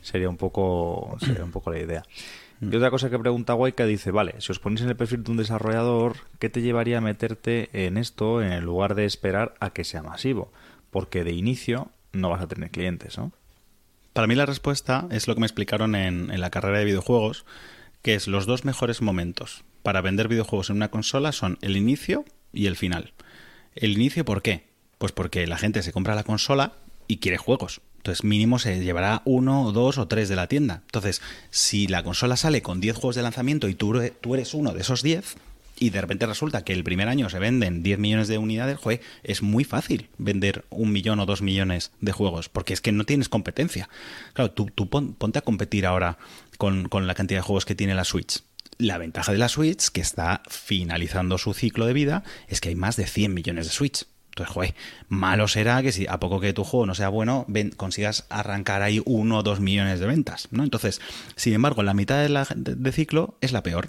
[0.00, 2.02] sería un poco, sería un poco la idea.
[2.60, 5.30] Y otra cosa que pregunta Waika dice, vale, si os ponéis en el perfil de
[5.30, 9.82] un desarrollador, ¿qué te llevaría a meterte en esto en lugar de esperar a que
[9.82, 10.52] sea masivo?
[10.90, 13.32] Porque de inicio no vas a tener clientes, ¿no?
[14.20, 17.46] Para mí la respuesta es lo que me explicaron en, en la carrera de videojuegos,
[18.02, 22.26] que es los dos mejores momentos para vender videojuegos en una consola son el inicio
[22.52, 23.14] y el final.
[23.74, 24.66] El inicio, ¿por qué?
[24.98, 26.74] Pues porque la gente se compra la consola
[27.08, 27.80] y quiere juegos.
[27.96, 30.82] Entonces, mínimo se llevará uno, dos o tres de la tienda.
[30.84, 34.74] Entonces, si la consola sale con 10 juegos de lanzamiento y tú, tú eres uno
[34.74, 35.36] de esos 10,
[35.80, 39.00] y de repente resulta que el primer año se venden 10 millones de unidades, joder,
[39.24, 43.04] es muy fácil vender un millón o dos millones de juegos, porque es que no
[43.04, 43.88] tienes competencia.
[44.34, 46.18] Claro, tú, tú pon, ponte a competir ahora
[46.58, 48.42] con, con la cantidad de juegos que tiene la Switch.
[48.76, 52.76] La ventaja de la Switch, que está finalizando su ciclo de vida, es que hay
[52.76, 54.04] más de 100 millones de Switch.
[54.32, 54.74] Entonces, joder,
[55.08, 58.82] malo será que si a poco que tu juego no sea bueno, ven, consigas arrancar
[58.82, 60.62] ahí uno o dos millones de ventas, ¿no?
[60.62, 61.00] Entonces,
[61.36, 63.88] sin embargo, la mitad de, la, de, de ciclo es la peor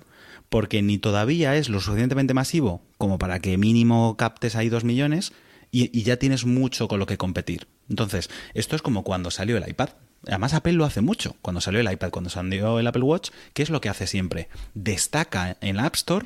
[0.52, 5.32] porque ni todavía es lo suficientemente masivo como para que mínimo captes ahí dos millones
[5.72, 7.68] y, ya tienes mucho con lo que competir.
[7.90, 9.92] Entonces, esto es como cuando salió el iPad.
[10.28, 11.38] Además, Apple lo hace mucho.
[11.42, 14.50] Cuando salió el iPad, cuando salió el Apple Watch, ¿qué es lo que hace siempre?
[14.74, 16.26] Destaca en la App Store,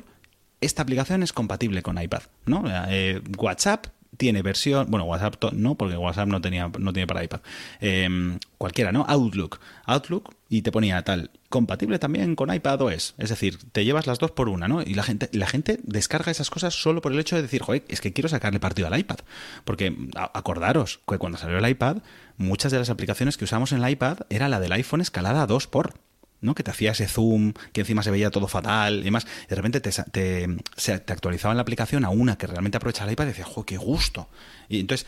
[0.60, 2.64] esta aplicación es compatible con iPad, ¿no?
[2.88, 3.86] Eh, WhatsApp
[4.16, 7.42] tiene versión, bueno, WhatsApp no, porque WhatsApp no tenía, no tiene para iPad.
[7.80, 9.04] Eh, cualquiera, ¿no?
[9.08, 9.60] Outlook.
[9.84, 13.14] Outlook y te ponía tal, compatible también con iPad OS.
[13.16, 14.82] Es decir, te llevas las dos por una, ¿no?
[14.82, 17.82] Y la gente, la gente descarga esas cosas solo por el hecho de decir, joder,
[17.88, 19.20] es que quiero sacarle partido al iPad.
[19.64, 19.96] Porque
[20.34, 21.98] acordaros que cuando salió el iPad,
[22.36, 25.46] muchas de las aplicaciones que usamos en el iPad era la del iPhone escalada a
[25.46, 25.94] 2 por.
[26.42, 26.54] ¿no?
[26.54, 29.26] Que te hacía ese zoom, que encima se veía todo fatal y demás.
[29.48, 30.46] De repente te, te,
[30.76, 33.78] te actualizaban la aplicación a una que realmente aprovechaba el iPad y decías, ¡jo, qué
[33.78, 34.28] gusto!
[34.68, 35.06] Y entonces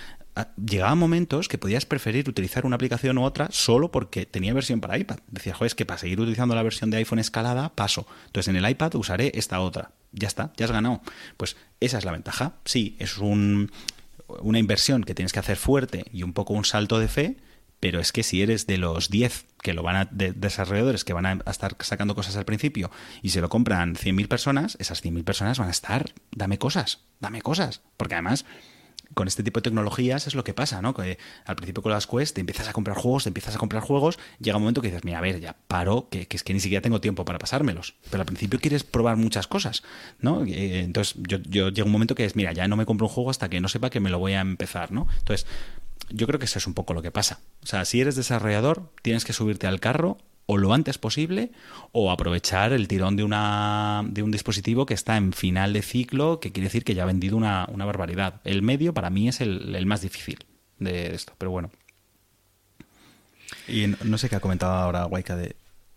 [0.56, 4.98] llegaban momentos que podías preferir utilizar una aplicación u otra solo porque tenía versión para
[4.98, 5.18] iPad.
[5.28, 8.06] Decías, joder, es que para seguir utilizando la versión de iPhone escalada, paso.
[8.26, 9.92] Entonces en el iPad usaré esta otra.
[10.12, 11.02] Ya está, ya has ganado.
[11.36, 12.54] Pues esa es la ventaja.
[12.64, 13.70] Sí, es un,
[14.40, 17.36] una inversión que tienes que hacer fuerte y un poco un salto de fe,
[17.80, 21.12] pero es que si eres de los 10 que lo van a, de desarrolladores que
[21.12, 22.90] van a, estar sacando cosas al principio
[23.22, 27.42] y se lo compran 100.000 personas, esas 100.000 personas van a estar, dame cosas, dame
[27.42, 27.82] cosas.
[27.96, 28.44] Porque además,
[29.18, 30.94] con este tipo de tecnologías es lo que pasa, ¿no?
[30.94, 33.82] Que al principio con las Quest te empiezas a comprar juegos, te empiezas a comprar
[33.82, 36.54] juegos, llega un momento que dices, mira, a ver, ya paro, que, que es que
[36.54, 37.96] ni siquiera tengo tiempo para pasármelos.
[38.12, 39.82] Pero al principio quieres probar muchas cosas,
[40.20, 40.44] ¿no?
[40.46, 43.30] Entonces yo, yo llega un momento que es, mira, ya no me compro un juego
[43.30, 45.08] hasta que no sepa que me lo voy a empezar, ¿no?
[45.18, 45.48] Entonces,
[46.10, 47.40] yo creo que eso es un poco lo que pasa.
[47.64, 50.18] O sea, si eres desarrollador, tienes que subirte al carro
[50.50, 51.52] o lo antes posible
[51.92, 56.40] o aprovechar el tirón de, una, de un dispositivo que está en final de ciclo,
[56.40, 58.40] que quiere decir que ya ha vendido una, una barbaridad.
[58.44, 60.46] El medio para mí es el, el más difícil
[60.78, 61.70] de esto, pero bueno.
[63.68, 65.54] Y no, no sé qué ha comentado ahora Waika de...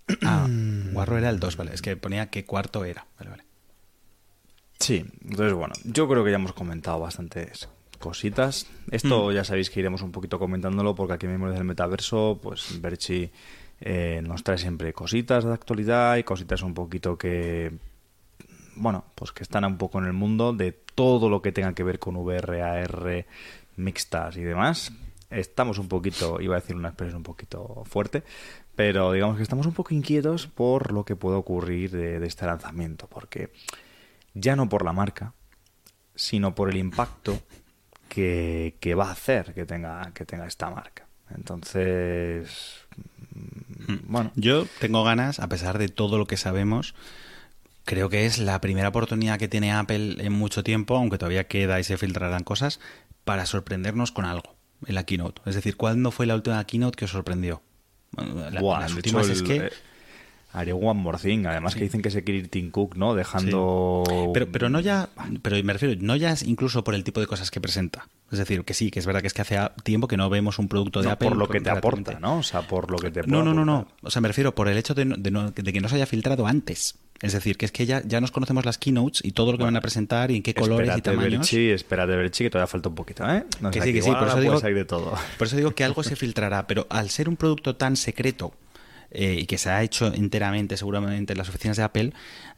[0.21, 0.45] Ah,
[0.91, 1.73] Guarro era el 2, vale.
[1.73, 3.07] Es que ponía qué cuarto era.
[3.17, 3.43] Vale, vale.
[4.79, 7.69] Sí, entonces bueno, yo creo que ya hemos comentado bastante eso
[8.01, 8.67] cositas.
[8.89, 12.81] Esto ya sabéis que iremos un poquito comentándolo porque aquí mismo desde el metaverso, pues
[12.81, 13.31] Berchi
[13.81, 17.73] eh, nos trae siempre cositas de actualidad y cositas un poquito que,
[18.75, 21.83] bueno, pues que están un poco en el mundo de todo lo que tenga que
[21.83, 23.25] ver con VR, AR,
[23.77, 24.91] mixtas y demás.
[25.31, 28.23] Estamos un poquito, iba a decir una expresión un poquito fuerte,
[28.75, 32.45] pero digamos que estamos un poco inquietos por lo que puede ocurrir de, de este
[32.45, 33.51] lanzamiento, porque
[34.33, 35.33] ya no por la marca,
[36.13, 37.39] sino por el impacto
[38.07, 41.07] que, que va a hacer que tenga, que tenga esta marca.
[41.33, 42.85] Entonces,
[44.07, 44.31] bueno.
[44.35, 46.95] Yo tengo ganas, a pesar de todo lo que sabemos,
[47.85, 51.79] creo que es la primera oportunidad que tiene Apple en mucho tiempo, aunque todavía queda
[51.79, 52.79] y se filtrarán cosas,
[53.23, 54.55] para sorprendernos con algo
[54.85, 55.41] en la keynote.
[55.45, 57.61] Es decir, ¿cuándo fue la última keynote que os sorprendió?
[58.17, 59.71] La, Buah, las últimas es que...
[60.53, 61.45] Haré one more thing.
[61.45, 63.15] Además que dicen que se quiere ir Tim Cook, ¿no?
[63.15, 64.03] Dejando...
[64.33, 65.09] Pero, pero no ya,
[65.41, 68.07] pero me refiero, no ya es incluso por el tipo de cosas que presenta.
[68.31, 70.59] Es decir, que sí, que es verdad que es que hace tiempo que no vemos
[70.59, 72.37] un producto de No, Apple por lo que te aporta, ¿no?
[72.39, 73.87] O sea, por lo que te No, no, no, no.
[74.01, 75.95] O sea, me refiero por el hecho de, no- de no- de que no se
[75.95, 76.95] haya filtrado antes.
[77.21, 79.63] Es decir, que es que ya, ya nos conocemos las keynotes y todo lo que
[79.65, 81.41] van a presentar y en qué colores y tamaños.
[81.41, 83.43] Berchi, espérate, Berchi, que todavía falta un poquito, ¿eh?
[83.59, 85.13] No Que sé, sí, que sí, por eso digo- de todo.
[85.37, 88.53] Por eso digo que algo se filtrará, pero al ser un producto tan secreto
[89.11, 92.13] eh, y que se ha hecho enteramente seguramente en las oficinas de Apple,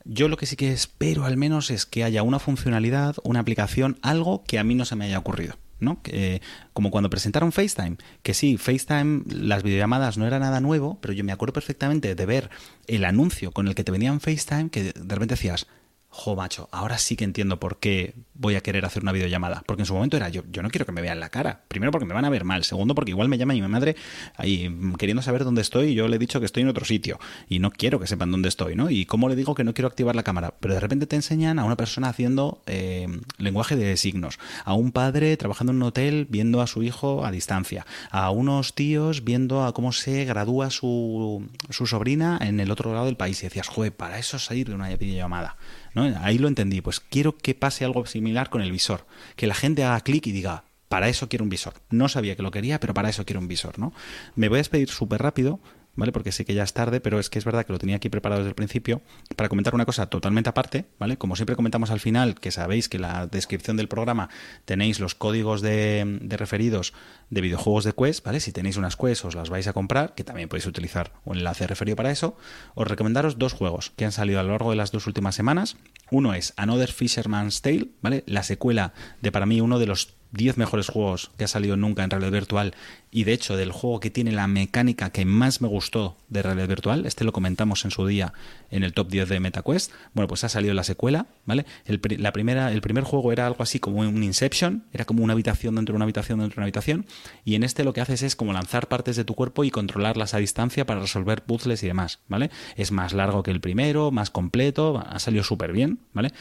[0.05, 3.97] yo lo que sí que espero al menos es que haya una funcionalidad, una aplicación,
[4.01, 5.57] algo que a mí no se me haya ocurrido.
[5.80, 5.99] ¿no?
[6.05, 6.39] Eh,
[6.71, 11.25] como cuando presentaron FaceTime, que sí, FaceTime, las videollamadas no era nada nuevo, pero yo
[11.25, 12.49] me acuerdo perfectamente de ver
[12.88, 15.67] el anuncio con el que te venían FaceTime, que de repente decías,
[16.07, 19.64] jo, macho, ahora sí que entiendo por qué voy a querer hacer una videollamada.
[19.65, 21.61] Porque en su momento era yo, yo no quiero que me vean la cara.
[21.68, 22.64] Primero porque me van a ver mal.
[22.64, 23.95] Segundo porque igual me llama mi madre
[24.35, 26.85] ahí mm, queriendo saber dónde estoy y yo le he dicho que estoy en otro
[26.85, 27.19] sitio.
[27.47, 28.89] Y no quiero que sepan dónde estoy, ¿no?
[28.89, 30.53] Y cómo le digo que no quiero activar la cámara.
[30.60, 33.07] Pero de repente te enseñan a una persona haciendo eh,
[33.38, 34.39] lenguaje de signos.
[34.65, 37.85] A un padre trabajando en un hotel viendo a su hijo a distancia.
[38.10, 43.05] A unos tíos viendo a cómo se gradúa su, su sobrina en el otro lado
[43.05, 43.41] del país.
[43.41, 45.57] Y decías, joder, para eso salir de una videollamada.
[45.93, 46.03] ¿no?
[46.22, 46.81] Ahí lo entendí.
[46.81, 49.05] Pues quiero que pase algo similar con el visor.
[49.35, 51.73] Que la gente haga clic y diga, para eso quiero un visor.
[51.89, 53.93] No sabía que lo quería, pero para eso quiero un visor, ¿no?
[54.35, 55.59] Me voy a despedir súper rápido,
[55.95, 56.11] ¿vale?
[56.11, 58.09] Porque sé que ya es tarde, pero es que es verdad que lo tenía aquí
[58.09, 59.01] preparado desde el principio
[59.35, 61.17] para comentar una cosa totalmente aparte, ¿vale?
[61.17, 64.29] Como siempre comentamos al final, que sabéis que en la descripción del programa
[64.65, 66.93] tenéis los códigos de, referidos
[67.29, 68.39] de videojuegos de Quest, ¿vale?
[68.39, 71.67] Si tenéis unas Quest os las vais a comprar, que también podéis utilizar un enlace
[71.67, 72.37] referido para eso,
[72.75, 75.77] os recomendaros dos juegos que han salido a lo largo de las dos últimas semanas.
[76.11, 78.23] Uno es Another Fisherman's Tale, ¿vale?
[78.27, 82.03] La secuela de para mí uno de los 10 mejores juegos que ha salido nunca
[82.03, 82.73] en realidad virtual
[83.11, 86.68] y de hecho del juego que tiene la mecánica que más me gustó de realidad
[86.68, 88.34] virtual, este lo comentamos en su día
[88.72, 91.65] en el top 10 de MetaQuest, bueno pues ha salido la secuela, ¿vale?
[91.85, 95.34] El, la primera, el primer juego era algo así como un Inception, era como una
[95.34, 97.05] habitación dentro de una habitación dentro de una habitación
[97.45, 100.34] y en este lo que haces es como lanzar partes de tu cuerpo y controlarlas
[100.34, 102.49] a distancia para resolver puzzles y demás, ¿vale?
[102.76, 106.31] Es más largo que el primero, más completo, ha salido súper bien, ¿vale?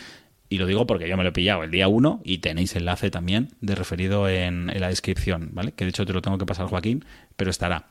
[0.52, 3.10] Y lo digo porque yo me lo he pillado el día 1 y tenéis enlace
[3.10, 5.72] también de referido en, la descripción, ¿vale?
[5.72, 7.06] Que de hecho te lo tengo que pasar Joaquín,
[7.36, 7.86] pero estará.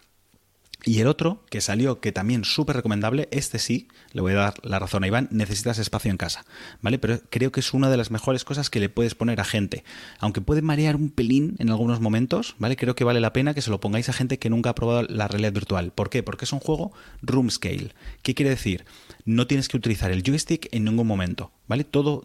[0.84, 4.54] Y el otro, que salió, que también súper recomendable, este sí, le voy a dar
[4.62, 6.46] la razón a Iván, necesitas espacio en casa,
[6.82, 7.00] ¿vale?
[7.00, 9.84] Pero creo que es una de las mejores cosas que le puedes poner a gente.
[10.20, 12.76] Aunque puede marear un pelín en algunos momentos, ¿vale?
[12.76, 15.02] Creo que vale la pena que se lo pongáis a gente que nunca ha probado
[15.04, 15.94] la realidad virtual.
[15.94, 16.22] ¿Por qué?
[16.22, 16.92] Porque es un juego
[17.24, 17.94] room scale.
[18.22, 18.86] ¿Qué quiere decir?
[19.26, 21.86] No tienes que utilizar el joystick en ningún momento, ¿vale?
[21.86, 22.22] Todo,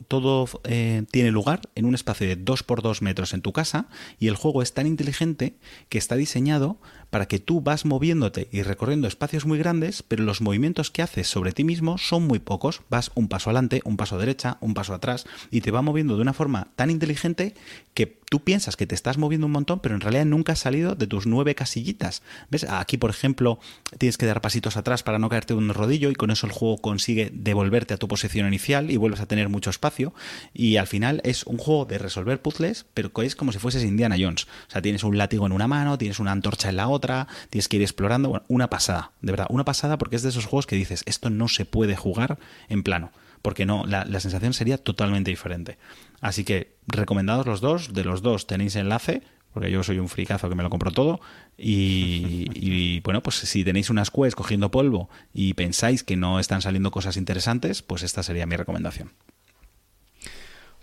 [0.65, 3.87] eh, tiene lugar en un espacio de 2 por 2 metros en tu casa
[4.19, 5.55] y el juego es tan inteligente
[5.89, 10.41] que está diseñado para que tú vas moviéndote y recorriendo espacios muy grandes, pero los
[10.41, 12.83] movimientos que haces sobre ti mismo son muy pocos.
[12.91, 16.17] Vas un paso adelante, un paso a derecha, un paso atrás y te va moviendo
[16.17, 17.55] de una forma tan inteligente
[17.95, 20.95] que tú piensas que te estás moviendo un montón, pero en realidad nunca has salido
[20.95, 22.23] de tus nueve casillitas.
[22.51, 22.65] ¿Ves?
[22.65, 23.59] Aquí, por ejemplo,
[23.99, 26.53] tienes que dar pasitos atrás para no caerte de un rodillo y con eso el
[26.53, 30.13] juego consigue devolverte a tu posición inicial y vuelves a tener mucho espacio.
[30.53, 34.17] Y al final es un juego de resolver puzzles, pero es como si fueses Indiana
[34.19, 34.45] Jones.
[34.69, 37.69] O sea, tienes un látigo en una mano, tienes una antorcha en la otra, tienes
[37.69, 38.29] que ir explorando.
[38.29, 41.31] Bueno, una pasada, de verdad, una pasada porque es de esos juegos que dices, esto
[41.31, 42.39] no se puede jugar
[42.69, 43.11] en plano
[43.47, 45.79] porque no, la, la, sensación sería totalmente diferente.
[46.21, 49.23] Así que recomendados los dos, de los dos tenéis enlace,
[49.55, 51.21] porque yo soy un fricazo que me lo compro todo,
[51.57, 56.61] y, y bueno, pues si tenéis unas Quest cogiendo polvo y pensáis que no están
[56.61, 59.13] saliendo cosas interesantes, pues esta sería mi recomendación.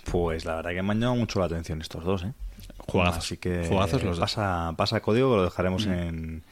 [0.10, 2.32] Pues la verdad que me han llamado mucho la atención estos dos, ¿eh?
[2.78, 3.18] Jugazos.
[3.18, 4.22] Así que Jugazos los dos.
[4.22, 6.46] pasa, pasa código lo dejaremos en,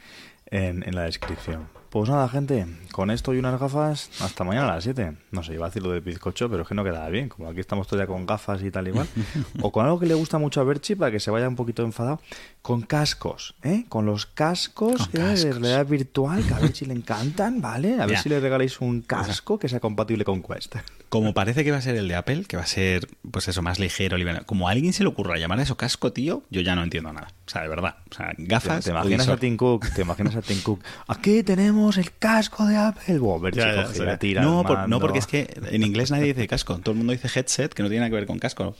[0.50, 1.68] en, en la descripción.
[1.92, 5.12] Pues nada, gente, con esto y unas gafas, hasta mañana a las 7.
[5.30, 7.28] No sé, iba a decir lo del bizcocho, pero es que no quedaba bien.
[7.28, 9.06] Como aquí estamos todavía con gafas y tal igual.
[9.60, 11.82] o con algo que le gusta mucho a Berchi para que se vaya un poquito
[11.82, 12.18] enfadado.
[12.62, 13.84] Con cascos, ¿eh?
[13.90, 15.24] Con los cascos, Con ¿eh?
[15.24, 15.60] de cascos.
[15.60, 17.94] realidad virtual, que a Berchi le encantan, ¿vale?
[18.00, 18.22] A ver Ya.
[18.22, 20.76] si le regaláis un casco que sea compatible con Quest.
[21.12, 23.60] Como parece que va a ser el de Apple, que va a ser, pues eso,
[23.60, 24.44] más ligero, liviano.
[24.46, 27.12] Como a alguien se le ocurra llamar a eso casco, tío, yo ya no entiendo
[27.12, 27.28] nada.
[27.46, 27.96] O sea, de verdad.
[28.10, 28.82] O sea, ¿Te, gafas.
[28.86, 29.90] te imaginas a Tim Cook?
[29.94, 30.82] ¿Te imaginas a Tim Cook?
[31.08, 33.20] Aquí tenemos el casco de Apple.
[33.42, 36.48] Berchi Ya, coge la tira no, por- no, porque es que en inglés nadie dice
[36.48, 36.78] casco.
[36.78, 38.74] Todo el mundo dice headset, que no tiene nada que ver con casco.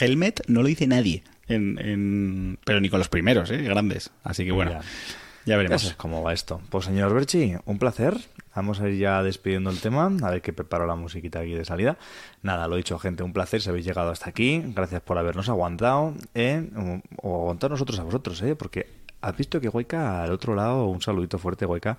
[0.00, 1.22] Helmet no lo dice nadie.
[1.48, 3.58] En, en- pero ni con los primeros, ¿eh?
[3.58, 4.10] grandes.
[4.22, 4.80] Así que bueno, Ya.
[5.44, 5.92] ya, veremos.
[5.98, 6.62] cómo va esto.
[6.70, 8.16] Pues señor Berchi, un placer.
[8.54, 11.64] Vamos a ir ya despidiendo el tema, a ver qué preparo la musiquita aquí de
[11.64, 11.96] salida.
[12.42, 14.62] Nada, lo dicho, gente, un placer si habéis llegado hasta aquí.
[14.74, 16.70] Gracias por habernos aguantado, ¿eh?
[16.76, 18.54] o, o aguantar nosotros a vosotros, ¿eh?
[18.54, 18.86] porque
[19.20, 21.96] has visto que Goica al otro lado, un saludito fuerte, Goica,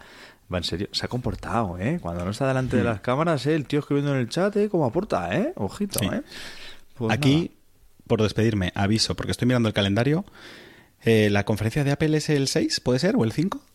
[0.53, 1.99] va en serio, se ha comportado, ¿eh?
[2.01, 3.55] Cuando no está delante de las cámaras, ¿eh?
[3.55, 4.69] el tío escribiendo en el chat, ¿eh?
[4.69, 5.51] ¿Cómo aporta, ¿eh?
[5.55, 6.05] Ojito, Sí.
[6.05, 6.21] ¿eh?
[6.93, 7.51] Pues Aquí,
[8.07, 10.23] por despedirme, aviso, porque estoy mirando el calendario.
[11.03, 13.15] Eh, la conferencia de Apple es el 6, ¿puede ser?
[13.17, 13.57] ¿O el 5?
[13.57, 13.67] nada,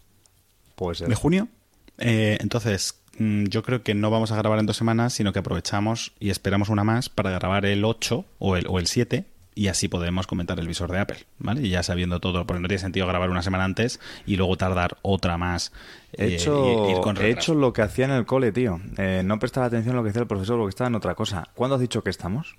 [0.77, 1.09] puede ser.
[1.09, 1.49] de junio.
[2.01, 5.39] Eh, entonces, mm, yo creo que no vamos a grabar en dos semanas, sino que
[5.39, 9.25] aprovechamos y esperamos una más para grabar el 8 o el, o el 7
[9.55, 11.63] y así podemos comentar el visor de Apple, ¿vale?
[11.63, 14.99] Y ya sabiendo todo, porque no tiene sentido grabar una semana antes y luego tardar
[15.03, 15.73] otra más.
[16.13, 18.81] He eh, hecho, ir con he hecho lo que hacía en el cole, tío.
[18.97, 21.49] Eh, no prestaba atención a lo que decía el profesor porque estaba en otra cosa.
[21.55, 22.57] ¿Cuándo has dicho que estamos?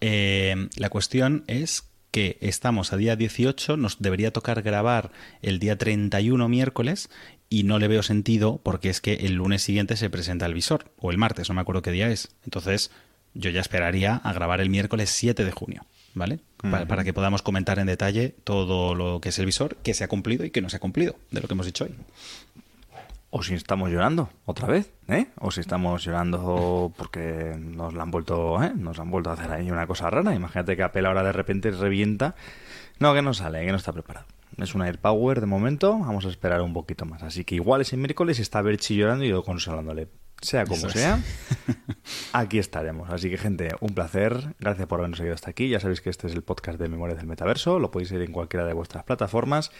[0.00, 5.78] Eh, la cuestión es que estamos a día 18, nos debería tocar grabar el día
[5.78, 7.08] 31 miércoles
[7.52, 10.86] y no le veo sentido porque es que el lunes siguiente se presenta el visor,
[10.96, 12.34] o el martes, no me acuerdo qué día es.
[12.44, 12.90] Entonces
[13.34, 15.84] yo ya esperaría a grabar el miércoles 7 de junio,
[16.14, 16.40] ¿vale?
[16.62, 20.08] Para que podamos comentar en detalle todo lo que es el visor, que se ha
[20.08, 21.94] cumplido y que no se ha cumplido, de lo que hemos dicho hoy.
[23.28, 25.26] O si estamos llorando otra vez, ¿eh?
[25.38, 28.72] O si estamos llorando porque nos la han vuelto, ¿eh?
[28.74, 30.34] Nos han vuelto a hacer ahí una cosa rara.
[30.34, 32.34] Imagínate que Apple ahora de repente revienta.
[32.98, 34.26] No, que no sale, que no está preparado.
[34.58, 37.22] Es una AirPower de momento, vamos a esperar un poquito más.
[37.22, 40.08] Así que igual ese miércoles está Berchi llorando y yo consolándole.
[40.40, 40.94] Sea como Eso es.
[40.94, 41.20] sea,
[42.32, 43.08] aquí estaremos.
[43.10, 44.54] Así que, gente, un placer.
[44.58, 45.68] Gracias por habernos seguido hasta aquí.
[45.68, 47.78] Ya sabéis que este es el podcast de Memorias del Metaverso.
[47.78, 49.70] Lo podéis ir en cualquiera de vuestras plataformas.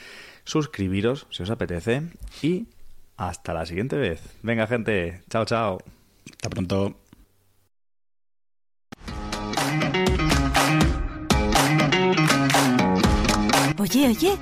[0.45, 2.03] Suscribiros si os apetece.
[2.43, 2.69] Y
[3.17, 4.23] hasta la siguiente vez.
[4.43, 5.23] Venga, gente.
[5.29, 5.79] Chao, chao.
[6.31, 6.97] Hasta pronto.
[13.79, 14.39] Oye, oye,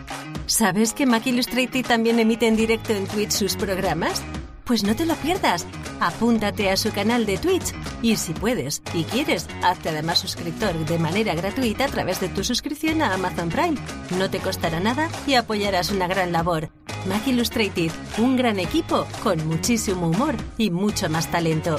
[0.51, 4.23] ¿sabes que Mac Illustrated también emite en directo en Twitch sus programas?
[4.65, 5.67] Pues no te lo pierdas.
[6.01, 7.73] Apúntate a su canal de Twitch
[8.03, 12.45] y si puedes y quieres, hazte además suscriptor de manera gratuita a través de tu
[12.45, 13.77] suscripción a Amazon Prime.
[14.19, 16.71] No te costará nada y apoyarás una gran labor.
[17.07, 21.79] Mac Illustrated, un gran equipo con muchísimo humor y mucho más talento.